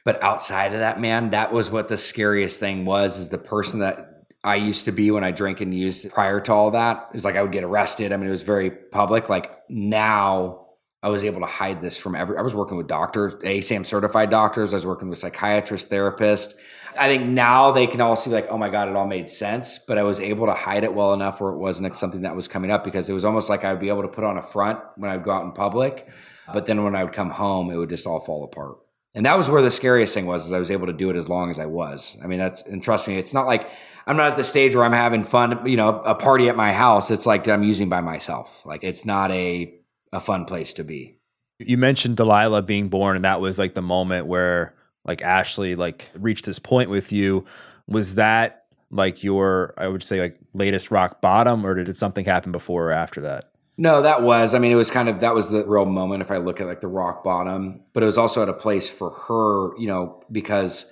But 0.04 0.22
outside 0.22 0.74
of 0.74 0.80
that, 0.82 1.02
man, 1.02 1.32
that 1.32 1.52
was 1.52 1.72
what 1.72 1.88
the 1.88 1.98
scariest 1.98 2.60
thing 2.60 2.86
was 2.86 3.18
is 3.18 3.30
the 3.30 3.40
person 3.40 3.80
that 3.80 4.28
I 4.44 4.58
used 4.58 4.86
to 4.86 4.92
be 4.92 5.10
when 5.10 5.24
I 5.24 5.32
drank 5.32 5.62
and 5.62 5.74
used 5.74 6.12
prior 6.12 6.40
to 6.42 6.54
all 6.54 6.70
that. 6.72 7.08
It 7.10 7.16
was 7.16 7.26
like 7.26 7.36
I 7.36 7.42
would 7.42 7.52
get 7.52 7.64
arrested. 7.64 8.14
I 8.14 8.18
mean, 8.18 8.28
it 8.28 8.32
was 8.32 8.44
very 8.44 8.70
public. 8.70 9.28
Like 9.28 9.52
now 9.68 10.68
I 11.02 11.10
was 11.10 11.24
able 11.24 11.40
to 11.40 11.48
hide 11.48 11.82
this 11.82 11.98
from 11.98 12.14
every 12.14 12.38
I 12.38 12.44
was 12.44 12.54
working 12.54 12.78
with 12.78 12.86
doctors, 12.86 13.34
ASAM 13.34 13.84
certified 13.84 14.30
doctors, 14.30 14.74
I 14.74 14.78
was 14.78 14.86
working 14.86 15.10
with 15.10 15.18
psychiatrists, 15.18 15.92
therapists. 15.92 16.54
I 16.98 17.08
think 17.08 17.26
now 17.26 17.72
they 17.72 17.88
can 17.88 18.02
all 18.02 18.16
see 18.16 18.30
like, 18.30 18.48
oh 18.50 18.58
my 18.58 18.70
God, 18.70 18.90
it 18.90 18.96
all 18.96 19.08
made 19.08 19.30
sense. 19.30 19.80
But 19.80 19.98
I 19.98 20.04
was 20.04 20.20
able 20.20 20.46
to 20.48 20.54
hide 20.54 20.84
it 20.84 20.94
well 20.94 21.14
enough 21.14 21.42
where 21.42 21.52
it 21.52 21.58
wasn't 21.58 21.96
something 21.96 22.22
that 22.22 22.36
was 22.36 22.48
coming 22.48 22.72
up 22.72 22.84
because 22.84 23.10
it 23.10 23.14
was 23.14 23.26
almost 23.26 23.50
like 23.50 23.64
I'd 23.64 23.80
be 23.80 23.90
able 23.90 24.02
to 24.02 24.08
put 24.08 24.24
on 24.24 24.38
a 24.38 24.42
front 24.42 24.80
when 24.96 25.10
I'd 25.10 25.24
go 25.24 25.32
out 25.32 25.44
in 25.44 25.52
public. 25.52 26.08
But 26.52 26.66
then 26.66 26.84
when 26.84 26.96
I 26.96 27.04
would 27.04 27.14
come 27.14 27.32
home, 27.32 27.72
it 27.72 27.76
would 27.76 27.90
just 27.90 28.06
all 28.06 28.20
fall 28.20 28.44
apart. 28.44 28.78
And 29.16 29.26
that 29.26 29.38
was 29.38 29.50
where 29.50 29.62
the 29.62 29.72
scariest 29.72 30.14
thing 30.14 30.26
was, 30.26 30.46
is 30.46 30.52
I 30.52 30.60
was 30.60 30.70
able 30.70 30.88
to 30.88 30.94
do 30.94 31.10
it 31.10 31.16
as 31.16 31.30
long 31.30 31.50
as 31.50 31.58
I 31.58 31.66
was. 31.66 32.18
I 32.24 32.28
mean, 32.28 32.38
that's, 32.38 32.62
and 32.64 32.84
trust 32.84 33.08
me, 33.08 33.18
it's 33.18 33.34
not 33.34 33.48
like 33.48 33.70
I'm 34.06 34.18
not 34.18 34.32
at 34.32 34.36
the 34.36 34.44
stage 34.44 34.76
where 34.76 34.84
I'm 34.84 34.92
having 34.92 35.24
fun, 35.24 35.66
you 35.66 35.78
know, 35.78 36.02
a 36.02 36.14
party 36.14 36.50
at 36.50 36.56
my 36.56 36.74
house. 36.74 37.10
It's 37.10 37.26
like 37.26 37.48
I'm 37.48 37.64
using 37.64 37.90
by 37.90 38.02
myself. 38.02 38.66
Like 38.66 38.84
it's 38.84 39.06
not 39.06 39.32
a, 39.32 39.74
a 40.12 40.20
fun 40.20 40.46
place 40.46 40.74
to 40.74 40.84
be. 40.84 41.18
You 41.58 41.78
mentioned 41.78 42.18
Delilah 42.18 42.64
being 42.64 42.90
born, 42.90 43.16
and 43.16 43.24
that 43.24 43.40
was 43.40 43.58
like 43.58 43.74
the 43.74 43.82
moment 43.82 44.28
where 44.28 44.76
like 45.06 45.22
Ashley 45.22 45.76
like 45.76 46.10
reached 46.16 46.46
this 46.46 46.60
point 46.60 46.90
with 46.90 47.12
you, 47.12 47.46
was 47.88 48.16
that 48.16 48.66
like 48.92 49.24
your 49.24 49.74
I 49.78 49.88
would 49.88 50.04
say 50.04 50.20
like 50.20 50.40
latest 50.54 50.92
rock 50.92 51.22
bottom, 51.22 51.66
or 51.66 51.76
did 51.76 51.96
something 51.96 52.26
happen 52.26 52.52
before 52.52 52.90
or 52.90 52.92
after 52.92 53.22
that? 53.22 53.52
No, 53.78 54.02
that 54.02 54.22
was. 54.22 54.56
I 54.56 54.60
mean, 54.60 54.72
it 54.72 54.76
was 54.76 54.90
kind 54.90 55.10
of 55.10 55.20
that 55.20 55.36
was 55.36 55.50
the 55.50 55.66
real 55.66 55.86
moment 55.86 56.22
if 56.22 56.32
I 56.32 56.38
look 56.38 56.62
at 56.62 56.68
like 56.68 56.80
the 56.80 56.88
rock 56.88 57.24
bottom. 57.24 57.82
But 57.94 58.04
it 58.04 58.06
was 58.06 58.18
also 58.18 58.42
at 58.42 58.50
a 58.50 58.54
place 58.54 58.90
for 58.90 59.12
her, 59.28 59.78
you 59.78 59.88
know, 59.88 60.24
because 60.32 60.86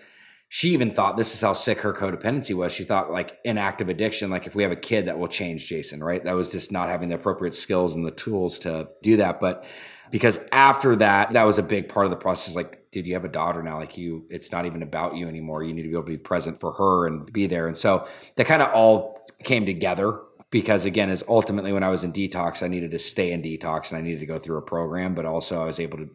she 0.50 0.70
even 0.70 0.92
thought 0.92 1.18
this 1.18 1.34
is 1.34 1.42
how 1.42 1.54
sick 1.54 1.80
her 1.80 1.94
codependency 1.94 2.54
was. 2.54 2.74
She 2.74 2.84
thought 2.84 3.12
like 3.12 3.40
inactive 3.44 3.90
addiction, 3.90 4.30
like 4.30 4.46
if 4.46 4.54
we 4.54 4.64
have 4.64 4.72
a 4.72 4.76
kid 4.76 5.06
that 5.06 5.18
will 5.18 5.30
change 5.30 5.68
Jason, 5.68 6.04
right? 6.04 6.24
That 6.24 6.36
was 6.36 6.50
just 6.50 6.72
not 6.72 6.90
having 6.90 7.10
the 7.10 7.16
appropriate 7.16 7.56
skills 7.56 7.96
and 7.96 8.06
the 8.06 8.12
tools 8.12 8.60
to 8.60 8.90
do 9.02 9.18
that. 9.18 9.40
But 9.40 9.66
because 10.14 10.40
after 10.52 10.96
that, 10.98 11.34
that 11.34 11.44
was 11.44 11.58
a 11.58 11.64
big 11.64 11.90
part 11.90 12.06
of 12.06 12.12
the 12.12 12.16
process. 12.16 12.56
Like, 12.56 12.86
dude, 12.92 13.08
you 13.08 13.16
have 13.16 13.26
a 13.26 13.30
daughter 13.30 13.64
now. 13.64 13.80
Like, 13.80 13.98
you, 13.98 14.28
it's 14.30 14.52
not 14.52 14.68
even 14.68 14.84
about 14.84 15.16
you 15.16 15.28
anymore. 15.28 15.64
You 15.64 15.74
need 15.74 15.82
to 15.82 15.88
be 15.88 15.96
able 15.96 16.04
to 16.04 16.12
be 16.12 16.18
present 16.20 16.60
for 16.60 16.74
her 16.74 17.08
and 17.08 17.34
be 17.34 17.48
there. 17.48 17.66
And 17.66 17.76
so 17.76 18.08
that 18.36 18.46
kind 18.46 18.62
of 18.62 18.72
all 18.76 19.26
came 19.44 19.66
together 19.66 20.20
because 20.52 20.86
again 20.86 21.10
is 21.10 21.24
ultimately 21.28 21.74
when 21.74 21.84
i 21.84 21.90
was 21.90 22.04
in 22.04 22.14
detox 22.14 22.62
i 22.62 22.68
needed 22.68 22.92
to 22.92 23.00
stay 23.00 23.32
in 23.32 23.42
detox 23.42 23.90
and 23.90 23.98
i 23.98 24.02
needed 24.02 24.20
to 24.20 24.26
go 24.28 24.38
through 24.38 24.58
a 24.58 24.62
program 24.62 25.16
but 25.16 25.26
also 25.26 25.60
i 25.60 25.66
was 25.66 25.80
able 25.80 25.98
to 25.98 26.10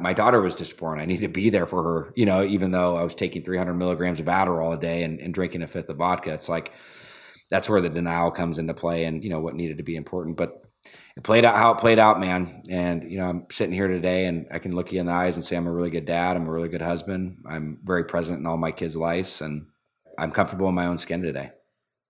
my 0.00 0.14
daughter 0.14 0.40
was 0.40 0.56
just 0.56 0.76
born 0.78 0.98
i 0.98 1.04
needed 1.04 1.20
to 1.20 1.28
be 1.28 1.50
there 1.50 1.66
for 1.66 1.82
her 1.82 2.12
you 2.16 2.24
know 2.24 2.42
even 2.42 2.70
though 2.70 2.96
i 2.96 3.02
was 3.02 3.14
taking 3.14 3.42
300 3.42 3.74
milligrams 3.74 4.18
of 4.20 4.26
adderall 4.26 4.74
a 4.74 4.80
day 4.80 5.02
and, 5.02 5.20
and 5.20 5.34
drinking 5.34 5.60
a 5.60 5.66
fifth 5.66 5.90
of 5.90 5.98
vodka 5.98 6.32
it's 6.32 6.48
like 6.48 6.72
that's 7.50 7.68
where 7.68 7.82
the 7.82 7.90
denial 7.90 8.30
comes 8.30 8.58
into 8.58 8.72
play 8.72 9.04
and 9.04 9.22
you 9.22 9.28
know 9.28 9.38
what 9.38 9.54
needed 9.54 9.76
to 9.76 9.84
be 9.84 9.96
important 9.96 10.36
but 10.36 10.65
it 11.16 11.22
played 11.22 11.44
out 11.44 11.56
how 11.56 11.72
it 11.72 11.78
played 11.78 11.98
out, 11.98 12.20
man. 12.20 12.62
And 12.68 13.10
you 13.10 13.18
know, 13.18 13.28
I'm 13.28 13.46
sitting 13.50 13.74
here 13.74 13.88
today, 13.88 14.26
and 14.26 14.46
I 14.50 14.58
can 14.58 14.74
look 14.74 14.92
you 14.92 15.00
in 15.00 15.06
the 15.06 15.12
eyes 15.12 15.36
and 15.36 15.44
say 15.44 15.56
I'm 15.56 15.66
a 15.66 15.72
really 15.72 15.90
good 15.90 16.04
dad. 16.04 16.36
I'm 16.36 16.46
a 16.46 16.52
really 16.52 16.68
good 16.68 16.82
husband. 16.82 17.44
I'm 17.46 17.78
very 17.82 18.04
present 18.04 18.38
in 18.38 18.46
all 18.46 18.56
my 18.56 18.72
kids' 18.72 18.96
lives, 18.96 19.40
and 19.40 19.66
I'm 20.18 20.30
comfortable 20.30 20.68
in 20.68 20.74
my 20.74 20.86
own 20.86 20.98
skin 20.98 21.22
today. 21.22 21.50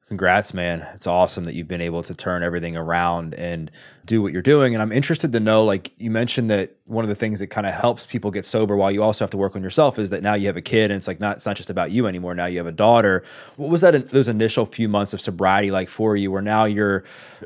Congrats, 0.09 0.55
man. 0.55 0.87
It's 0.95 1.09
awesome 1.09 1.47
that 1.47 1.55
you've 1.55 1.67
been 1.67 1.81
able 1.81 2.05
to 2.05 2.15
turn 2.15 2.45
everything 2.45 2.77
around 2.77 3.35
and 3.35 3.73
do 4.05 4.23
what 4.23 4.33
you're 4.33 4.41
doing. 4.41 4.73
And 4.73 4.81
I'm 4.81 4.93
interested 4.93 5.33
to 5.33 5.41
know 5.41 5.65
like, 5.65 5.91
you 5.99 6.13
mentioned 6.13 6.49
that 6.51 6.77
one 6.85 7.05
of 7.05 7.09
the 7.09 7.17
things 7.17 7.41
that 7.41 7.49
kind 7.49 7.67
of 7.67 7.75
helps 7.75 8.07
people 8.07 8.31
get 8.31 8.45
sober 8.45 8.77
while 8.77 8.93
you 8.93 9.03
also 9.03 9.25
have 9.25 9.33
to 9.33 9.37
work 9.37 9.57
on 9.57 9.65
yourself 9.65 9.99
is 9.99 10.11
that 10.11 10.23
now 10.23 10.35
you 10.35 10.47
have 10.47 10.57
a 10.57 10.63
kid 10.63 10.93
and 10.93 10.99
it's 10.99 11.09
like 11.09 11.19
not, 11.19 11.39
it's 11.39 11.47
not 11.47 11.57
just 11.57 11.71
about 11.71 11.91
you 11.91 12.07
anymore. 12.07 12.37
Now 12.37 12.47
you 12.47 12.59
have 12.59 12.69
a 12.69 12.73
daughter. 12.73 13.25
What 13.57 13.69
was 13.69 13.81
that, 13.81 13.97
in 13.97 14.07
those 14.07 14.29
initial 14.29 14.65
few 14.65 14.89
months 14.89 15.13
of 15.13 15.21
sobriety 15.21 15.73
like 15.73 15.89
for 15.89 16.15
you, 16.15 16.31
where 16.31 16.41
now 16.41 16.67
you're 16.67 17.03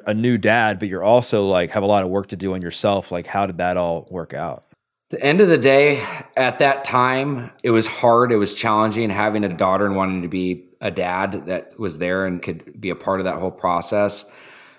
a 0.06 0.12
new 0.12 0.36
dad, 0.36 0.78
but 0.78 0.88
you're 0.88 1.02
also 1.02 1.46
like 1.46 1.70
have 1.70 1.82
a 1.82 1.86
lot 1.86 2.02
of 2.02 2.10
work 2.10 2.26
to 2.28 2.36
do 2.36 2.52
on 2.52 2.60
yourself? 2.60 3.10
Like, 3.10 3.26
how 3.26 3.46
did 3.46 3.56
that 3.56 3.78
all 3.78 4.06
work 4.10 4.34
out? 4.34 4.69
The 5.10 5.20
end 5.20 5.40
of 5.40 5.48
the 5.48 5.58
day, 5.58 6.06
at 6.36 6.60
that 6.60 6.84
time, 6.84 7.50
it 7.64 7.70
was 7.70 7.88
hard. 7.88 8.30
It 8.30 8.36
was 8.36 8.54
challenging 8.54 9.10
having 9.10 9.42
a 9.42 9.48
daughter 9.48 9.84
and 9.84 9.96
wanting 9.96 10.22
to 10.22 10.28
be 10.28 10.68
a 10.80 10.92
dad 10.92 11.46
that 11.46 11.76
was 11.76 11.98
there 11.98 12.26
and 12.26 12.40
could 12.40 12.80
be 12.80 12.90
a 12.90 12.94
part 12.94 13.18
of 13.18 13.24
that 13.24 13.40
whole 13.40 13.50
process. 13.50 14.24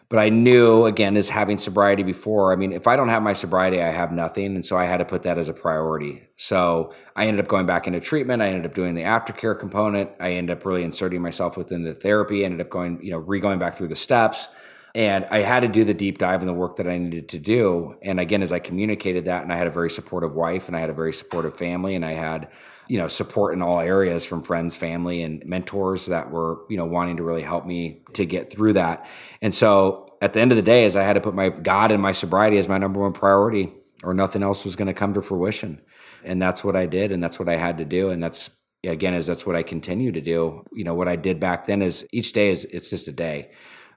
But 0.08 0.20
I 0.20 0.30
knew, 0.30 0.86
again, 0.86 1.18
as 1.18 1.28
having 1.28 1.58
sobriety 1.58 2.04
before, 2.04 2.54
I 2.54 2.56
mean, 2.56 2.72
if 2.72 2.88
I 2.88 2.96
don't 2.96 3.10
have 3.10 3.22
my 3.22 3.34
sobriety, 3.34 3.82
I 3.82 3.92
have 3.92 4.14
nothing. 4.14 4.56
And 4.56 4.66
so 4.66 4.78
I 4.78 4.86
had 4.86 4.98
to 4.98 5.06
put 5.06 5.24
that 5.24 5.38
as 5.38 5.50
a 5.50 5.54
priority. 5.54 6.24
So 6.38 6.94
I 7.14 7.28
ended 7.28 7.44
up 7.44 7.50
going 7.50 7.66
back 7.66 7.86
into 7.86 8.00
treatment. 8.00 8.42
I 8.42 8.48
ended 8.48 8.66
up 8.66 8.74
doing 8.74 8.96
the 8.96 9.04
aftercare 9.04 9.60
component. 9.60 10.12
I 10.22 10.32
ended 10.32 10.58
up 10.58 10.66
really 10.66 10.84
inserting 10.84 11.22
myself 11.22 11.58
within 11.58 11.84
the 11.84 11.94
therapy, 11.94 12.44
I 12.44 12.46
ended 12.46 12.62
up 12.62 12.70
going, 12.70 13.04
you 13.04 13.12
know, 13.12 13.18
re 13.18 13.42
going 13.42 13.60
back 13.60 13.76
through 13.76 13.90
the 13.90 13.96
steps. 13.98 14.48
And 14.94 15.26
I 15.32 15.40
had 15.40 15.62
to 15.62 15.68
do 15.68 15.86
the 15.86 15.94
deep 15.94 16.18
dive 16.18 16.42
and 16.42 16.50
the 16.50 16.54
work 16.54 16.76
that 16.76 16.88
I 16.88 16.98
needed 16.98 17.30
to 17.30 17.40
do. 17.40 17.96
And 18.02 18.20
again, 18.20 18.42
as 18.42 18.52
I 18.52 18.60
communicated 18.60 19.26
that, 19.26 19.44
and 19.44 19.52
I 19.52 19.56
had 19.56 19.68
a 19.68 19.72
very 19.72 19.90
supportive 19.90 20.34
wife 20.36 20.68
and 20.68 20.76
I 20.76 20.82
had 20.82 20.90
a 20.90 20.94
very 20.94 21.14
supportive 21.14 21.58
family, 21.58 21.96
and 21.96 22.06
I 22.06 22.14
had 22.14 22.50
you 22.92 22.98
know 22.98 23.08
support 23.08 23.54
in 23.54 23.62
all 23.62 23.80
areas 23.80 24.26
from 24.26 24.44
friends 24.44 24.76
family 24.76 25.24
and 25.24 25.46
mentors 25.46 26.08
that 26.08 26.30
were 26.30 26.66
you 26.70 26.76
know 26.76 26.84
wanting 26.84 27.16
to 27.18 27.24
really 27.24 27.42
help 27.42 27.66
me 27.66 28.02
to 28.14 28.26
get 28.26 28.52
through 28.52 28.74
that. 28.74 29.08
And 29.42 29.56
so 29.56 30.18
at 30.22 30.34
the 30.34 30.42
end 30.42 30.52
of 30.52 30.58
the 30.58 30.62
day 30.62 30.84
as 30.84 30.98
i 30.98 31.04
had 31.04 31.14
to 31.14 31.22
put 31.22 31.34
my 31.34 31.48
god 31.48 31.92
and 31.92 32.02
my 32.02 32.12
sobriety 32.12 32.58
as 32.58 32.68
my 32.68 32.78
number 32.78 33.00
one 33.00 33.14
priority 33.14 33.72
or 34.04 34.14
nothing 34.14 34.44
else 34.44 34.66
was 34.66 34.76
going 34.76 34.88
to 34.88 34.94
come 34.94 35.14
to 35.14 35.22
fruition. 35.22 35.80
And 36.24 36.42
that's 36.42 36.66
what 36.66 36.76
i 36.76 36.86
did 36.86 37.14
and 37.14 37.24
that's 37.24 37.40
what 37.40 37.48
i 37.48 37.56
had 37.56 37.78
to 37.78 37.86
do 37.86 38.10
and 38.10 38.22
that's 38.22 38.50
again 38.84 39.14
is 39.14 39.26
that's 39.26 39.46
what 39.46 39.56
i 39.56 39.64
continue 39.64 40.12
to 40.12 40.22
do. 40.22 40.66
You 40.74 40.84
know 40.84 40.94
what 40.94 41.08
i 41.08 41.16
did 41.16 41.40
back 41.40 41.68
then 41.68 41.82
is 41.82 42.06
each 42.12 42.34
day 42.34 42.50
is 42.50 42.66
it's 42.66 42.90
just 42.90 43.08
a 43.08 43.14
day 43.14 43.52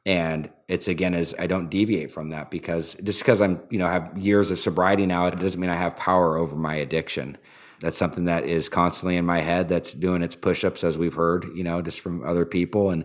and 0.07 0.51
it's 0.69 0.89
again 0.89 1.15
is 1.15 1.35
i 1.39 1.47
don't 1.47 1.71
deviate 1.71 2.13
from 2.13 2.31
that 2.31 2.51
because 2.51 2.95
just 3.03 3.21
because 3.21 3.41
i'm 3.41 3.61
you 3.71 3.79
know 3.79 3.87
have 3.87 4.17
years 4.17 4.51
of 4.51 4.59
sobriety 4.59 5.07
now 5.07 5.27
it 5.27 5.39
doesn't 5.39 5.61
mean 5.61 5.71
i 5.71 5.77
have 5.77 5.97
power 5.97 6.37
over 6.37 6.55
my 6.57 6.75
addiction 6.75 7.37
that's 7.81 7.97
something 7.97 8.25
that 8.25 8.45
is 8.45 8.69
constantly 8.69 9.17
in 9.17 9.25
my 9.25 9.41
head 9.41 9.69
that's 9.69 9.93
doing 9.95 10.23
its 10.23 10.35
push-ups 10.35 10.85
as 10.85 10.99
we've 10.99 11.15
heard 11.15 11.47
you 11.55 11.65
know 11.65 11.81
just 11.81 12.01
from 12.01 12.25
other 12.25 12.45
people 12.45 12.91
and 12.91 13.05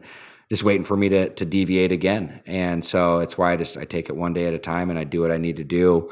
just 0.50 0.64
waiting 0.64 0.84
for 0.84 0.98
me 0.98 1.10
to 1.10 1.30
to 1.30 1.46
deviate 1.46 1.92
again 1.92 2.42
and 2.46 2.84
so 2.84 3.20
it's 3.20 3.38
why 3.38 3.54
i 3.54 3.58
just 3.58 3.78
i 3.78 3.86
take 3.86 4.10
it 4.10 4.16
one 4.16 4.34
day 4.34 4.46
at 4.46 4.54
a 4.54 4.60
time 4.60 4.90
and 4.90 5.00
i 5.00 5.04
do 5.04 5.22
what 5.22 5.32
i 5.32 5.38
need 5.38 5.56
to 5.56 5.64
do 5.64 6.12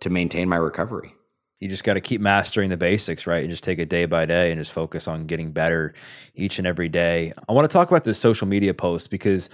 to 0.00 0.10
maintain 0.10 0.48
my 0.48 0.56
recovery 0.56 1.14
you 1.60 1.70
just 1.70 1.84
got 1.84 1.94
to 1.94 2.00
keep 2.02 2.20
mastering 2.20 2.68
the 2.68 2.76
basics, 2.76 3.26
right? 3.26 3.40
And 3.40 3.50
just 3.50 3.64
take 3.64 3.78
it 3.78 3.88
day 3.88 4.04
by 4.04 4.26
day 4.26 4.50
and 4.50 4.60
just 4.60 4.72
focus 4.72 5.08
on 5.08 5.24
getting 5.24 5.50
better 5.50 5.94
each 6.34 6.58
and 6.58 6.66
every 6.66 6.90
day. 6.90 7.32
I 7.48 7.52
want 7.52 7.64
to 7.64 7.72
talk 7.72 7.88
about 7.88 8.04
this 8.04 8.18
social 8.18 8.46
media 8.46 8.74
post 8.74 9.08
because 9.08 9.48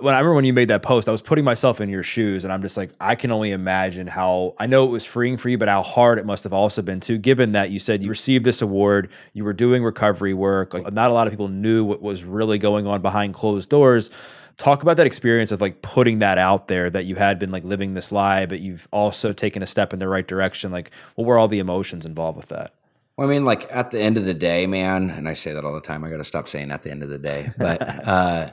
when 0.00 0.12
I 0.12 0.18
remember 0.18 0.34
when 0.34 0.44
you 0.44 0.52
made 0.52 0.68
that 0.70 0.82
post, 0.82 1.08
I 1.08 1.12
was 1.12 1.22
putting 1.22 1.44
myself 1.44 1.80
in 1.80 1.88
your 1.88 2.02
shoes, 2.02 2.42
and 2.42 2.52
I'm 2.52 2.62
just 2.62 2.76
like, 2.76 2.90
I 3.00 3.14
can 3.14 3.30
only 3.30 3.52
imagine 3.52 4.08
how 4.08 4.54
I 4.58 4.66
know 4.66 4.84
it 4.84 4.90
was 4.90 5.04
freeing 5.04 5.36
for 5.36 5.48
you, 5.48 5.56
but 5.56 5.68
how 5.68 5.82
hard 5.82 6.18
it 6.18 6.26
must 6.26 6.42
have 6.42 6.52
also 6.52 6.82
been 6.82 6.98
too. 6.98 7.16
Given 7.16 7.52
that 7.52 7.70
you 7.70 7.78
said 7.78 8.02
you 8.02 8.08
received 8.08 8.44
this 8.44 8.60
award, 8.60 9.10
you 9.34 9.44
were 9.44 9.52
doing 9.52 9.84
recovery 9.84 10.34
work, 10.34 10.74
like 10.74 10.92
not 10.92 11.10
a 11.10 11.14
lot 11.14 11.28
of 11.28 11.32
people 11.32 11.48
knew 11.48 11.84
what 11.84 12.02
was 12.02 12.24
really 12.24 12.58
going 12.58 12.88
on 12.88 13.02
behind 13.02 13.34
closed 13.34 13.70
doors. 13.70 14.10
Talk 14.56 14.82
about 14.82 14.96
that 14.96 15.06
experience 15.06 15.52
of 15.52 15.60
like 15.60 15.80
putting 15.82 16.20
that 16.20 16.38
out 16.38 16.66
there 16.66 16.90
that 16.90 17.04
you 17.04 17.14
had 17.14 17.38
been 17.38 17.52
like 17.52 17.64
living 17.64 17.94
this 17.94 18.10
lie, 18.10 18.46
but 18.46 18.60
you've 18.60 18.88
also 18.90 19.32
taken 19.32 19.62
a 19.62 19.66
step 19.66 19.92
in 19.92 20.00
the 20.00 20.08
right 20.08 20.26
direction. 20.26 20.72
Like, 20.72 20.90
what 21.14 21.24
were 21.26 21.38
all 21.38 21.48
the 21.48 21.60
emotions 21.60 22.04
involved 22.04 22.36
with 22.36 22.48
that? 22.48 22.74
Well, 23.16 23.28
I 23.28 23.30
mean, 23.30 23.44
like 23.44 23.68
at 23.70 23.92
the 23.92 24.00
end 24.00 24.16
of 24.16 24.24
the 24.24 24.34
day, 24.34 24.66
man, 24.66 25.08
and 25.10 25.28
I 25.28 25.34
say 25.34 25.52
that 25.52 25.64
all 25.64 25.74
the 25.74 25.80
time. 25.80 26.02
I 26.02 26.10
got 26.10 26.16
to 26.16 26.24
stop 26.24 26.48
saying 26.48 26.72
at 26.72 26.82
the 26.82 26.90
end 26.90 27.04
of 27.04 27.10
the 27.10 27.18
day, 27.18 27.52
but. 27.56 27.80
uh 28.08 28.50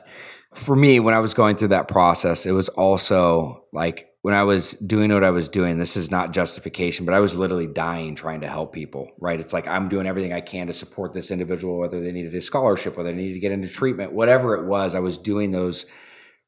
for 0.54 0.76
me, 0.76 1.00
when 1.00 1.14
I 1.14 1.18
was 1.18 1.34
going 1.34 1.56
through 1.56 1.68
that 1.68 1.88
process, 1.88 2.46
it 2.46 2.52
was 2.52 2.68
also 2.70 3.64
like 3.72 4.12
when 4.22 4.34
I 4.34 4.44
was 4.44 4.72
doing 4.72 5.12
what 5.12 5.24
I 5.24 5.30
was 5.30 5.48
doing, 5.48 5.78
this 5.78 5.96
is 5.96 6.10
not 6.10 6.32
justification, 6.32 7.04
but 7.04 7.14
I 7.14 7.20
was 7.20 7.34
literally 7.34 7.66
dying 7.66 8.14
trying 8.14 8.42
to 8.42 8.48
help 8.48 8.72
people, 8.72 9.10
right? 9.18 9.40
It's 9.40 9.52
like 9.52 9.66
I'm 9.66 9.88
doing 9.88 10.06
everything 10.06 10.32
I 10.32 10.40
can 10.40 10.68
to 10.68 10.72
support 10.72 11.12
this 11.12 11.32
individual, 11.32 11.78
whether 11.78 12.00
they 12.00 12.12
needed 12.12 12.34
a 12.34 12.40
scholarship, 12.40 12.96
whether 12.96 13.10
they 13.10 13.16
needed 13.16 13.34
to 13.34 13.40
get 13.40 13.50
into 13.50 13.68
treatment, 13.68 14.12
whatever 14.12 14.54
it 14.54 14.66
was, 14.66 14.94
I 14.94 15.00
was 15.00 15.18
doing 15.18 15.50
those 15.50 15.86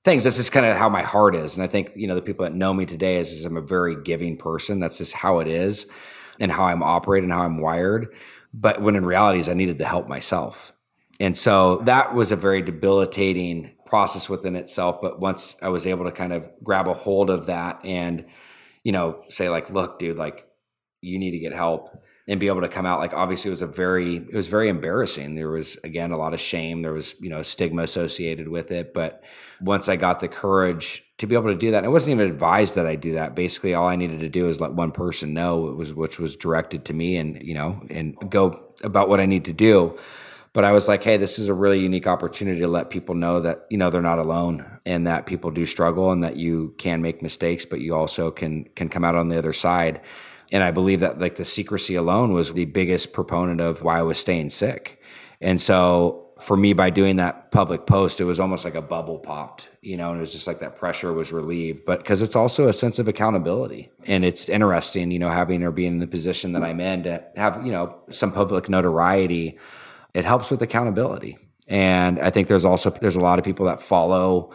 things. 0.04 0.22
That's 0.22 0.36
just 0.36 0.52
kind 0.52 0.66
of 0.66 0.76
how 0.76 0.88
my 0.88 1.02
heart 1.02 1.34
is. 1.34 1.56
And 1.56 1.64
I 1.64 1.66
think, 1.66 1.90
you 1.96 2.06
know, 2.06 2.14
the 2.14 2.22
people 2.22 2.44
that 2.44 2.54
know 2.54 2.72
me 2.72 2.86
today 2.86 3.16
is, 3.16 3.32
is 3.32 3.44
I'm 3.44 3.56
a 3.56 3.62
very 3.62 4.00
giving 4.02 4.36
person. 4.36 4.78
That's 4.78 4.98
just 4.98 5.14
how 5.14 5.40
it 5.40 5.48
is 5.48 5.86
and 6.38 6.52
how 6.52 6.64
I'm 6.64 6.82
operating, 6.82 7.30
how 7.30 7.42
I'm 7.42 7.58
wired. 7.58 8.14
But 8.52 8.82
when 8.82 8.94
in 8.94 9.04
reality 9.04 9.40
is 9.40 9.48
I 9.48 9.54
needed 9.54 9.78
the 9.78 9.86
help 9.86 10.06
myself. 10.06 10.72
And 11.18 11.36
so 11.36 11.78
that 11.78 12.14
was 12.14 12.30
a 12.30 12.36
very 12.36 12.62
debilitating 12.62 13.73
process 13.94 14.28
within 14.28 14.56
itself. 14.56 15.00
But 15.00 15.20
once 15.20 15.54
I 15.62 15.68
was 15.68 15.86
able 15.86 16.06
to 16.06 16.10
kind 16.10 16.32
of 16.32 16.50
grab 16.64 16.88
a 16.88 16.94
hold 16.94 17.30
of 17.30 17.46
that 17.46 17.80
and, 17.84 18.24
you 18.82 18.90
know, 18.90 19.22
say 19.28 19.48
like, 19.48 19.70
look, 19.70 20.00
dude, 20.00 20.18
like 20.18 20.48
you 21.00 21.16
need 21.16 21.30
to 21.30 21.38
get 21.38 21.52
help 21.52 21.96
and 22.26 22.40
be 22.40 22.48
able 22.48 22.62
to 22.62 22.68
come 22.68 22.86
out 22.86 22.98
like 22.98 23.14
obviously 23.14 23.50
it 23.50 23.52
was 23.52 23.62
a 23.62 23.68
very 23.68 24.16
it 24.16 24.34
was 24.34 24.48
very 24.48 24.68
embarrassing. 24.68 25.36
There 25.36 25.50
was 25.50 25.78
again 25.84 26.10
a 26.10 26.16
lot 26.16 26.34
of 26.34 26.40
shame. 26.40 26.82
There 26.82 26.92
was 26.92 27.14
you 27.20 27.30
know 27.30 27.42
stigma 27.42 27.82
associated 27.82 28.48
with 28.48 28.72
it. 28.72 28.92
But 28.92 29.22
once 29.60 29.88
i 29.88 29.94
got 29.94 30.18
the 30.18 30.26
courage 30.26 31.04
to 31.18 31.28
be 31.28 31.36
able 31.36 31.52
to 31.52 31.54
do 31.54 31.70
that 31.70 31.78
and 31.78 31.86
it 31.86 31.90
wasn't 31.90 32.18
even 32.18 32.28
advised 32.28 32.74
that 32.74 32.86
i 32.86 32.96
do 32.96 33.12
that. 33.12 33.36
Basically 33.36 33.74
all 33.74 33.86
i 33.86 33.94
needed 33.94 34.18
to 34.20 34.28
do 34.28 34.48
is 34.48 34.60
let 34.60 34.72
one 34.72 34.90
person 34.90 35.34
know 35.34 35.68
it 35.68 35.76
was 35.76 35.94
which 35.94 36.18
was 36.18 36.34
directed 36.34 36.84
to 36.86 36.92
me 36.92 37.16
and 37.16 37.40
you 37.40 37.54
know 37.54 37.80
and 37.90 38.16
go 38.28 38.74
about 38.82 39.08
what 39.08 39.20
i 39.20 39.26
need 39.26 39.44
to 39.44 39.52
do 39.52 39.96
but 40.54 40.64
I 40.64 40.70
was 40.70 40.86
like, 40.86 41.02
hey, 41.02 41.16
this 41.16 41.38
is 41.40 41.48
a 41.48 41.54
really 41.54 41.80
unique 41.80 42.06
opportunity 42.06 42.60
to 42.60 42.68
let 42.68 42.88
people 42.88 43.16
know 43.16 43.40
that, 43.40 43.66
you 43.70 43.76
know, 43.76 43.90
they're 43.90 44.00
not 44.00 44.20
alone 44.20 44.64
and 44.86 45.04
that 45.06 45.26
people 45.26 45.50
do 45.50 45.66
struggle 45.66 46.12
and 46.12 46.22
that 46.22 46.36
you 46.36 46.74
can 46.78 47.02
make 47.02 47.22
mistakes, 47.22 47.66
but 47.66 47.80
you 47.80 47.94
also 47.94 48.30
can 48.30 48.64
can 48.76 48.88
come 48.88 49.04
out 49.04 49.16
on 49.16 49.28
the 49.28 49.36
other 49.36 49.52
side. 49.52 50.00
And 50.52 50.62
I 50.62 50.70
believe 50.70 51.00
that 51.00 51.18
like 51.18 51.36
the 51.36 51.44
secrecy 51.44 51.96
alone 51.96 52.32
was 52.32 52.52
the 52.52 52.66
biggest 52.66 53.12
proponent 53.12 53.60
of 53.60 53.82
why 53.82 53.98
I 53.98 54.02
was 54.02 54.16
staying 54.16 54.50
sick. 54.50 55.02
And 55.40 55.60
so 55.60 56.24
for 56.38 56.56
me, 56.56 56.72
by 56.72 56.90
doing 56.90 57.16
that 57.16 57.50
public 57.50 57.84
post, 57.86 58.20
it 58.20 58.24
was 58.24 58.38
almost 58.38 58.64
like 58.64 58.76
a 58.76 58.82
bubble 58.82 59.18
popped, 59.18 59.68
you 59.82 59.96
know, 59.96 60.10
and 60.10 60.18
it 60.18 60.20
was 60.20 60.32
just 60.32 60.46
like 60.46 60.60
that 60.60 60.76
pressure 60.76 61.12
was 61.12 61.32
relieved. 61.32 61.84
But 61.84 61.98
because 61.98 62.22
it's 62.22 62.36
also 62.36 62.68
a 62.68 62.72
sense 62.72 63.00
of 63.00 63.08
accountability. 63.08 63.90
And 64.06 64.24
it's 64.24 64.48
interesting, 64.48 65.10
you 65.10 65.18
know, 65.18 65.30
having 65.30 65.64
or 65.64 65.72
being 65.72 65.94
in 65.94 65.98
the 65.98 66.06
position 66.06 66.52
that 66.52 66.62
I'm 66.62 66.80
in 66.80 67.02
to 67.04 67.24
have, 67.34 67.66
you 67.66 67.72
know, 67.72 67.96
some 68.10 68.30
public 68.30 68.68
notoriety 68.68 69.58
it 70.14 70.24
helps 70.24 70.50
with 70.50 70.62
accountability. 70.62 71.36
And 71.66 72.20
I 72.20 72.30
think 72.30 72.48
there's 72.48 72.64
also 72.64 72.90
there's 72.90 73.16
a 73.16 73.20
lot 73.20 73.38
of 73.38 73.44
people 73.44 73.66
that 73.66 73.80
follow 73.80 74.52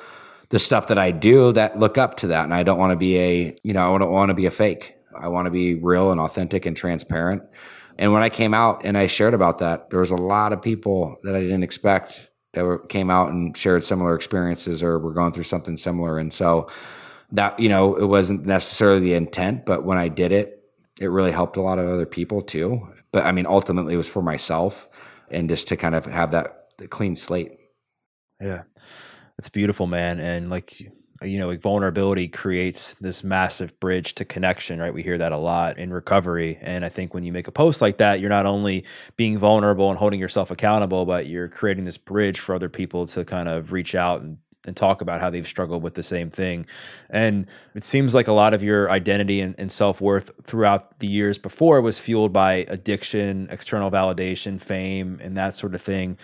the 0.49 0.59
stuff 0.59 0.87
that 0.87 0.97
I 0.97 1.11
do 1.11 1.51
that 1.53 1.77
look 1.77 1.97
up 1.97 2.15
to 2.17 2.27
that. 2.27 2.43
And 2.43 2.53
I 2.53 2.63
don't 2.63 2.79
want 2.79 2.91
to 2.91 2.97
be 2.97 3.17
a, 3.17 3.55
you 3.63 3.73
know, 3.73 3.95
I 3.95 3.97
don't 3.97 4.11
want 4.11 4.29
to 4.29 4.35
be 4.35 4.45
a 4.45 4.51
fake. 4.51 4.95
I 5.19 5.27
want 5.27 5.45
to 5.45 5.51
be 5.51 5.75
real 5.75 6.11
and 6.11 6.19
authentic 6.19 6.65
and 6.65 6.75
transparent. 6.75 7.43
And 7.97 8.13
when 8.13 8.23
I 8.23 8.29
came 8.29 8.53
out 8.53 8.81
and 8.85 8.97
I 8.97 9.07
shared 9.07 9.33
about 9.33 9.59
that, 9.59 9.89
there 9.89 9.99
was 9.99 10.11
a 10.11 10.15
lot 10.15 10.53
of 10.53 10.61
people 10.61 11.17
that 11.23 11.35
I 11.35 11.41
didn't 11.41 11.63
expect 11.63 12.29
that 12.53 12.63
were, 12.63 12.79
came 12.79 13.11
out 13.11 13.31
and 13.31 13.55
shared 13.55 13.83
similar 13.83 14.15
experiences 14.15 14.81
or 14.81 14.97
were 14.97 15.13
going 15.13 15.33
through 15.33 15.43
something 15.43 15.77
similar. 15.77 16.17
And 16.17 16.33
so 16.33 16.69
that, 17.31 17.59
you 17.59 17.69
know, 17.69 17.95
it 17.95 18.05
wasn't 18.05 18.45
necessarily 18.45 19.01
the 19.01 19.13
intent, 19.13 19.65
but 19.65 19.83
when 19.83 19.97
I 19.97 20.07
did 20.07 20.31
it, 20.31 20.63
it 20.99 21.07
really 21.07 21.31
helped 21.31 21.57
a 21.57 21.61
lot 21.61 21.77
of 21.77 21.87
other 21.87 22.05
people 22.05 22.41
too. 22.41 22.87
But 23.11 23.25
I 23.25 23.31
mean, 23.31 23.45
ultimately, 23.45 23.93
it 23.93 23.97
was 23.97 24.07
for 24.07 24.21
myself 24.21 24.88
and 25.31 25.49
just 25.49 25.67
to 25.69 25.77
kind 25.77 25.95
of 25.95 26.05
have 26.05 26.31
that 26.31 26.69
clean 26.89 27.15
slate. 27.15 27.53
Yeah, 28.41 28.63
it's 29.37 29.49
beautiful, 29.49 29.87
man. 29.87 30.19
And 30.19 30.49
like 30.49 30.81
you 31.21 31.37
know, 31.37 31.47
like 31.47 31.61
vulnerability 31.61 32.27
creates 32.27 32.93
this 32.95 33.23
massive 33.23 33.77
bridge 33.79 34.15
to 34.15 34.25
connection, 34.25 34.79
right? 34.79 34.93
We 34.93 35.03
hear 35.03 35.17
that 35.17 35.31
a 35.31 35.37
lot 35.37 35.77
in 35.77 35.91
recovery. 35.91 36.57
And 36.61 36.85
I 36.85 36.89
think 36.89 37.13
when 37.13 37.23
you 37.23 37.33
make 37.33 37.47
a 37.47 37.51
post 37.51 37.81
like 37.81 37.97
that, 37.97 38.19
you're 38.19 38.29
not 38.29 38.45
only 38.45 38.85
being 39.17 39.37
vulnerable 39.37 39.89
and 39.89 39.99
holding 39.99 40.19
yourself 40.19 40.49
accountable, 40.49 41.05
but 41.05 41.27
you're 41.27 41.49
creating 41.49 41.83
this 41.83 41.97
bridge 41.97 42.39
for 42.39 42.55
other 42.55 42.69
people 42.69 43.05
to 43.07 43.25
kind 43.25 43.49
of 43.49 43.71
reach 43.71 43.95
out 43.95 44.21
and 44.21 44.37
and 44.65 44.75
talk 44.75 45.01
about 45.01 45.21
how 45.21 45.29
they've 45.29 45.47
struggled 45.47 45.81
with 45.81 45.93
the 45.93 46.03
same 46.03 46.29
thing. 46.29 46.65
And 47.09 47.47
it 47.75 47.83
seems 47.83 48.13
like 48.13 48.27
a 48.27 48.33
lot 48.33 48.53
of 48.53 48.61
your 48.61 48.91
identity 48.91 49.41
and, 49.41 49.55
and 49.57 49.71
self 49.71 50.01
worth 50.01 50.31
throughout 50.43 50.99
the 50.99 51.07
years 51.07 51.37
before 51.37 51.81
was 51.81 51.99
fueled 51.99 52.33
by 52.33 52.65
addiction, 52.67 53.47
external 53.49 53.89
validation, 53.89 54.59
fame, 54.59 55.19
and 55.21 55.37
that 55.37 55.55
sort 55.55 55.75
of 55.75 55.81
thing. 55.81 56.17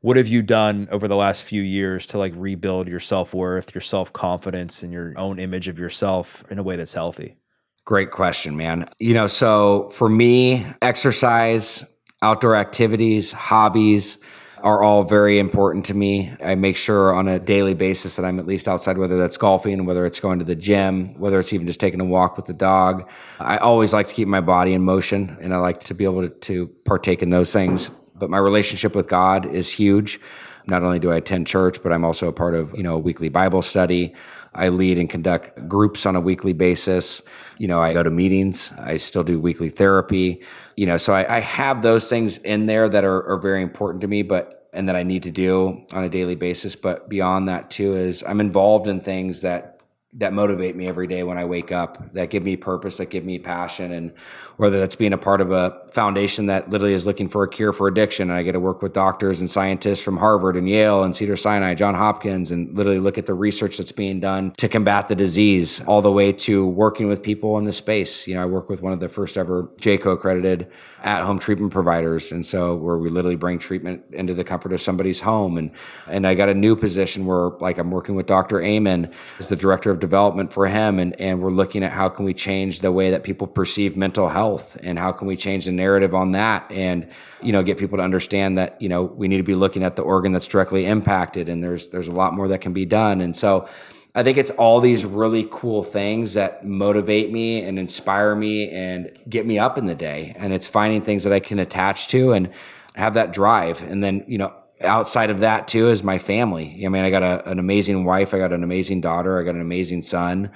What 0.00 0.16
have 0.16 0.26
you 0.26 0.42
done 0.42 0.88
over 0.90 1.06
the 1.06 1.14
last 1.14 1.44
few 1.44 1.62
years 1.62 2.08
to 2.08 2.18
like 2.18 2.32
rebuild 2.34 2.88
your 2.88 3.00
self 3.00 3.32
worth, 3.32 3.74
your 3.74 3.82
self 3.82 4.12
confidence, 4.12 4.82
and 4.82 4.92
your 4.92 5.12
own 5.16 5.38
image 5.38 5.68
of 5.68 5.78
yourself 5.78 6.44
in 6.50 6.58
a 6.58 6.62
way 6.62 6.76
that's 6.76 6.94
healthy? 6.94 7.36
Great 7.84 8.10
question, 8.10 8.56
man. 8.56 8.88
You 8.98 9.14
know, 9.14 9.26
so 9.26 9.90
for 9.90 10.08
me, 10.08 10.66
exercise, 10.80 11.84
outdoor 12.20 12.56
activities, 12.56 13.32
hobbies, 13.32 14.18
are 14.62 14.82
all 14.82 15.02
very 15.02 15.38
important 15.38 15.84
to 15.86 15.94
me. 15.94 16.32
I 16.42 16.54
make 16.54 16.76
sure 16.76 17.14
on 17.14 17.28
a 17.28 17.38
daily 17.38 17.74
basis 17.74 18.16
that 18.16 18.24
I'm 18.24 18.38
at 18.38 18.46
least 18.46 18.68
outside, 18.68 18.96
whether 18.96 19.16
that's 19.16 19.36
golfing, 19.36 19.84
whether 19.84 20.06
it's 20.06 20.20
going 20.20 20.38
to 20.38 20.44
the 20.44 20.54
gym, 20.54 21.18
whether 21.18 21.38
it's 21.40 21.52
even 21.52 21.66
just 21.66 21.80
taking 21.80 22.00
a 22.00 22.04
walk 22.04 22.36
with 22.36 22.46
the 22.46 22.52
dog. 22.52 23.08
I 23.40 23.58
always 23.58 23.92
like 23.92 24.06
to 24.08 24.14
keep 24.14 24.28
my 24.28 24.40
body 24.40 24.72
in 24.72 24.82
motion 24.82 25.36
and 25.40 25.52
I 25.52 25.58
like 25.58 25.80
to 25.80 25.94
be 25.94 26.04
able 26.04 26.22
to, 26.22 26.28
to 26.28 26.68
partake 26.84 27.22
in 27.22 27.30
those 27.30 27.52
things. 27.52 27.88
But 28.14 28.30
my 28.30 28.38
relationship 28.38 28.94
with 28.94 29.08
God 29.08 29.52
is 29.52 29.72
huge. 29.72 30.20
Not 30.66 30.84
only 30.84 31.00
do 31.00 31.10
I 31.10 31.16
attend 31.16 31.48
church, 31.48 31.82
but 31.82 31.92
I'm 31.92 32.04
also 32.04 32.28
a 32.28 32.32
part 32.32 32.54
of, 32.54 32.72
you 32.76 32.84
know, 32.84 32.94
a 32.94 32.98
weekly 32.98 33.28
Bible 33.28 33.62
study. 33.62 34.14
I 34.54 34.68
lead 34.68 34.98
and 34.98 35.10
conduct 35.10 35.66
groups 35.66 36.06
on 36.06 36.14
a 36.14 36.20
weekly 36.20 36.52
basis. 36.52 37.22
You 37.58 37.68
know, 37.68 37.80
I 37.80 37.92
go 37.92 38.02
to 38.02 38.10
meetings. 38.10 38.72
I 38.78 38.98
still 38.98 39.24
do 39.24 39.40
weekly 39.40 39.70
therapy. 39.70 40.42
You 40.76 40.86
know, 40.86 40.96
so 40.96 41.12
I, 41.12 41.36
I 41.36 41.40
have 41.40 41.82
those 41.82 42.08
things 42.08 42.38
in 42.38 42.66
there 42.66 42.88
that 42.88 43.04
are, 43.04 43.28
are 43.28 43.38
very 43.38 43.62
important 43.62 44.00
to 44.02 44.08
me, 44.08 44.22
but 44.22 44.58
and 44.72 44.88
that 44.88 44.96
I 44.96 45.02
need 45.02 45.24
to 45.24 45.30
do 45.30 45.84
on 45.92 46.02
a 46.02 46.08
daily 46.08 46.34
basis. 46.34 46.76
But 46.76 47.08
beyond 47.08 47.48
that 47.48 47.70
too 47.70 47.96
is 47.96 48.22
I'm 48.22 48.40
involved 48.40 48.88
in 48.88 49.00
things 49.00 49.42
that 49.42 49.72
that 50.14 50.32
motivate 50.32 50.76
me 50.76 50.86
every 50.86 51.06
day 51.06 51.22
when 51.22 51.38
I 51.38 51.46
wake 51.46 51.72
up, 51.72 52.12
that 52.12 52.28
give 52.28 52.42
me 52.42 52.56
purpose, 52.56 52.98
that 52.98 53.08
give 53.08 53.24
me 53.24 53.38
passion. 53.38 53.92
And 53.92 54.12
whether 54.56 54.78
that's 54.78 54.96
being 54.96 55.12
a 55.12 55.18
part 55.18 55.40
of 55.40 55.50
a 55.50 55.82
foundation 55.92 56.46
that 56.46 56.70
literally 56.70 56.94
is 56.94 57.06
looking 57.06 57.28
for 57.28 57.44
a 57.44 57.48
cure 57.48 57.72
for 57.72 57.86
addiction. 57.86 58.30
And 58.30 58.38
I 58.38 58.42
get 58.42 58.52
to 58.52 58.60
work 58.60 58.82
with 58.82 58.92
doctors 58.92 59.40
and 59.40 59.50
scientists 59.50 60.00
from 60.00 60.16
Harvard 60.16 60.56
and 60.56 60.68
Yale 60.68 61.02
and 61.02 61.14
Cedar 61.14 61.36
Sinai, 61.36 61.74
John 61.74 61.94
Hopkins, 61.94 62.50
and 62.50 62.74
literally 62.74 62.98
look 62.98 63.18
at 63.18 63.26
the 63.26 63.34
research 63.34 63.76
that's 63.76 63.92
being 63.92 64.20
done 64.20 64.52
to 64.52 64.68
combat 64.68 65.08
the 65.08 65.14
disease, 65.14 65.80
all 65.80 66.02
the 66.02 66.10
way 66.10 66.32
to 66.32 66.66
working 66.66 67.08
with 67.08 67.22
people 67.22 67.58
in 67.58 67.64
the 67.64 67.72
space. 67.72 68.26
You 68.26 68.34
know, 68.34 68.42
I 68.42 68.46
work 68.46 68.68
with 68.68 68.82
one 68.82 68.92
of 68.92 69.00
the 69.00 69.08
first 69.08 69.36
ever 69.36 69.64
JCAHO 69.80 70.14
accredited 70.14 70.70
at 71.02 71.24
home 71.24 71.38
treatment 71.38 71.72
providers. 71.72 72.32
And 72.32 72.46
so 72.46 72.76
where 72.76 72.96
we 72.96 73.10
literally 73.10 73.36
bring 73.36 73.58
treatment 73.58 74.04
into 74.12 74.34
the 74.34 74.44
comfort 74.44 74.72
of 74.72 74.80
somebody's 74.80 75.20
home. 75.20 75.58
And, 75.58 75.72
and 76.06 76.26
I 76.26 76.34
got 76.34 76.48
a 76.48 76.54
new 76.54 76.76
position 76.76 77.26
where 77.26 77.50
like 77.60 77.78
I'm 77.78 77.90
working 77.90 78.14
with 78.14 78.26
Dr. 78.26 78.62
Amen 78.62 79.12
as 79.38 79.48
the 79.48 79.56
director 79.56 79.90
of 79.90 80.00
development 80.00 80.52
for 80.52 80.68
him. 80.68 80.98
And, 80.98 81.20
and 81.20 81.40
we're 81.42 81.50
looking 81.50 81.82
at 81.82 81.92
how 81.92 82.08
can 82.08 82.24
we 82.24 82.34
change 82.34 82.80
the 82.80 82.92
way 82.92 83.10
that 83.10 83.24
people 83.24 83.46
perceive 83.46 83.96
mental 83.96 84.28
health 84.28 84.41
and 84.82 84.98
how 84.98 85.12
can 85.12 85.26
we 85.26 85.36
change 85.36 85.64
the 85.66 85.72
narrative 85.72 86.14
on 86.14 86.32
that 86.32 86.70
and, 86.70 87.08
you 87.42 87.52
know, 87.52 87.62
get 87.62 87.78
people 87.78 87.98
to 87.98 88.04
understand 88.04 88.58
that, 88.58 88.80
you 88.80 88.88
know, 88.88 89.02
we 89.02 89.28
need 89.28 89.38
to 89.38 89.42
be 89.42 89.54
looking 89.54 89.82
at 89.82 89.96
the 89.96 90.02
organ 90.02 90.32
that's 90.32 90.46
directly 90.46 90.86
impacted 90.86 91.48
and 91.48 91.62
there's, 91.62 91.88
there's 91.88 92.08
a 92.08 92.12
lot 92.12 92.34
more 92.34 92.48
that 92.48 92.60
can 92.60 92.72
be 92.72 92.84
done. 92.84 93.20
And 93.20 93.36
so, 93.36 93.68
I 94.14 94.22
think 94.22 94.36
it's 94.36 94.50
all 94.50 94.80
these 94.80 95.06
really 95.06 95.48
cool 95.50 95.82
things 95.82 96.34
that 96.34 96.66
motivate 96.66 97.32
me 97.32 97.62
and 97.62 97.78
inspire 97.78 98.34
me 98.34 98.68
and 98.68 99.10
get 99.26 99.46
me 99.46 99.58
up 99.58 99.78
in 99.78 99.86
the 99.86 99.94
day. 99.94 100.34
And 100.36 100.52
it's 100.52 100.66
finding 100.66 101.00
things 101.00 101.24
that 101.24 101.32
I 101.32 101.40
can 101.40 101.58
attach 101.58 102.08
to 102.08 102.32
and 102.32 102.50
have 102.94 103.14
that 103.14 103.32
drive. 103.32 103.80
And 103.82 104.04
then, 104.04 104.24
you 104.28 104.36
know, 104.36 104.54
outside 104.82 105.30
of 105.30 105.40
that 105.40 105.68
too 105.68 105.88
is 105.88 106.02
my 106.02 106.18
family. 106.18 106.82
I 106.84 106.88
mean, 106.88 107.04
I 107.04 107.10
got 107.10 107.22
a, 107.22 107.48
an 107.48 107.58
amazing 107.58 108.04
wife, 108.04 108.34
I 108.34 108.38
got 108.38 108.52
an 108.52 108.62
amazing 108.62 109.00
daughter, 109.00 109.40
I 109.40 109.44
got 109.44 109.54
an 109.54 109.60
amazing 109.60 110.02
son, 110.02 110.50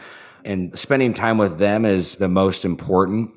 and 0.45 0.79
spending 0.79 1.15
time 1.15 1.39
with 1.39 1.59
them 1.59 1.85
is 1.85 2.17
the 2.17 2.29
most 2.29 2.65
important. 2.65 3.31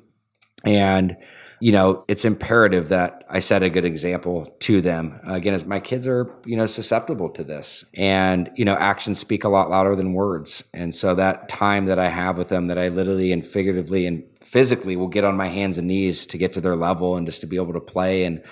And 0.64 1.16
you 1.62 1.72
know, 1.72 2.04
it's 2.08 2.24
imperative 2.24 2.88
that 2.88 3.22
I 3.28 3.40
set 3.40 3.62
a 3.62 3.68
good 3.68 3.84
example 3.84 4.56
to 4.60 4.80
them. 4.80 5.20
Again, 5.24 5.52
as 5.52 5.66
my 5.66 5.78
kids 5.78 6.08
are, 6.08 6.34
you 6.46 6.56
know, 6.56 6.64
susceptible 6.64 7.28
to 7.30 7.44
this. 7.44 7.84
And, 7.92 8.50
you 8.56 8.64
know, 8.64 8.72
actions 8.76 9.20
speak 9.20 9.44
a 9.44 9.50
lot 9.50 9.68
louder 9.68 9.94
than 9.94 10.14
words. 10.14 10.64
And 10.72 10.94
so 10.94 11.14
that 11.16 11.50
time 11.50 11.84
that 11.84 11.98
I 11.98 12.08
have 12.08 12.38
with 12.38 12.48
them 12.48 12.68
that 12.68 12.78
I 12.78 12.88
literally 12.88 13.30
and 13.30 13.46
figuratively 13.46 14.06
and 14.06 14.24
physically 14.40 14.96
will 14.96 15.08
get 15.08 15.22
on 15.22 15.36
my 15.36 15.48
hands 15.48 15.76
and 15.76 15.86
knees 15.86 16.24
to 16.26 16.38
get 16.38 16.54
to 16.54 16.62
their 16.62 16.76
level 16.76 17.16
and 17.16 17.26
just 17.26 17.42
to 17.42 17.46
be 17.46 17.56
able 17.56 17.74
to 17.74 17.80
play 17.80 18.24
and 18.24 18.42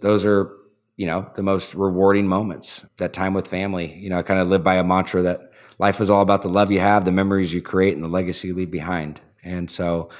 those 0.00 0.26
are 0.26 0.52
you 0.98 1.06
know, 1.06 1.30
the 1.36 1.42
most 1.44 1.74
rewarding 1.76 2.26
moments, 2.26 2.84
that 2.96 3.12
time 3.12 3.32
with 3.32 3.46
family. 3.46 3.94
You 3.94 4.10
know, 4.10 4.18
I 4.18 4.22
kind 4.22 4.40
of 4.40 4.48
live 4.48 4.64
by 4.64 4.74
a 4.74 4.84
mantra 4.84 5.22
that 5.22 5.52
life 5.78 6.00
is 6.00 6.10
all 6.10 6.22
about 6.22 6.42
the 6.42 6.48
love 6.48 6.72
you 6.72 6.80
have, 6.80 7.04
the 7.04 7.12
memories 7.12 7.54
you 7.54 7.62
create, 7.62 7.94
and 7.94 8.02
the 8.02 8.08
legacy 8.08 8.48
you 8.48 8.54
leave 8.54 8.72
behind. 8.72 9.20
And 9.44 9.70
so 9.70 10.10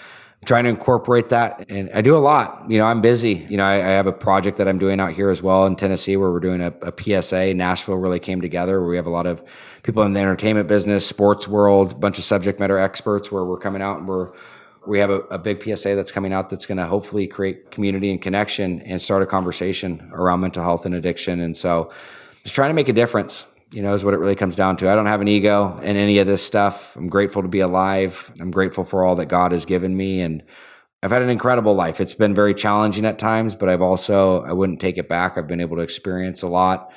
trying 0.45 0.64
to 0.64 0.70
incorporate 0.70 1.28
that. 1.30 1.66
And 1.68 1.91
I 1.93 2.01
do 2.01 2.16
a 2.16 2.18
lot. 2.18 2.64
You 2.68 2.78
know, 2.78 2.84
I'm 2.84 3.01
busy. 3.01 3.47
You 3.49 3.57
know, 3.57 3.64
I, 3.64 3.74
I 3.74 3.91
have 3.91 4.07
a 4.07 4.12
project 4.12 4.59
that 4.59 4.68
I'm 4.68 4.78
doing 4.78 5.01
out 5.01 5.12
here 5.12 5.30
as 5.30 5.43
well 5.43 5.66
in 5.66 5.76
Tennessee 5.76 6.16
where 6.16 6.30
we're 6.30 6.41
doing 6.41 6.61
a, 6.61 6.72
a, 6.82 7.22
PSA. 7.22 7.55
Nashville 7.55 7.97
really 7.97 8.20
came 8.20 8.41
together 8.41 8.80
where 8.80 8.89
we 8.89 8.97
have 8.97 9.07
a 9.07 9.11
lot 9.11 9.26
of 9.26 9.43
people 9.82 10.03
in 10.05 10.12
the 10.12 10.20
entertainment 10.20 10.68
business, 10.68 11.07
sports 11.07 11.49
world, 11.49 11.93
a 11.93 11.95
bunch 11.97 12.18
of 12.18 12.24
subject 12.24 12.61
matter 12.61 12.78
experts 12.78 13.30
where 13.32 13.45
we're 13.45 13.59
coming 13.59 13.82
out 13.82 13.99
and 13.99 14.09
we're 14.09 14.32
we 14.86 15.01
have 15.01 15.11
a, 15.11 15.20
a 15.30 15.39
big 15.39 15.62
PSA 15.62 15.95
that's 15.95 16.11
coming 16.11 16.32
out 16.32 16.49
that's 16.49 16.64
going 16.64 16.78
to 16.78 16.86
hopefully 16.86 17.26
create 17.26 17.70
community 17.70 18.11
and 18.11 18.22
connection 18.22 18.80
and 18.82 19.03
start 19.03 19.22
a 19.22 19.26
conversation 19.26 20.09
around 20.14 20.41
mental 20.41 20.62
health 20.62 20.86
and 20.86 20.95
addiction. 20.95 21.41
And 21.41 21.55
so 21.55 21.93
just 22.43 22.55
trying 22.55 22.70
to 22.70 22.74
make 22.74 22.89
a 22.89 22.95
difference 22.95 23.45
you 23.71 23.83
know, 23.83 23.95
is 23.95 24.05
what 24.05 24.14
it 24.14 24.19
really 24.19 24.37
comes 24.37 24.57
down 24.57 24.77
to. 24.79 24.91
I 24.91 24.95
don't 24.95 25.07
have 25.07 25.21
an 25.21 25.29
ego 25.29 25.79
in 25.79 25.97
any 25.97 26.19
of 26.19 26.27
this 26.27 26.43
stuff. 26.43 26.97
I'm 26.97 27.09
grateful 27.09 27.43
to 27.43 27.49
be 27.49 27.61
alive. 27.61 28.33
I'm 28.41 28.51
grateful 28.51 28.85
for 28.85 29.05
all 29.05 29.16
that 29.16 29.27
God 29.27 29.53
has 29.53 29.64
given 29.64 29.97
me. 29.97 30.21
And 30.21 30.43
I've 31.03 31.11
had 31.11 31.23
an 31.23 31.31
incredible 31.31 31.75
life. 31.75 32.01
It's 32.01 32.14
been 32.14 32.35
very 32.35 32.55
challenging 32.55 33.05
at 33.05 33.19
times, 33.19 33.55
but 33.55 33.69
I've 33.69 33.83
also, 33.83 34.43
I 34.43 34.53
wouldn't 34.53 34.81
take 34.81 34.99
it 34.99 35.09
back. 35.09 35.37
I've 35.37 35.47
been 35.47 35.61
able 35.61 35.77
to 35.77 35.83
experience 35.83 36.43
a 36.43 36.49
lot. 36.49 36.93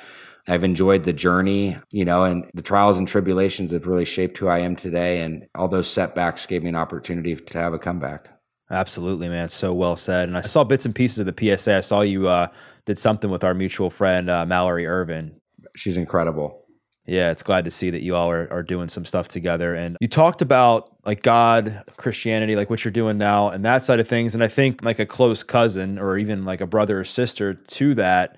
I've 0.48 0.64
enjoyed 0.64 1.04
the 1.04 1.12
journey, 1.12 1.78
you 1.92 2.04
know, 2.04 2.24
and 2.24 2.50
the 2.52 2.62
trials 2.62 2.98
and 2.98 3.06
tribulations 3.06 3.70
have 3.70 3.86
really 3.86 4.04
shaped 4.04 4.38
who 4.38 4.48
I 4.48 4.58
am 4.58 4.74
today. 4.74 5.20
And 5.20 5.46
all 5.54 5.68
those 5.68 5.88
setbacks 5.88 6.46
gave 6.46 6.64
me 6.64 6.70
an 6.70 6.76
opportunity 6.76 7.36
to 7.36 7.58
have 7.58 7.74
a 7.74 7.78
comeback. 7.78 8.28
Absolutely, 8.68 9.28
man. 9.28 9.50
So 9.50 9.72
well 9.72 9.96
said. 9.96 10.28
And 10.28 10.36
I 10.36 10.40
saw 10.40 10.64
bits 10.64 10.84
and 10.84 10.94
pieces 10.94 11.20
of 11.20 11.26
the 11.26 11.56
PSA. 11.56 11.76
I 11.76 11.80
saw 11.80 12.00
you 12.00 12.26
uh, 12.28 12.48
did 12.86 12.98
something 12.98 13.30
with 13.30 13.44
our 13.44 13.54
mutual 13.54 13.90
friend, 13.90 14.28
uh, 14.28 14.46
Mallory 14.46 14.86
Ervin. 14.86 15.36
She's 15.76 15.96
incredible. 15.96 16.61
Yeah, 17.04 17.32
it's 17.32 17.42
glad 17.42 17.64
to 17.64 17.70
see 17.70 17.90
that 17.90 18.02
you 18.02 18.14
all 18.14 18.30
are, 18.30 18.48
are 18.52 18.62
doing 18.62 18.88
some 18.88 19.04
stuff 19.04 19.26
together. 19.26 19.74
And 19.74 19.96
you 20.00 20.06
talked 20.06 20.40
about 20.40 20.96
like 21.04 21.22
God, 21.22 21.82
Christianity, 21.96 22.54
like 22.54 22.70
what 22.70 22.84
you're 22.84 22.92
doing 22.92 23.18
now, 23.18 23.48
and 23.48 23.64
that 23.64 23.82
side 23.82 23.98
of 23.98 24.06
things. 24.06 24.34
And 24.34 24.44
I 24.44 24.48
think 24.48 24.84
like 24.84 25.00
a 25.00 25.06
close 25.06 25.42
cousin 25.42 25.98
or 25.98 26.16
even 26.16 26.44
like 26.44 26.60
a 26.60 26.66
brother 26.66 27.00
or 27.00 27.04
sister 27.04 27.54
to 27.54 27.94
that 27.96 28.36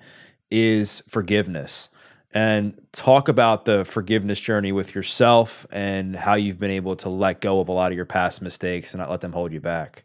is 0.49 1.03
forgiveness. 1.07 1.89
And 2.33 2.81
talk 2.91 3.29
about 3.29 3.63
the 3.65 3.85
forgiveness 3.85 4.39
journey 4.39 4.71
with 4.71 4.93
yourself 4.93 5.65
and 5.71 6.15
how 6.15 6.33
you've 6.33 6.59
been 6.59 6.71
able 6.71 6.95
to 6.97 7.09
let 7.09 7.39
go 7.39 7.61
of 7.61 7.69
a 7.69 7.71
lot 7.71 7.91
of 7.91 7.95
your 7.95 8.05
past 8.05 8.41
mistakes 8.41 8.93
and 8.93 8.99
not 8.99 9.09
let 9.09 9.21
them 9.21 9.31
hold 9.31 9.53
you 9.53 9.61
back. 9.61 10.03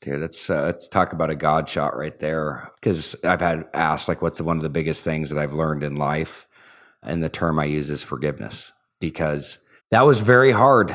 Dude, 0.00 0.20
let's 0.22 0.48
uh, 0.48 0.62
let's 0.62 0.88
talk 0.88 1.12
about 1.12 1.28
a 1.28 1.34
God 1.34 1.68
shot 1.68 1.94
right 1.94 2.18
there. 2.18 2.70
Because 2.76 3.14
I've 3.24 3.42
had 3.42 3.64
asked 3.74 4.08
like, 4.08 4.22
what's 4.22 4.40
one 4.40 4.56
of 4.56 4.62
the 4.62 4.70
biggest 4.70 5.04
things 5.04 5.28
that 5.28 5.38
I've 5.38 5.52
learned 5.52 5.82
in 5.82 5.96
life? 5.96 6.48
And 7.02 7.22
the 7.22 7.28
term 7.28 7.58
I 7.58 7.64
use 7.64 7.90
is 7.90 8.02
forgiveness 8.02 8.72
because 9.00 9.58
that 9.90 10.06
was 10.06 10.20
very 10.20 10.52
hard 10.52 10.94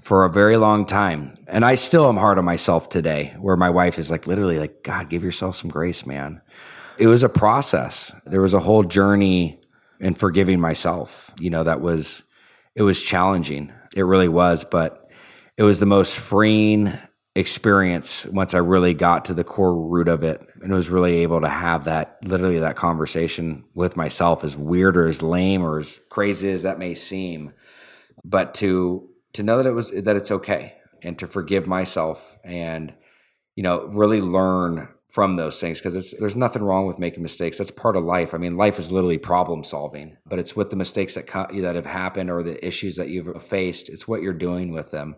for 0.00 0.24
a 0.24 0.30
very 0.30 0.56
long 0.56 0.86
time. 0.86 1.32
And 1.46 1.64
I 1.64 1.76
still 1.76 2.08
am 2.08 2.16
hard 2.16 2.38
on 2.38 2.44
myself 2.44 2.88
today, 2.88 3.34
where 3.38 3.56
my 3.56 3.70
wife 3.70 3.98
is 3.98 4.10
like, 4.10 4.26
literally, 4.26 4.58
like, 4.58 4.82
God, 4.82 5.08
give 5.08 5.24
yourself 5.24 5.56
some 5.56 5.70
grace, 5.70 6.04
man. 6.04 6.42
It 6.98 7.06
was 7.06 7.22
a 7.22 7.28
process. 7.28 8.12
There 8.26 8.42
was 8.42 8.54
a 8.54 8.60
whole 8.60 8.84
journey 8.84 9.60
in 10.00 10.14
forgiving 10.14 10.60
myself. 10.60 11.30
You 11.38 11.50
know, 11.50 11.64
that 11.64 11.80
was, 11.80 12.22
it 12.74 12.82
was 12.82 13.02
challenging. 13.02 13.72
It 13.96 14.02
really 14.02 14.28
was, 14.28 14.64
but 14.64 15.10
it 15.56 15.62
was 15.62 15.80
the 15.80 15.86
most 15.86 16.16
freeing 16.16 16.98
experience 17.36 18.26
once 18.26 18.54
I 18.54 18.58
really 18.58 18.94
got 18.94 19.24
to 19.24 19.34
the 19.34 19.42
core 19.42 19.76
root 19.76 20.06
of 20.06 20.22
it 20.22 20.40
and 20.62 20.72
was 20.72 20.88
really 20.88 21.16
able 21.18 21.40
to 21.40 21.48
have 21.48 21.84
that 21.84 22.18
literally 22.22 22.60
that 22.60 22.76
conversation 22.76 23.64
with 23.74 23.96
myself 23.96 24.44
as 24.44 24.56
weird 24.56 24.96
or 24.96 25.08
as 25.08 25.20
lame 25.20 25.62
or 25.62 25.80
as 25.80 25.98
crazy 26.10 26.50
as 26.50 26.62
that 26.62 26.78
may 26.78 26.94
seem. 26.94 27.52
But 28.24 28.54
to 28.54 29.08
to 29.32 29.42
know 29.42 29.56
that 29.56 29.66
it 29.66 29.72
was 29.72 29.90
that 29.90 30.16
it's 30.16 30.30
okay 30.30 30.76
and 31.02 31.18
to 31.18 31.26
forgive 31.26 31.66
myself 31.66 32.36
and 32.44 32.94
you 33.56 33.64
know 33.64 33.86
really 33.88 34.20
learn 34.20 34.88
from 35.08 35.34
those 35.34 35.60
things 35.60 35.78
because 35.80 35.96
it's 35.96 36.16
there's 36.18 36.36
nothing 36.36 36.62
wrong 36.62 36.86
with 36.86 37.00
making 37.00 37.22
mistakes. 37.22 37.58
That's 37.58 37.72
part 37.72 37.96
of 37.96 38.04
life. 38.04 38.32
I 38.32 38.38
mean 38.38 38.56
life 38.56 38.78
is 38.78 38.92
literally 38.92 39.18
problem 39.18 39.64
solving 39.64 40.16
but 40.24 40.38
it's 40.38 40.54
with 40.54 40.70
the 40.70 40.76
mistakes 40.76 41.14
that 41.14 41.26
that 41.26 41.74
have 41.74 41.86
happened 41.86 42.30
or 42.30 42.44
the 42.44 42.64
issues 42.64 42.94
that 42.94 43.08
you've 43.08 43.44
faced 43.44 43.88
it's 43.88 44.06
what 44.06 44.22
you're 44.22 44.32
doing 44.32 44.72
with 44.72 44.92
them 44.92 45.16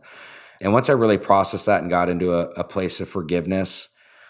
and 0.61 0.72
once 0.72 0.88
I 0.88 0.94
really 0.94 1.18
processed 1.18 1.66
that 1.66 1.82
and 1.82 1.90
got 1.90 2.09
into 2.09 2.32
a, 2.32 2.46
a 2.50 2.64
place 2.64 3.00
of 3.00 3.09
forgiveness, 3.09 3.88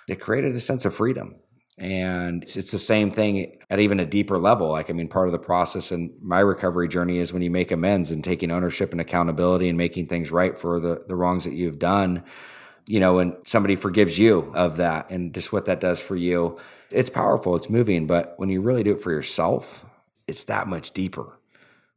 it 0.09 0.21
created 0.21 0.55
a 0.55 0.61
sense 0.61 0.85
of 0.85 0.95
freedom. 0.95 1.37
And 1.79 2.43
it's, 2.43 2.57
it's, 2.57 2.71
the 2.71 2.79
same 2.79 3.11
thing 3.11 3.59
at 3.69 3.81
even 3.81 4.01
a 4.01 4.07
deeper 4.07 4.39
level. 4.39 4.71
Like, 4.71 4.89
I 4.89 4.95
mean, 4.95 5.09
part 5.09 5.29
of 5.29 5.33
the 5.33 5.39
process 5.39 5.93
in 5.93 6.17
my 6.23 6.41
recovery 6.41 6.89
journey 6.89 7.19
is 7.19 7.35
when 7.35 7.43
you 7.43 7.51
make 7.51 7.71
amends 7.71 8.11
and 8.11 8.25
taking 8.25 8.51
ownership 8.51 8.93
and 8.93 9.01
accountability 9.01 9.69
and 9.69 9.77
making 9.77 10.07
things 10.07 10.31
right 10.31 10.59
for 10.59 10.81
the, 10.81 11.05
the 11.07 11.15
wrongs 11.15 11.45
that 11.45 11.53
you've 11.53 11.79
done. 11.79 12.25
You 12.87 12.99
know, 12.99 13.17
when 13.17 13.37
somebody 13.45 13.77
forgives 13.77 14.19
you 14.19 14.53
of 14.55 14.79
that 14.79 15.11
and 15.11 15.35
just 15.35 15.53
what 15.53 15.67
that 15.67 15.81
does 15.81 16.01
for 16.01 16.17
you, 16.17 16.59
it's 16.91 17.11
powerful, 17.11 17.57
it's 17.57 17.69
moving. 17.69 18.07
But 18.07 18.35
when 18.39 18.49
you 18.49 18.63
really 18.63 18.83
do 18.83 18.95
it 18.95 19.03
for 19.03 19.11
yourself, 19.11 19.85
it's 20.27 20.45
that 20.45 20.69
much 20.69 20.93
deeper. 20.93 21.39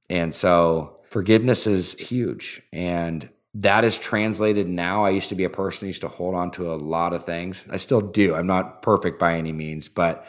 And 0.09 0.35
so 0.35 0.99
forgiveness 1.09 1.65
is 1.67 1.93
huge. 1.93 2.63
And 2.73 3.29
that 3.55 3.83
is 3.83 3.97
translated 3.97 4.67
now. 4.67 5.05
I 5.05 5.09
used 5.09 5.29
to 5.29 5.35
be 5.35 5.43
a 5.43 5.49
person 5.49 5.87
used 5.87 6.01
to 6.01 6.07
hold 6.07 6.35
on 6.35 6.51
to 6.51 6.71
a 6.71 6.75
lot 6.75 7.13
of 7.13 7.25
things. 7.25 7.65
I 7.69 7.77
still 7.77 8.01
do. 8.01 8.35
I'm 8.35 8.47
not 8.47 8.81
perfect 8.81 9.19
by 9.19 9.35
any 9.35 9.51
means, 9.51 9.89
but 9.89 10.25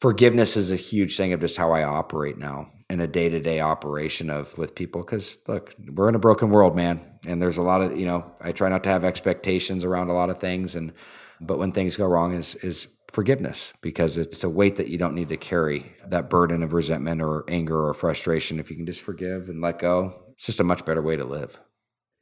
forgiveness 0.00 0.56
is 0.56 0.70
a 0.70 0.76
huge 0.76 1.16
thing 1.16 1.32
of 1.32 1.40
just 1.40 1.56
how 1.56 1.72
I 1.72 1.84
operate 1.84 2.38
now 2.38 2.70
in 2.88 3.00
a 3.00 3.06
day-to-day 3.06 3.60
operation 3.60 4.30
of 4.30 4.56
with 4.58 4.74
people 4.74 5.04
cuz 5.04 5.38
look, 5.46 5.74
we're 5.94 6.08
in 6.08 6.16
a 6.16 6.20
broken 6.20 6.50
world, 6.50 6.74
man. 6.74 7.00
And 7.24 7.40
there's 7.40 7.58
a 7.58 7.62
lot 7.62 7.82
of, 7.82 7.96
you 7.96 8.06
know, 8.06 8.32
I 8.40 8.50
try 8.50 8.68
not 8.68 8.82
to 8.84 8.90
have 8.90 9.04
expectations 9.04 9.84
around 9.84 10.08
a 10.08 10.14
lot 10.14 10.30
of 10.30 10.38
things 10.38 10.74
and 10.74 10.92
but 11.40 11.58
when 11.58 11.72
things 11.72 11.96
go 11.96 12.06
wrong 12.06 12.34
is 12.34 12.56
is 12.56 12.88
forgiveness 13.12 13.72
because 13.80 14.16
it's 14.16 14.44
a 14.44 14.48
weight 14.48 14.76
that 14.76 14.88
you 14.88 14.98
don't 14.98 15.14
need 15.14 15.28
to 15.28 15.36
carry 15.36 15.96
that 16.06 16.30
burden 16.30 16.62
of 16.62 16.72
resentment 16.72 17.20
or 17.20 17.44
anger 17.48 17.86
or 17.86 17.94
frustration 17.94 18.60
if 18.60 18.70
you 18.70 18.76
can 18.76 18.86
just 18.86 19.02
forgive 19.02 19.48
and 19.48 19.60
let 19.60 19.78
go. 19.78 20.14
It's 20.32 20.46
just 20.46 20.60
a 20.60 20.64
much 20.64 20.84
better 20.84 21.02
way 21.02 21.16
to 21.16 21.24
live 21.24 21.60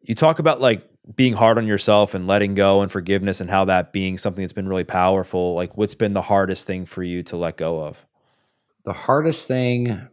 you 0.03 0.15
talk 0.15 0.39
about 0.39 0.61
like 0.61 0.89
being 1.15 1.33
hard 1.33 1.59
on 1.59 1.67
yourself 1.67 2.15
and 2.15 2.27
letting 2.27 2.55
go 2.55 2.83
and 2.83 2.93
forgiveness 2.93 3.41
and 3.41 3.49
how 3.49 3.65
that 3.65 3.93
being 3.93 4.19
something 4.19 4.43
that's 4.43 4.53
been 4.53 4.69
really 4.69 4.85
powerful 4.85 5.55
like 5.55 5.77
what's 5.77 5.95
been 5.95 6.13
the 6.13 6.23
hardest 6.23 6.67
thing 6.67 6.85
for 6.85 7.03
you 7.03 7.23
to 7.25 7.37
let 7.37 7.57
go 7.57 7.83
of? 7.83 8.05
The 8.85 8.93
hardest 8.93 9.49
thing 9.49 10.09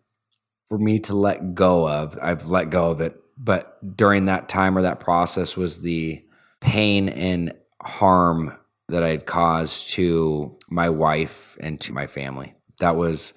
for 0.70 0.78
me 0.78 1.00
to 1.00 1.16
let 1.16 1.54
go 1.54 1.88
of 1.88 2.18
i've 2.22 2.48
let 2.48 2.72
go 2.72 2.90
of 2.90 3.00
it 3.00 3.18
but 3.38 3.78
during 3.96 4.26
that 4.26 4.50
time 4.50 4.76
or 4.76 4.82
that 4.82 5.00
process 5.00 5.56
was 5.56 5.82
the 5.82 6.26
pain 6.60 7.08
and 7.08 7.54
harm 7.84 8.58
that 8.88 9.04
i 9.04 9.10
had 9.10 9.28
caused 9.28 9.90
to 9.92 10.58
my 10.76 10.90
wife 10.90 11.58
and 11.62 11.80
to 11.80 11.94
my 11.94 12.06
family. 12.06 12.54
That 12.80 12.96
was 12.96 13.34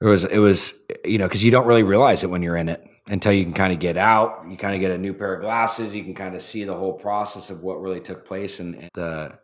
it 0.00 0.06
was 0.06 0.24
it 0.24 0.38
was 0.38 0.74
you 1.04 1.18
know 1.18 1.26
because 1.26 1.44
you 1.44 1.50
don't 1.50 1.66
really 1.66 1.82
realize 1.82 2.24
it 2.24 2.30
when 2.30 2.42
you're 2.42 2.56
in 2.56 2.68
it 2.68 2.84
until 3.08 3.32
you 3.32 3.44
can 3.44 3.52
kind 3.52 3.72
of 3.72 3.78
get 3.78 3.96
out. 3.96 4.44
You 4.48 4.56
kind 4.56 4.74
of 4.74 4.80
get 4.80 4.90
a 4.90 4.98
new 4.98 5.14
pair 5.14 5.34
of 5.34 5.40
glasses. 5.40 5.94
You 5.94 6.04
can 6.04 6.14
kind 6.14 6.34
of 6.34 6.42
see 6.42 6.64
the 6.64 6.74
whole 6.74 6.92
process 6.92 7.50
of 7.50 7.62
what 7.62 7.80
really 7.80 8.00
took 8.00 8.24
place 8.24 8.60
and 8.60 8.88
the 8.94 9.38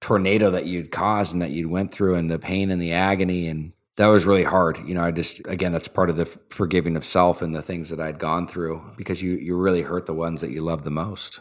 tornado 0.00 0.50
that 0.50 0.66
you'd 0.66 0.90
caused 0.90 1.32
and 1.32 1.42
that 1.42 1.50
you'd 1.50 1.70
went 1.70 1.92
through 1.92 2.16
and 2.16 2.28
the 2.28 2.38
pain 2.38 2.70
and 2.70 2.82
the 2.82 2.92
agony 2.92 3.46
and 3.46 3.72
that 3.96 4.06
was 4.06 4.24
really 4.24 4.44
hard. 4.44 4.78
You 4.86 4.94
know, 4.94 5.04
I 5.04 5.10
just 5.10 5.40
again 5.46 5.72
that's 5.72 5.88
part 5.88 6.10
of 6.10 6.16
the 6.16 6.26
forgiving 6.26 6.96
of 6.96 7.04
self 7.04 7.42
and 7.42 7.54
the 7.54 7.62
things 7.62 7.90
that 7.90 8.00
I'd 8.00 8.18
gone 8.18 8.46
through 8.48 8.94
because 8.96 9.22
you 9.22 9.32
you 9.32 9.56
really 9.56 9.82
hurt 9.82 10.06
the 10.06 10.14
ones 10.14 10.40
that 10.40 10.50
you 10.50 10.62
love 10.62 10.82
the 10.82 10.90
most. 10.90 11.40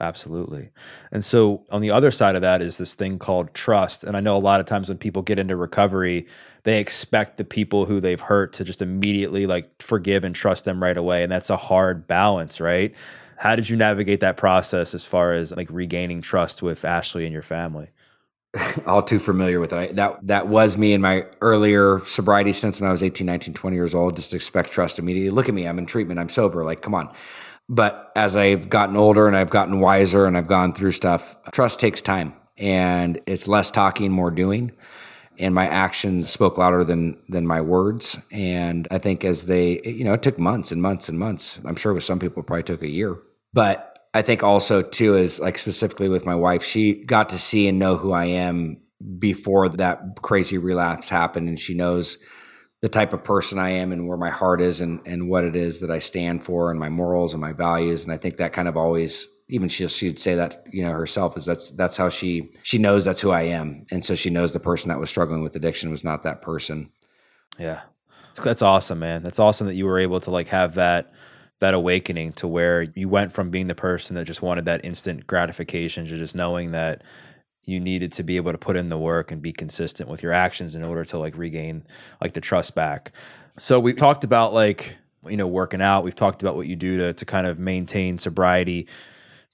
Absolutely. 0.00 0.70
And 1.12 1.24
so 1.24 1.64
on 1.70 1.80
the 1.80 1.90
other 1.90 2.10
side 2.10 2.36
of 2.36 2.42
that 2.42 2.60
is 2.62 2.78
this 2.78 2.94
thing 2.94 3.18
called 3.18 3.54
trust. 3.54 4.04
And 4.04 4.16
I 4.16 4.20
know 4.20 4.36
a 4.36 4.38
lot 4.38 4.60
of 4.60 4.66
times 4.66 4.88
when 4.88 4.98
people 4.98 5.22
get 5.22 5.38
into 5.38 5.56
recovery, 5.56 6.26
they 6.64 6.80
expect 6.80 7.38
the 7.38 7.44
people 7.44 7.86
who 7.86 8.00
they've 8.00 8.20
hurt 8.20 8.52
to 8.54 8.64
just 8.64 8.82
immediately 8.82 9.46
like 9.46 9.82
forgive 9.82 10.24
and 10.24 10.34
trust 10.34 10.64
them 10.64 10.82
right 10.82 10.96
away. 10.96 11.22
And 11.22 11.32
that's 11.32 11.50
a 11.50 11.56
hard 11.56 12.06
balance, 12.06 12.60
right? 12.60 12.94
How 13.36 13.56
did 13.56 13.68
you 13.68 13.76
navigate 13.76 14.20
that 14.20 14.36
process 14.36 14.94
as 14.94 15.04
far 15.04 15.32
as 15.32 15.52
like 15.52 15.68
regaining 15.70 16.20
trust 16.20 16.60
with 16.60 16.84
Ashley 16.84 17.24
and 17.24 17.32
your 17.32 17.42
family? 17.42 17.90
All 18.86 19.02
too 19.02 19.18
familiar 19.18 19.60
with 19.60 19.72
it. 19.72 19.76
I, 19.76 19.92
that 19.92 20.26
that 20.26 20.48
was 20.48 20.76
me 20.76 20.92
in 20.92 21.00
my 21.00 21.26
earlier 21.40 22.02
sobriety 22.06 22.52
since 22.52 22.80
when 22.80 22.88
I 22.88 22.92
was 22.92 23.02
18, 23.02 23.26
19, 23.26 23.54
20 23.54 23.76
years 23.76 23.94
old. 23.94 24.16
Just 24.16 24.34
expect 24.34 24.70
trust 24.72 24.98
immediately. 24.98 25.30
Look 25.30 25.48
at 25.48 25.54
me, 25.54 25.66
I'm 25.66 25.78
in 25.78 25.86
treatment, 25.86 26.18
I'm 26.18 26.28
sober. 26.28 26.64
Like, 26.64 26.82
come 26.82 26.94
on. 26.94 27.10
But 27.68 28.12
as 28.16 28.36
I've 28.36 28.70
gotten 28.70 28.96
older 28.96 29.26
and 29.26 29.36
I've 29.36 29.50
gotten 29.50 29.80
wiser 29.80 30.26
and 30.26 30.36
I've 30.36 30.46
gone 30.46 30.72
through 30.72 30.92
stuff, 30.92 31.36
trust 31.52 31.80
takes 31.80 32.00
time 32.00 32.34
and 32.56 33.20
it's 33.26 33.46
less 33.46 33.70
talking, 33.70 34.10
more 34.10 34.30
doing. 34.30 34.72
And 35.38 35.54
my 35.54 35.68
actions 35.68 36.28
spoke 36.28 36.58
louder 36.58 36.82
than 36.82 37.22
than 37.28 37.46
my 37.46 37.60
words. 37.60 38.18
And 38.32 38.88
I 38.90 38.98
think 38.98 39.24
as 39.24 39.46
they, 39.46 39.80
you 39.82 40.02
know, 40.02 40.14
it 40.14 40.22
took 40.22 40.38
months 40.38 40.72
and 40.72 40.82
months 40.82 41.08
and 41.08 41.18
months. 41.18 41.60
I'm 41.64 41.76
sure 41.76 41.94
with 41.94 42.02
some 42.02 42.18
people 42.18 42.42
probably 42.42 42.64
took 42.64 42.82
a 42.82 42.88
year. 42.88 43.18
But 43.52 43.98
I 44.14 44.22
think 44.22 44.42
also 44.42 44.82
too 44.82 45.16
is 45.16 45.38
like 45.38 45.58
specifically 45.58 46.08
with 46.08 46.26
my 46.26 46.34
wife, 46.34 46.64
she 46.64 47.04
got 47.04 47.28
to 47.28 47.38
see 47.38 47.68
and 47.68 47.78
know 47.78 47.96
who 47.96 48.12
I 48.12 48.24
am 48.24 48.80
before 49.18 49.68
that 49.68 50.02
crazy 50.22 50.58
relapse 50.58 51.08
happened, 51.08 51.48
and 51.48 51.58
she 51.58 51.74
knows 51.74 52.18
the 52.80 52.88
type 52.88 53.12
of 53.12 53.24
person 53.24 53.58
I 53.58 53.70
am 53.70 53.92
and 53.92 54.06
where 54.06 54.16
my 54.16 54.30
heart 54.30 54.60
is 54.60 54.80
and, 54.80 55.00
and 55.04 55.28
what 55.28 55.44
it 55.44 55.56
is 55.56 55.80
that 55.80 55.90
I 55.90 55.98
stand 55.98 56.44
for 56.44 56.70
and 56.70 56.78
my 56.78 56.88
morals 56.88 57.34
and 57.34 57.40
my 57.40 57.52
values. 57.52 58.04
And 58.04 58.12
I 58.12 58.16
think 58.16 58.36
that 58.36 58.52
kind 58.52 58.68
of 58.68 58.76
always 58.76 59.28
even 59.48 59.68
she 59.68 59.88
she'd 59.88 60.18
say 60.18 60.34
that 60.34 60.64
you 60.70 60.84
know 60.84 60.92
herself 60.92 61.36
is 61.36 61.46
that's 61.46 61.70
that's 61.70 61.96
how 61.96 62.08
she 62.08 62.50
she 62.62 62.78
knows 62.78 63.04
that's 63.04 63.20
who 63.20 63.30
I 63.30 63.42
am, 63.42 63.86
and 63.90 64.04
so 64.04 64.14
she 64.14 64.30
knows 64.30 64.52
the 64.52 64.60
person 64.60 64.90
that 64.90 64.98
was 64.98 65.10
struggling 65.10 65.42
with 65.42 65.56
addiction 65.56 65.90
was 65.90 66.04
not 66.04 66.22
that 66.22 66.42
person. 66.42 66.90
Yeah, 67.58 67.80
that's 68.42 68.62
awesome, 68.62 68.98
man. 68.98 69.22
That's 69.22 69.38
awesome 69.38 69.66
that 69.66 69.74
you 69.74 69.86
were 69.86 69.98
able 69.98 70.20
to 70.20 70.30
like 70.30 70.48
have 70.48 70.74
that 70.74 71.12
that 71.60 71.74
awakening 71.74 72.32
to 72.34 72.46
where 72.46 72.82
you 72.94 73.08
went 73.08 73.32
from 73.32 73.50
being 73.50 73.66
the 73.66 73.74
person 73.74 74.14
that 74.14 74.26
just 74.26 74.42
wanted 74.42 74.66
that 74.66 74.84
instant 74.84 75.26
gratification 75.26 76.06
to 76.06 76.16
just 76.16 76.36
knowing 76.36 76.70
that 76.70 77.02
you 77.68 77.78
needed 77.78 78.12
to 78.12 78.22
be 78.22 78.36
able 78.36 78.50
to 78.50 78.58
put 78.58 78.76
in 78.76 78.88
the 78.88 78.96
work 78.96 79.30
and 79.30 79.42
be 79.42 79.52
consistent 79.52 80.08
with 80.08 80.22
your 80.22 80.32
actions 80.32 80.74
in 80.74 80.82
order 80.82 81.04
to 81.04 81.18
like 81.18 81.36
regain 81.36 81.84
like 82.20 82.32
the 82.32 82.40
trust 82.40 82.74
back. 82.74 83.12
So 83.58 83.78
we've 83.78 83.96
talked 83.96 84.24
about 84.24 84.54
like 84.54 84.96
you 85.26 85.36
know 85.36 85.46
working 85.46 85.82
out. 85.82 86.02
We've 86.02 86.14
talked 86.14 86.42
about 86.42 86.56
what 86.56 86.66
you 86.66 86.76
do 86.76 86.96
to 86.96 87.12
to 87.12 87.24
kind 87.26 87.46
of 87.46 87.58
maintain 87.58 88.18
sobriety 88.18 88.88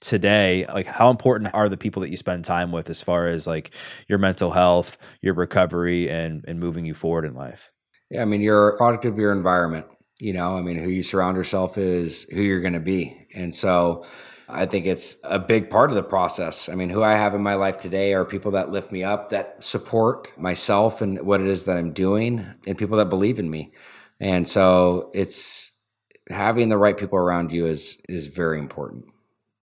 today 0.01 0.65
like 0.71 0.85
how 0.85 1.09
important 1.09 1.49
are 1.53 1.69
the 1.69 1.77
people 1.77 2.01
that 2.01 2.09
you 2.09 2.17
spend 2.17 2.43
time 2.43 2.71
with 2.71 2.89
as 2.89 3.01
far 3.01 3.27
as 3.27 3.47
like 3.47 3.71
your 4.07 4.19
mental 4.19 4.51
health 4.51 4.97
your 5.21 5.33
recovery 5.33 6.09
and 6.09 6.43
and 6.47 6.59
moving 6.59 6.85
you 6.85 6.93
forward 6.93 7.23
in 7.23 7.33
life 7.33 7.71
yeah 8.11 8.21
i 8.21 8.25
mean 8.25 8.41
you're 8.41 8.69
a 8.69 8.77
product 8.77 9.05
of 9.05 9.17
your 9.17 9.31
environment 9.31 9.85
you 10.19 10.33
know 10.33 10.57
i 10.57 10.61
mean 10.61 10.77
who 10.77 10.89
you 10.89 11.01
surround 11.01 11.37
yourself 11.37 11.77
is 11.77 12.25
who 12.25 12.41
you're 12.41 12.59
going 12.59 12.73
to 12.73 12.79
be 12.79 13.25
and 13.33 13.55
so 13.55 14.05
I 14.47 14.65
think 14.65 14.85
it's 14.85 15.17
a 15.23 15.39
big 15.39 15.69
part 15.69 15.89
of 15.89 15.95
the 15.95 16.03
process. 16.03 16.69
I 16.69 16.75
mean, 16.75 16.89
who 16.89 17.01
I 17.01 17.13
have 17.13 17.33
in 17.33 17.41
my 17.41 17.55
life 17.55 17.79
today 17.79 18.13
are 18.13 18.25
people 18.25 18.51
that 18.51 18.69
lift 18.69 18.91
me 18.91 19.03
up, 19.03 19.29
that 19.29 19.63
support 19.63 20.37
myself 20.37 21.01
and 21.01 21.19
what 21.21 21.41
it 21.41 21.47
is 21.47 21.65
that 21.65 21.77
I'm 21.77 21.93
doing, 21.93 22.45
and 22.67 22.77
people 22.77 22.97
that 22.97 23.09
believe 23.09 23.39
in 23.39 23.49
me. 23.49 23.73
And 24.19 24.47
so 24.47 25.09
it's 25.13 25.71
having 26.29 26.69
the 26.69 26.77
right 26.77 26.97
people 26.97 27.17
around 27.17 27.51
you 27.51 27.65
is 27.65 27.97
is 28.07 28.27
very 28.27 28.59
important. 28.59 29.05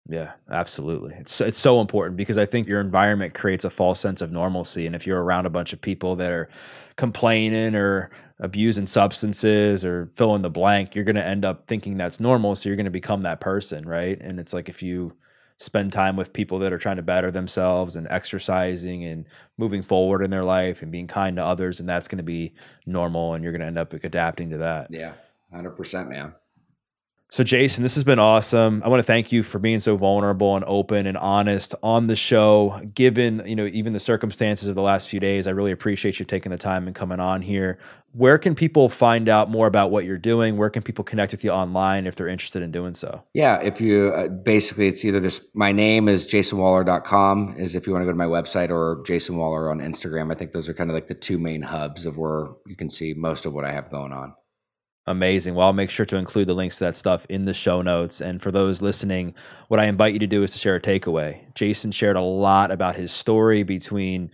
Yeah, 0.09 0.33
absolutely. 0.49 1.15
It's 1.15 1.41
it's 1.41 1.59
so 1.59 1.81
important 1.81 2.15
because 2.15 2.37
I 2.37 2.45
think 2.45 2.67
your 2.67 2.79
environment 2.79 3.33
creates 3.33 3.65
a 3.65 3.69
false 3.69 3.99
sense 3.99 4.21
of 4.21 4.31
normalcy, 4.31 4.85
and 4.85 4.95
if 4.95 5.05
you're 5.05 5.21
around 5.21 5.45
a 5.45 5.49
bunch 5.49 5.73
of 5.73 5.81
people 5.81 6.15
that 6.17 6.31
are 6.31 6.49
complaining 6.95 7.75
or 7.75 8.09
abusing 8.39 8.87
substances 8.87 9.83
or 9.83 10.09
fill 10.15 10.35
in 10.35 10.43
the 10.43 10.49
blank, 10.49 10.95
you're 10.95 11.03
going 11.03 11.15
to 11.15 11.25
end 11.25 11.43
up 11.43 11.67
thinking 11.67 11.97
that's 11.97 12.19
normal. 12.19 12.55
So 12.55 12.69
you're 12.69 12.75
going 12.75 12.85
to 12.85 12.91
become 12.91 13.23
that 13.23 13.41
person, 13.41 13.87
right? 13.87 14.17
And 14.21 14.39
it's 14.39 14.53
like 14.53 14.69
if 14.69 14.81
you 14.81 15.13
spend 15.57 15.91
time 15.91 16.15
with 16.15 16.33
people 16.33 16.59
that 16.59 16.71
are 16.71 16.77
trying 16.77 16.97
to 16.97 17.01
better 17.01 17.31
themselves 17.31 17.95
and 17.95 18.07
exercising 18.09 19.03
and 19.03 19.25
moving 19.57 19.81
forward 19.81 20.23
in 20.23 20.29
their 20.29 20.43
life 20.43 20.81
and 20.81 20.91
being 20.91 21.07
kind 21.07 21.35
to 21.35 21.43
others, 21.43 21.79
and 21.79 21.89
that's 21.89 22.07
going 22.07 22.17
to 22.17 22.23
be 22.23 22.53
normal, 22.85 23.33
and 23.33 23.43
you're 23.43 23.53
going 23.53 23.61
to 23.61 23.67
end 23.67 23.77
up 23.77 23.91
adapting 23.93 24.51
to 24.51 24.57
that. 24.59 24.87
Yeah, 24.89 25.13
hundred 25.51 25.71
percent, 25.71 26.09
man. 26.09 26.33
So, 27.29 27.43
Jason, 27.43 27.83
this 27.83 27.95
has 27.95 28.05
been 28.05 28.19
awesome. 28.19 28.81
I 28.85 28.87
want 28.87 28.99
to 28.99 29.03
thank 29.03 29.33
you 29.33 29.43
for 29.43 29.59
being 29.59 29.81
so 29.81 29.97
vulnerable 29.97 30.55
and 30.55 30.63
open 30.65 31.05
and 31.05 31.17
honest 31.17 31.75
on 31.83 32.07
the 32.07 32.15
show. 32.15 32.81
Given 32.93 33.43
you 33.45 33.55
know 33.55 33.65
even 33.65 33.91
the 33.91 33.99
circumstances 33.99 34.69
of 34.69 34.75
the 34.75 34.81
last 34.81 35.09
few 35.09 35.19
days, 35.19 35.45
I 35.45 35.49
really 35.51 35.71
appreciate 35.71 36.19
you 36.19 36.25
taking 36.25 36.51
the 36.53 36.57
time 36.57 36.87
and 36.87 36.95
coming 36.95 37.19
on 37.19 37.41
here. 37.41 37.79
Where 38.13 38.37
can 38.37 38.55
people 38.55 38.87
find 38.87 39.27
out 39.27 39.51
more 39.51 39.67
about 39.67 39.91
what 39.91 40.05
you're 40.05 40.17
doing? 40.17 40.55
Where 40.55 40.69
can 40.69 40.83
people 40.83 41.03
connect 41.03 41.33
with 41.33 41.43
you 41.43 41.51
online 41.51 42.07
if 42.07 42.15
they're 42.15 42.29
interested 42.29 42.63
in 42.63 42.71
doing 42.71 42.93
so? 42.93 43.21
Yeah, 43.33 43.59
if 43.61 43.81
you 43.81 44.13
uh, 44.15 44.29
basically, 44.29 44.87
it's 44.87 45.03
either 45.03 45.19
just 45.19 45.53
my 45.53 45.73
name 45.73 46.07
is 46.07 46.25
jasonwahler.com, 46.25 47.55
is 47.57 47.75
if 47.75 47.85
you 47.85 47.91
want 47.91 48.03
to 48.03 48.05
go 48.05 48.11
to 48.11 48.17
my 48.17 48.25
website, 48.25 48.69
or 48.69 49.03
Jason 49.05 49.35
Wahler 49.35 49.69
on 49.69 49.79
Instagram. 49.79 50.31
I 50.31 50.35
think 50.35 50.53
those 50.53 50.69
are 50.69 50.73
kind 50.73 50.89
of 50.89 50.93
like 50.93 51.07
the 51.07 51.13
two 51.13 51.37
main 51.37 51.63
hubs 51.63 52.05
of 52.05 52.17
where 52.17 52.51
you 52.65 52.77
can 52.77 52.89
see 52.89 53.13
most 53.13 53.45
of 53.45 53.51
what 53.51 53.65
I 53.65 53.73
have 53.73 53.91
going 53.91 54.13
on. 54.13 54.33
Amazing. 55.09 55.55
Well, 55.55 55.67
I'll 55.67 55.73
make 55.73 55.89
sure 55.89 56.05
to 56.05 56.17
include 56.17 56.49
the 56.49 56.53
links 56.53 56.79
to 56.79 56.83
that 56.83 56.97
stuff 56.97 57.25
in 57.29 57.45
the 57.45 57.53
show 57.53 57.81
notes. 57.81 58.19
And 58.19 58.41
for 58.41 58.51
those 58.51 58.81
listening, 58.81 59.33
what 59.69 59.79
I 59.79 59.85
invite 59.85 60.11
you 60.11 60.19
to 60.19 60.27
do 60.27 60.43
is 60.43 60.51
to 60.51 60.59
share 60.59 60.75
a 60.75 60.81
takeaway. 60.81 61.39
Jason 61.55 61.91
shared 61.91 62.17
a 62.17 62.21
lot 62.21 62.71
about 62.71 62.97
his 62.97 63.09
story 63.09 63.63
between, 63.63 64.29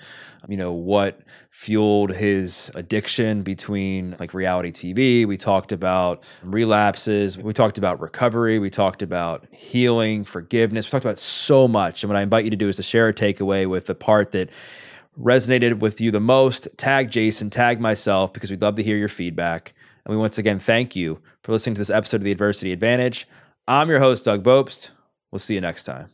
you 0.47 0.57
know, 0.57 0.71
what 0.71 1.21
fueled 1.51 2.09
his 2.09 2.71
addiction 2.73 3.43
between 3.43 4.15
like 4.19 4.33
reality 4.33 4.71
TV. 4.71 5.27
We 5.27 5.37
talked 5.37 5.71
about 5.71 6.23
relapses. 6.41 7.37
We 7.37 7.53
talked 7.53 7.77
about 7.77 8.01
recovery. 8.01 8.57
We 8.57 8.71
talked 8.71 9.03
about 9.03 9.45
healing, 9.53 10.23
forgiveness. 10.23 10.87
We 10.87 10.91
talked 10.91 11.05
about 11.05 11.19
so 11.19 11.67
much. 11.67 12.01
And 12.01 12.09
what 12.09 12.17
I 12.17 12.23
invite 12.23 12.45
you 12.45 12.49
to 12.49 12.57
do 12.57 12.67
is 12.67 12.77
to 12.77 12.83
share 12.83 13.07
a 13.07 13.13
takeaway 13.13 13.69
with 13.69 13.85
the 13.85 13.95
part 13.95 14.31
that 14.31 14.49
resonated 15.21 15.77
with 15.77 16.01
you 16.01 16.09
the 16.09 16.19
most. 16.19 16.67
Tag 16.77 17.11
Jason, 17.11 17.51
tag 17.51 17.79
myself, 17.79 18.33
because 18.33 18.49
we'd 18.49 18.63
love 18.63 18.75
to 18.77 18.83
hear 18.83 18.97
your 18.97 19.07
feedback. 19.07 19.75
And 20.05 20.15
we 20.15 20.19
once 20.19 20.37
again 20.37 20.59
thank 20.59 20.95
you 20.95 21.21
for 21.43 21.51
listening 21.51 21.75
to 21.75 21.79
this 21.79 21.89
episode 21.89 22.17
of 22.17 22.23
The 22.23 22.31
Adversity 22.31 22.71
Advantage. 22.71 23.27
I'm 23.67 23.89
your 23.89 23.99
host, 23.99 24.25
Doug 24.25 24.43
Bopst. 24.43 24.89
We'll 25.31 25.39
see 25.39 25.55
you 25.55 25.61
next 25.61 25.85
time. 25.85 26.09